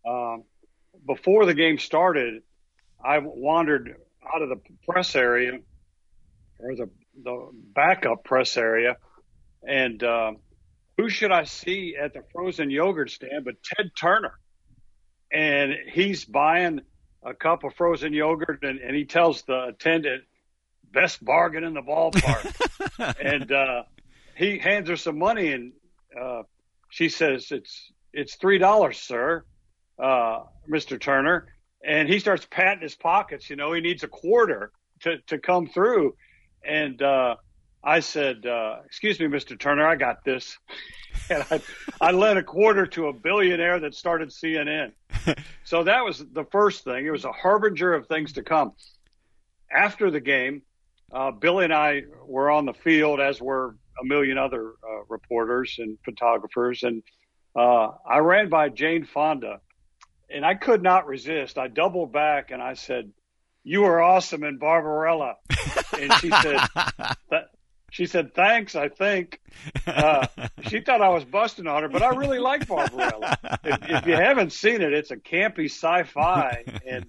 um, 0.05 0.43
before 1.05 1.45
the 1.45 1.53
game 1.53 1.77
started, 1.77 2.43
I 3.03 3.19
wandered 3.19 3.95
out 4.33 4.41
of 4.41 4.49
the 4.49 4.59
press 4.85 5.15
area 5.15 5.59
or 6.59 6.75
the 6.75 6.89
the 7.23 7.49
backup 7.53 8.23
press 8.23 8.57
area, 8.57 8.97
and 9.65 10.03
uh, 10.03 10.31
who 10.97 11.09
should 11.09 11.31
I 11.31 11.45
see 11.45 11.95
at 11.99 12.13
the 12.13 12.23
frozen 12.33 12.69
yogurt 12.69 13.11
stand 13.11 13.45
but 13.45 13.55
Ted 13.63 13.91
Turner? 13.97 14.33
And 15.31 15.73
he's 15.93 16.25
buying 16.25 16.81
a 17.23 17.33
cup 17.33 17.63
of 17.63 17.75
frozen 17.75 18.13
yogurt, 18.13 18.63
and, 18.63 18.79
and 18.79 18.95
he 18.95 19.05
tells 19.05 19.43
the 19.43 19.65
attendant, 19.65 20.23
"Best 20.91 21.23
bargain 21.23 21.63
in 21.63 21.73
the 21.73 21.81
ballpark." 21.81 23.15
and 23.23 23.51
uh, 23.51 23.83
he 24.39 24.57
hands 24.57 24.89
her 24.89 24.95
some 24.95 25.19
money 25.19 25.51
and 25.51 25.73
uh, 26.19 26.43
she 26.89 27.09
says 27.09 27.51
it's 27.51 27.91
it's 28.13 28.35
three 28.35 28.57
dollars, 28.57 28.97
sir, 28.97 29.43
uh, 30.01 30.43
Mr. 30.67 30.99
Turner. 30.99 31.47
And 31.85 32.09
he 32.09 32.19
starts 32.19 32.47
patting 32.49 32.81
his 32.81 32.95
pockets. 32.95 33.49
You 33.49 33.55
know, 33.55 33.71
he 33.73 33.81
needs 33.81 34.03
a 34.03 34.07
quarter 34.07 34.71
to 35.01 35.17
to 35.27 35.37
come 35.37 35.67
through. 35.67 36.15
And 36.63 37.01
uh, 37.01 37.35
I 37.83 37.99
said, 37.99 38.45
uh, 38.45 38.77
"Excuse 38.85 39.19
me, 39.19 39.27
Mr. 39.27 39.59
Turner, 39.59 39.87
I 39.87 39.95
got 39.95 40.23
this." 40.23 40.57
and 41.29 41.45
I, 41.51 41.61
I 41.99 42.11
lent 42.11 42.39
a 42.39 42.43
quarter 42.43 42.85
to 42.87 43.07
a 43.07 43.13
billionaire 43.13 43.79
that 43.79 43.93
started 43.93 44.29
CNN. 44.29 44.93
so 45.63 45.83
that 45.83 46.03
was 46.03 46.23
the 46.33 46.45
first 46.45 46.83
thing. 46.83 47.05
It 47.05 47.11
was 47.11 47.25
a 47.25 47.31
harbinger 47.31 47.93
of 47.93 48.07
things 48.07 48.33
to 48.33 48.43
come. 48.43 48.73
After 49.71 50.11
the 50.11 50.19
game, 50.19 50.63
uh, 51.11 51.31
Billy 51.31 51.65
and 51.65 51.73
I 51.73 52.03
were 52.25 52.51
on 52.51 52.65
the 52.65 52.73
field, 52.73 53.19
as 53.19 53.41
were 53.41 53.75
a 54.01 54.05
million 54.05 54.37
other 54.37 54.73
uh, 54.83 55.03
reporters 55.07 55.75
and 55.79 55.97
photographers. 56.03 56.83
And 56.83 57.03
uh, 57.55 57.89
I 58.07 58.19
ran 58.19 58.49
by 58.49 58.69
Jane 58.69 59.05
Fonda, 59.05 59.61
and 60.29 60.45
I 60.45 60.55
could 60.55 60.83
not 60.83 61.07
resist. 61.07 61.57
I 61.57 61.67
doubled 61.67 62.11
back 62.11 62.51
and 62.51 62.61
I 62.61 62.73
said, 62.73 63.11
"You 63.63 63.85
are 63.85 64.01
awesome 64.01 64.43
in 64.43 64.57
Barbarella," 64.57 65.35
and 65.99 66.13
she 66.13 66.29
said. 66.29 66.59
She 67.91 68.05
said, 68.05 68.35
"Thanks." 68.35 68.75
I 68.75 68.89
think 68.89 69.41
uh, 69.87 70.27
she 70.67 70.81
thought 70.81 71.01
I 71.01 71.09
was 71.09 71.25
busting 71.25 71.65
on 71.65 71.81
her, 71.81 71.89
but 71.89 72.03
I 72.03 72.09
really 72.09 72.37
like 72.37 72.67
Barbarella. 72.67 73.35
If, 73.63 73.89
if 73.89 74.05
you 74.05 74.13
haven't 74.13 74.53
seen 74.53 74.83
it, 74.83 74.93
it's 74.93 75.09
a 75.09 75.17
campy 75.17 75.65
sci-fi, 75.65 76.65
and 76.87 77.07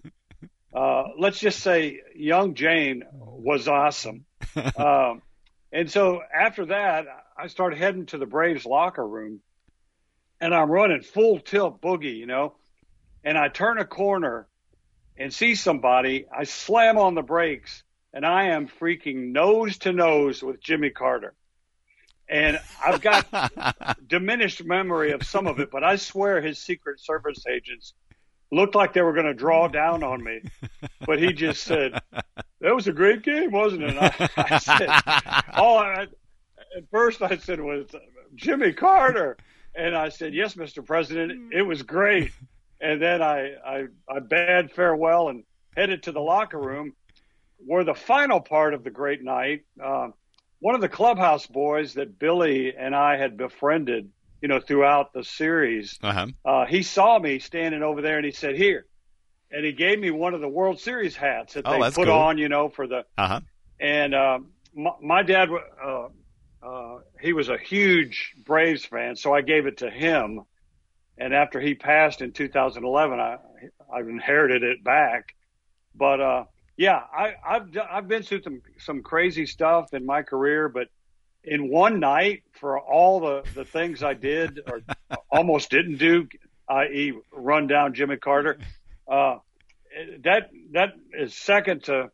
uh, 0.72 1.05
let's 1.18 1.38
just 1.38 1.61
say, 1.61 2.01
young 2.14 2.55
Jane 2.55 3.05
was 3.12 3.68
awesome. 3.68 4.24
Um, 4.76 5.22
and 5.73 5.91
so 5.91 6.23
after 6.33 6.66
that, 6.66 7.07
I 7.37 7.47
start 7.47 7.77
heading 7.77 8.07
to 8.07 8.18
the 8.18 8.27
Braves 8.27 8.66
locker 8.66 9.07
room 9.07 9.41
and 10.41 10.55
I'm 10.55 10.71
running 10.71 11.03
full 11.03 11.39
tilt 11.39 11.81
boogie, 11.81 12.16
you 12.16 12.27
know, 12.27 12.55
and 13.25 13.37
I 13.37 13.49
turn 13.49 13.79
a 13.79 13.85
corner 13.85 14.49
and 15.16 15.33
see 15.33 15.55
somebody. 15.55 16.27
I 16.35 16.45
slam 16.45 16.99
on 16.99 17.14
the 17.14 17.23
brakes 17.23 17.83
and 18.12 18.27
I 18.27 18.47
am 18.49 18.68
freaking 18.68 19.33
nose 19.33 19.79
to 19.79 19.93
nose 19.93 20.43
with 20.43 20.61
Jimmy 20.61 20.91
Carter. 20.91 21.35
And 22.29 22.59
I've 22.85 23.01
got 23.01 23.97
diminished 24.07 24.64
memory 24.64 25.12
of 25.12 25.25
some 25.25 25.47
of 25.47 25.61
it, 25.61 25.71
but 25.71 25.85
I 25.85 25.97
swear 25.97 26.41
his 26.41 26.59
Secret 26.59 27.01
Service 27.01 27.45
agents 27.47 27.93
looked 28.53 28.74
like 28.74 28.92
they 28.92 29.03
were 29.03 29.12
going 29.12 29.26
to 29.26 29.34
draw 29.34 29.68
down 29.68 30.03
on 30.03 30.22
me. 30.22 30.42
But 31.07 31.18
he 31.18 31.32
just 31.32 31.64
said, 31.64 32.01
that 32.12 32.74
was 32.74 32.86
a 32.86 32.92
great 32.92 33.22
game, 33.22 33.51
wasn't 33.51 33.84
it? 33.84 33.96
I, 33.98 34.28
I 34.36 34.59
said, 34.59 34.88
all 35.55 35.78
I, 35.78 36.07
at 36.76 36.88
first 36.90 37.22
I 37.22 37.36
said 37.38 37.59
was 37.61 37.86
Jimmy 38.34 38.72
Carter. 38.72 39.38
And 39.74 39.96
I 39.96 40.11
said, 40.11 40.34
yes, 40.34 40.55
Mr. 40.55 40.84
President, 40.84 41.53
it 41.53 41.62
was 41.62 41.82
great. 41.82 42.32
And 42.80 43.01
then 43.01 43.22
I, 43.22 43.55
I, 43.64 43.86
I 44.09 44.18
bade 44.20 44.70
farewell 44.72 45.30
and 45.30 45.44
headed 45.76 46.03
to 46.05 46.12
the 46.12 46.20
locker 46.20 46.59
room 46.59 46.92
where 47.64 47.84
the 47.84 47.94
final 47.94 48.40
part 48.40 48.74
of 48.74 48.84
the 48.84 48.90
great 48.90 49.22
night, 49.22 49.64
uh, 49.82 50.09
one 50.61 50.74
of 50.74 50.80
the 50.80 50.88
clubhouse 50.88 51.46
boys 51.46 51.94
that 51.94 52.18
Billy 52.18 52.74
and 52.76 52.94
I 52.94 53.16
had 53.16 53.36
befriended, 53.36 54.11
you 54.41 54.49
know, 54.49 54.61
throughout 54.61 55.12
the 55.12 55.24
series, 55.24 55.99
uh-huh. 56.03 56.26
uh, 56.45 56.66
he 56.66 56.82
saw 56.82 57.18
me 57.18 57.38
standing 57.38 57.82
over 57.82 58.03
there 58.03 58.16
and 58.16 58.24
he 58.24 58.32
said, 58.32 58.57
here, 58.57 58.86
and 59.51 59.64
he 59.64 59.72
gave 59.72 59.99
me 59.99 60.11
one 60.11 60.34
of 60.34 60.41
the 60.41 60.49
World 60.49 60.80
Series 60.80 61.16
hats 61.16 61.55
that 61.55 61.66
oh, 61.66 61.72
they 61.72 61.91
put 61.91 62.07
cool. 62.07 62.14
on, 62.14 62.38
you 62.38 62.49
know, 62.49 62.68
for 62.68 62.86
the. 62.86 63.05
Uh-huh. 63.18 63.41
And 63.80 64.14
uh, 64.14 64.38
my, 64.74 64.91
my, 65.03 65.22
dad, 65.22 65.49
uh, 65.84 66.09
uh, 66.62 66.99
he 67.20 67.32
was 67.32 67.49
a 67.49 67.59
huge 67.59 68.34
Braves 68.45 68.84
fan, 68.84 69.16
so 69.16 69.34
I 69.34 69.41
gave 69.41 69.66
it 69.66 69.78
to 69.78 69.91
him. 69.91 70.43
And 71.18 71.34
after 71.34 71.61
he 71.61 71.74
passed 71.74 72.22
in 72.22 72.32
2011, 72.32 73.18
I 73.18 73.36
I 73.93 74.01
inherited 74.01 74.62
it 74.62 74.82
back. 74.82 75.34
But 75.95 76.20
uh, 76.20 76.45
yeah, 76.76 77.01
I, 77.12 77.34
I've 77.47 77.76
I've 77.91 78.09
been 78.09 78.22
through 78.22 78.43
some 78.43 78.62
some 78.78 79.03
crazy 79.03 79.47
stuff 79.47 79.93
in 79.93 80.07
my 80.07 80.22
career, 80.22 80.68
but 80.68 80.88
in 81.45 81.70
one 81.70 82.01
night 82.01 82.43
for 82.53 82.78
all 82.78 83.20
the 83.20 83.43
the 83.55 83.64
things 83.64 84.03
I 84.03 84.14
did 84.14 84.61
or 84.66 84.80
almost 85.30 85.70
didn't 85.70 85.99
do, 85.99 86.28
i.e., 86.68 87.12
run 87.32 87.66
down 87.66 87.95
Jimmy 87.95 88.16
Carter. 88.16 88.59
Uh, 89.09 89.38
that 90.22 90.51
that 90.72 90.95
is 91.12 91.34
second 91.34 91.84
to 91.84 92.11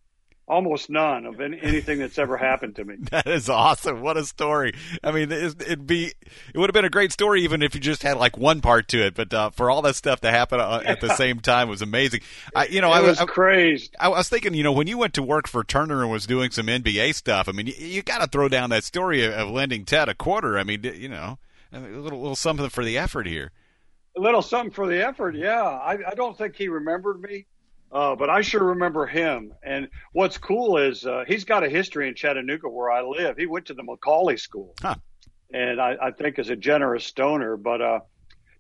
almost 0.49 0.88
none 0.88 1.26
of 1.26 1.40
any, 1.40 1.59
anything 1.61 1.99
that's 1.99 2.18
ever 2.18 2.36
happened 2.36 2.76
to 2.76 2.84
me. 2.84 2.97
that 3.11 3.26
is 3.26 3.49
awesome. 3.49 4.01
What 4.01 4.16
a 4.16 4.24
story. 4.24 4.74
I 5.03 5.11
mean, 5.11 5.32
it'd 5.32 5.86
be 5.86 6.12
it 6.55 6.59
would 6.59 6.68
have 6.68 6.74
been 6.74 6.84
a 6.84 6.90
great 6.90 7.12
story 7.12 7.42
even 7.42 7.62
if 7.62 7.74
you 7.74 7.80
just 7.80 8.03
had 8.03 8.16
like 8.16 8.36
one 8.36 8.61
part 8.61 8.88
to 8.88 9.05
it. 9.05 9.14
But 9.14 9.32
uh, 9.34 9.51
for 9.51 9.70
all 9.70 9.82
that 9.82 9.97
stuff 9.97 10.20
to 10.20 10.30
happen 10.30 10.61
uh, 10.61 10.82
at 10.84 11.01
the 11.01 11.14
same 11.14 11.40
time 11.40 11.68
was 11.68 11.82
amazing. 11.82 12.20
I, 12.55 12.66
you 12.66 12.80
know, 12.80 12.92
it 12.92 12.97
I 12.97 13.01
was 13.01 13.20
I, 13.20 13.24
crazy. 13.26 13.90
I, 13.99 14.09
was 14.09 14.28
thinking, 14.28 14.55
you 14.55 14.62
know, 14.62 14.72
when 14.72 14.86
you 14.86 14.99
went 14.99 15.14
to 15.14 15.22
work 15.22 15.49
for 15.49 15.64
Turner 15.64 16.03
and 16.03 16.11
was 16.11 16.26
doing 16.26 16.51
some 16.51 16.66
NBA 16.66 17.14
stuff, 17.14 17.49
I 17.49 17.53
mean, 17.53 17.66
you, 17.66 17.74
you 17.78 18.03
got 18.03 18.20
to 18.20 18.26
throw 18.26 18.49
down 18.49 18.70
that 18.70 18.84
story 18.84 19.24
of, 19.24 19.32
of 19.32 19.51
lending 19.51 19.84
Ted 19.84 20.09
a 20.09 20.14
quarter. 20.14 20.59
I 20.59 20.64
mean, 20.64 20.82
you 20.82 21.09
know, 21.09 21.38
a 21.72 21.80
little 21.80 22.20
little 22.20 22.36
something 22.36 22.68
for 22.68 22.84
the 22.84 22.99
effort 22.99 23.26
here. 23.26 23.53
A 24.16 24.20
little 24.20 24.42
something 24.42 24.72
for 24.72 24.86
the 24.86 25.07
effort, 25.07 25.34
yeah. 25.34 25.62
I, 25.62 25.99
I 26.11 26.14
don't 26.14 26.38
think 26.38 26.57
he 26.57 26.68
remembered 26.68 27.20
me 27.20 27.47
uh, 27.97 28.14
but 28.14 28.28
I 28.28 28.42
sure 28.42 28.62
remember 28.62 29.07
him. 29.07 29.55
And 29.62 29.88
what's 30.12 30.36
cool 30.36 30.76
is 30.76 31.07
uh, 31.07 31.24
he's 31.26 31.44
got 31.44 31.64
a 31.64 31.68
history 31.70 32.09
in 32.09 32.14
Chattanooga 32.14 32.68
where 32.68 32.90
I 32.90 33.01
live. 33.03 33.38
He 33.38 33.47
went 33.47 33.66
to 33.66 33.74
the 33.74 33.82
McCallie 33.82 34.38
School, 34.38 34.74
huh. 34.82 34.97
and 35.51 35.80
I, 35.80 35.97
I 36.01 36.11
think 36.11 36.38
is 36.38 36.51
a 36.51 36.57
generous 36.57 37.07
stoner. 37.07 37.57
But 37.57 37.80
uh, 37.80 38.01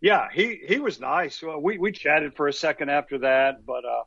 yeah, 0.00 0.28
he 0.32 0.58
he 0.66 0.78
was 0.78 0.98
nice. 1.00 1.42
We 1.42 1.76
we 1.76 1.92
chatted 1.92 2.34
for 2.34 2.48
a 2.48 2.52
second 2.52 2.88
after 2.88 3.18
that, 3.18 3.66
but 3.66 3.84
uh, 3.84 4.04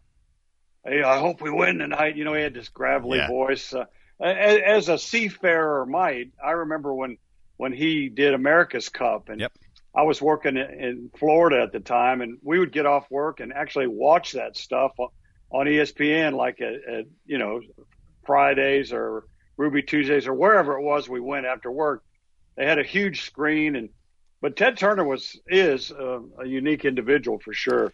hey, 0.83 1.03
I 1.03 1.19
hope 1.19 1.41
we 1.41 1.51
win 1.51 1.77
tonight. 1.77 2.17
You 2.17 2.23
know, 2.23 2.33
he 2.33 2.41
had 2.41 2.55
this 2.55 2.69
gravelly 2.69 3.19
yeah. 3.19 3.27
voice. 3.27 3.71
Uh, 3.71 3.85
as, 4.19 4.59
as 4.65 4.89
a 4.89 4.97
seafarer 4.97 5.85
might, 5.85 6.31
I 6.43 6.51
remember 6.51 6.91
when 6.91 7.19
when 7.57 7.71
he 7.71 8.09
did 8.09 8.33
America's 8.33 8.89
Cup 8.89 9.29
and. 9.29 9.41
Yep 9.41 9.53
I 9.95 10.03
was 10.03 10.21
working 10.21 10.55
in 10.55 11.09
Florida 11.17 11.63
at 11.63 11.71
the 11.71 11.79
time, 11.79 12.21
and 12.21 12.37
we 12.43 12.59
would 12.59 12.71
get 12.71 12.85
off 12.85 13.09
work 13.09 13.39
and 13.39 13.51
actually 13.51 13.87
watch 13.87 14.33
that 14.33 14.55
stuff 14.55 14.91
on 15.51 15.65
ESPN, 15.65 16.33
like 16.33 16.61
at, 16.61 16.73
at 16.73 17.05
you 17.25 17.37
know 17.37 17.61
Fridays 18.25 18.93
or 18.93 19.23
Ruby 19.57 19.83
Tuesdays 19.83 20.27
or 20.27 20.33
wherever 20.33 20.77
it 20.77 20.83
was 20.83 21.09
we 21.09 21.19
went 21.19 21.45
after 21.45 21.71
work. 21.71 22.03
They 22.55 22.65
had 22.65 22.79
a 22.79 22.83
huge 22.83 23.23
screen, 23.23 23.75
and 23.75 23.89
but 24.41 24.55
Ted 24.55 24.77
Turner 24.77 25.03
was 25.03 25.39
is 25.47 25.91
a, 25.91 26.21
a 26.39 26.45
unique 26.45 26.85
individual 26.85 27.39
for 27.39 27.53
sure. 27.53 27.93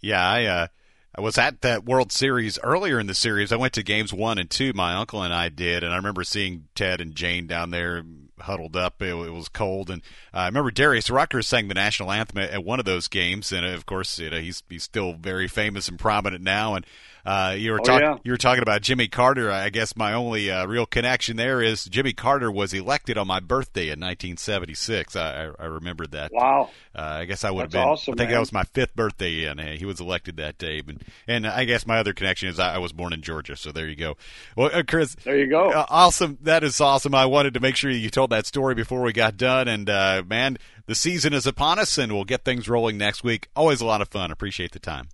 Yeah, 0.00 0.26
I 0.26 0.44
uh, 0.44 0.66
I 1.14 1.20
was 1.20 1.38
at 1.38 1.62
that 1.62 1.84
World 1.84 2.12
Series 2.12 2.58
earlier 2.62 3.00
in 3.00 3.06
the 3.06 3.14
series. 3.14 3.52
I 3.52 3.56
went 3.56 3.72
to 3.74 3.82
games 3.82 4.12
one 4.12 4.38
and 4.38 4.50
two. 4.50 4.72
My 4.74 4.94
uncle 4.94 5.22
and 5.22 5.32
I 5.32 5.48
did, 5.48 5.82
and 5.82 5.92
I 5.92 5.96
remember 5.96 6.24
seeing 6.24 6.68
Ted 6.74 7.00
and 7.00 7.14
Jane 7.14 7.46
down 7.46 7.70
there 7.70 8.02
huddled 8.40 8.76
up. 8.76 9.00
It, 9.02 9.14
it 9.14 9.32
was 9.32 9.48
cold, 9.48 9.90
and 9.90 10.02
uh, 10.32 10.38
I 10.38 10.46
remember 10.46 10.70
Darius 10.70 11.10
Rucker 11.10 11.42
sang 11.42 11.68
the 11.68 11.74
national 11.74 12.12
anthem 12.12 12.38
at, 12.38 12.50
at 12.50 12.64
one 12.64 12.78
of 12.78 12.84
those 12.84 13.08
games. 13.08 13.52
And 13.52 13.64
of 13.66 13.86
course, 13.86 14.18
you 14.18 14.30
know, 14.30 14.40
he's 14.40 14.62
he's 14.68 14.84
still 14.84 15.14
very 15.14 15.48
famous 15.48 15.88
and 15.88 15.98
prominent 15.98 16.42
now. 16.42 16.74
And 16.74 16.86
uh, 17.26 17.54
you 17.58 17.72
were 17.72 17.80
Oh, 17.80 17.84
talking 17.84 18.06
yeah. 18.06 18.16
you 18.24 18.30
were 18.30 18.36
talking 18.38 18.62
about 18.62 18.82
Jimmy 18.82 19.08
Carter. 19.08 19.50
I 19.50 19.68
guess 19.70 19.96
my 19.96 20.12
only 20.12 20.50
uh, 20.50 20.64
real 20.66 20.86
connection 20.86 21.36
there 21.36 21.60
is 21.60 21.84
Jimmy 21.84 22.12
Carter 22.12 22.50
was 22.50 22.72
elected 22.72 23.18
on 23.18 23.26
my 23.26 23.40
birthday 23.40 23.84
in 23.90 23.98
1976. 24.00 25.16
I, 25.16 25.46
I, 25.46 25.50
I 25.58 25.64
remembered 25.66 26.12
that. 26.12 26.32
Wow. 26.32 26.70
Uh, 26.94 27.00
I 27.02 27.24
guess 27.24 27.44
I 27.44 27.50
would 27.50 27.64
That's 27.64 27.74
have 27.74 27.82
been. 27.82 27.88
awesome, 27.90 28.12
I 28.14 28.16
think 28.16 28.28
man. 28.30 28.34
that 28.36 28.40
was 28.40 28.52
my 28.52 28.62
fifth 28.64 28.94
birthday, 28.96 29.44
and 29.44 29.60
uh, 29.60 29.64
he 29.64 29.84
was 29.84 30.00
elected 30.00 30.36
that 30.36 30.56
day. 30.58 30.82
And, 30.86 31.02
and 31.26 31.46
I 31.46 31.64
guess 31.64 31.86
my 31.86 31.98
other 31.98 32.12
connection 32.14 32.48
is 32.48 32.58
I, 32.58 32.76
I 32.76 32.78
was 32.78 32.92
born 32.92 33.12
in 33.12 33.22
Georgia, 33.22 33.56
so 33.56 33.72
there 33.72 33.88
you 33.88 33.96
go. 33.96 34.16
Well, 34.56 34.70
uh, 34.72 34.82
Chris, 34.86 35.16
There 35.24 35.36
you 35.36 35.48
go. 35.50 35.70
uh, 35.70 35.84
awesome. 35.88 36.38
That 36.42 36.62
is 36.64 36.80
awesome. 36.80 37.14
I 37.14 37.26
wanted 37.26 37.54
to 37.54 37.60
make 37.60 37.76
sure 37.76 37.90
you 37.90 38.08
told 38.10 38.30
that 38.30 38.46
story 38.46 38.74
before 38.74 39.02
we 39.02 39.12
got 39.12 39.36
done. 39.36 39.68
And 39.68 39.90
uh, 39.90 40.22
man, 40.26 40.58
the 40.86 40.94
season 40.94 41.32
is 41.32 41.46
upon 41.46 41.78
us, 41.78 41.98
and 41.98 42.12
we'll 42.12 42.24
get 42.24 42.44
things 42.44 42.68
rolling 42.68 42.96
next 42.96 43.24
week. 43.24 43.48
Always 43.56 43.80
a 43.80 43.86
lot 43.86 44.00
of 44.00 44.08
fun. 44.08 44.30
Appreciate 44.30 44.72
the 44.72 44.78
time. 44.78 45.08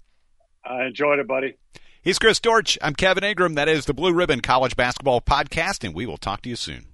I 0.65 0.85
enjoyed 0.85 1.19
it, 1.19 1.27
buddy. 1.27 1.57
He's 2.05 2.19
Chris 2.19 2.41
Dorch. 2.41 2.77
I'm 2.83 2.97
Kevin 2.97 3.23
Ingram. 3.23 3.55
That 3.55 3.69
is 3.69 3.85
the 3.85 3.95
Blue 3.95 4.13
Ribbon 4.13 4.41
College 4.41 4.75
Basketball 4.75 5.21
Podcast, 5.21 5.85
and 5.85 5.95
we 5.95 6.05
will 6.05 6.17
talk 6.17 6.43
to 6.43 6.49
you 6.49 6.57
soon. 6.57 6.92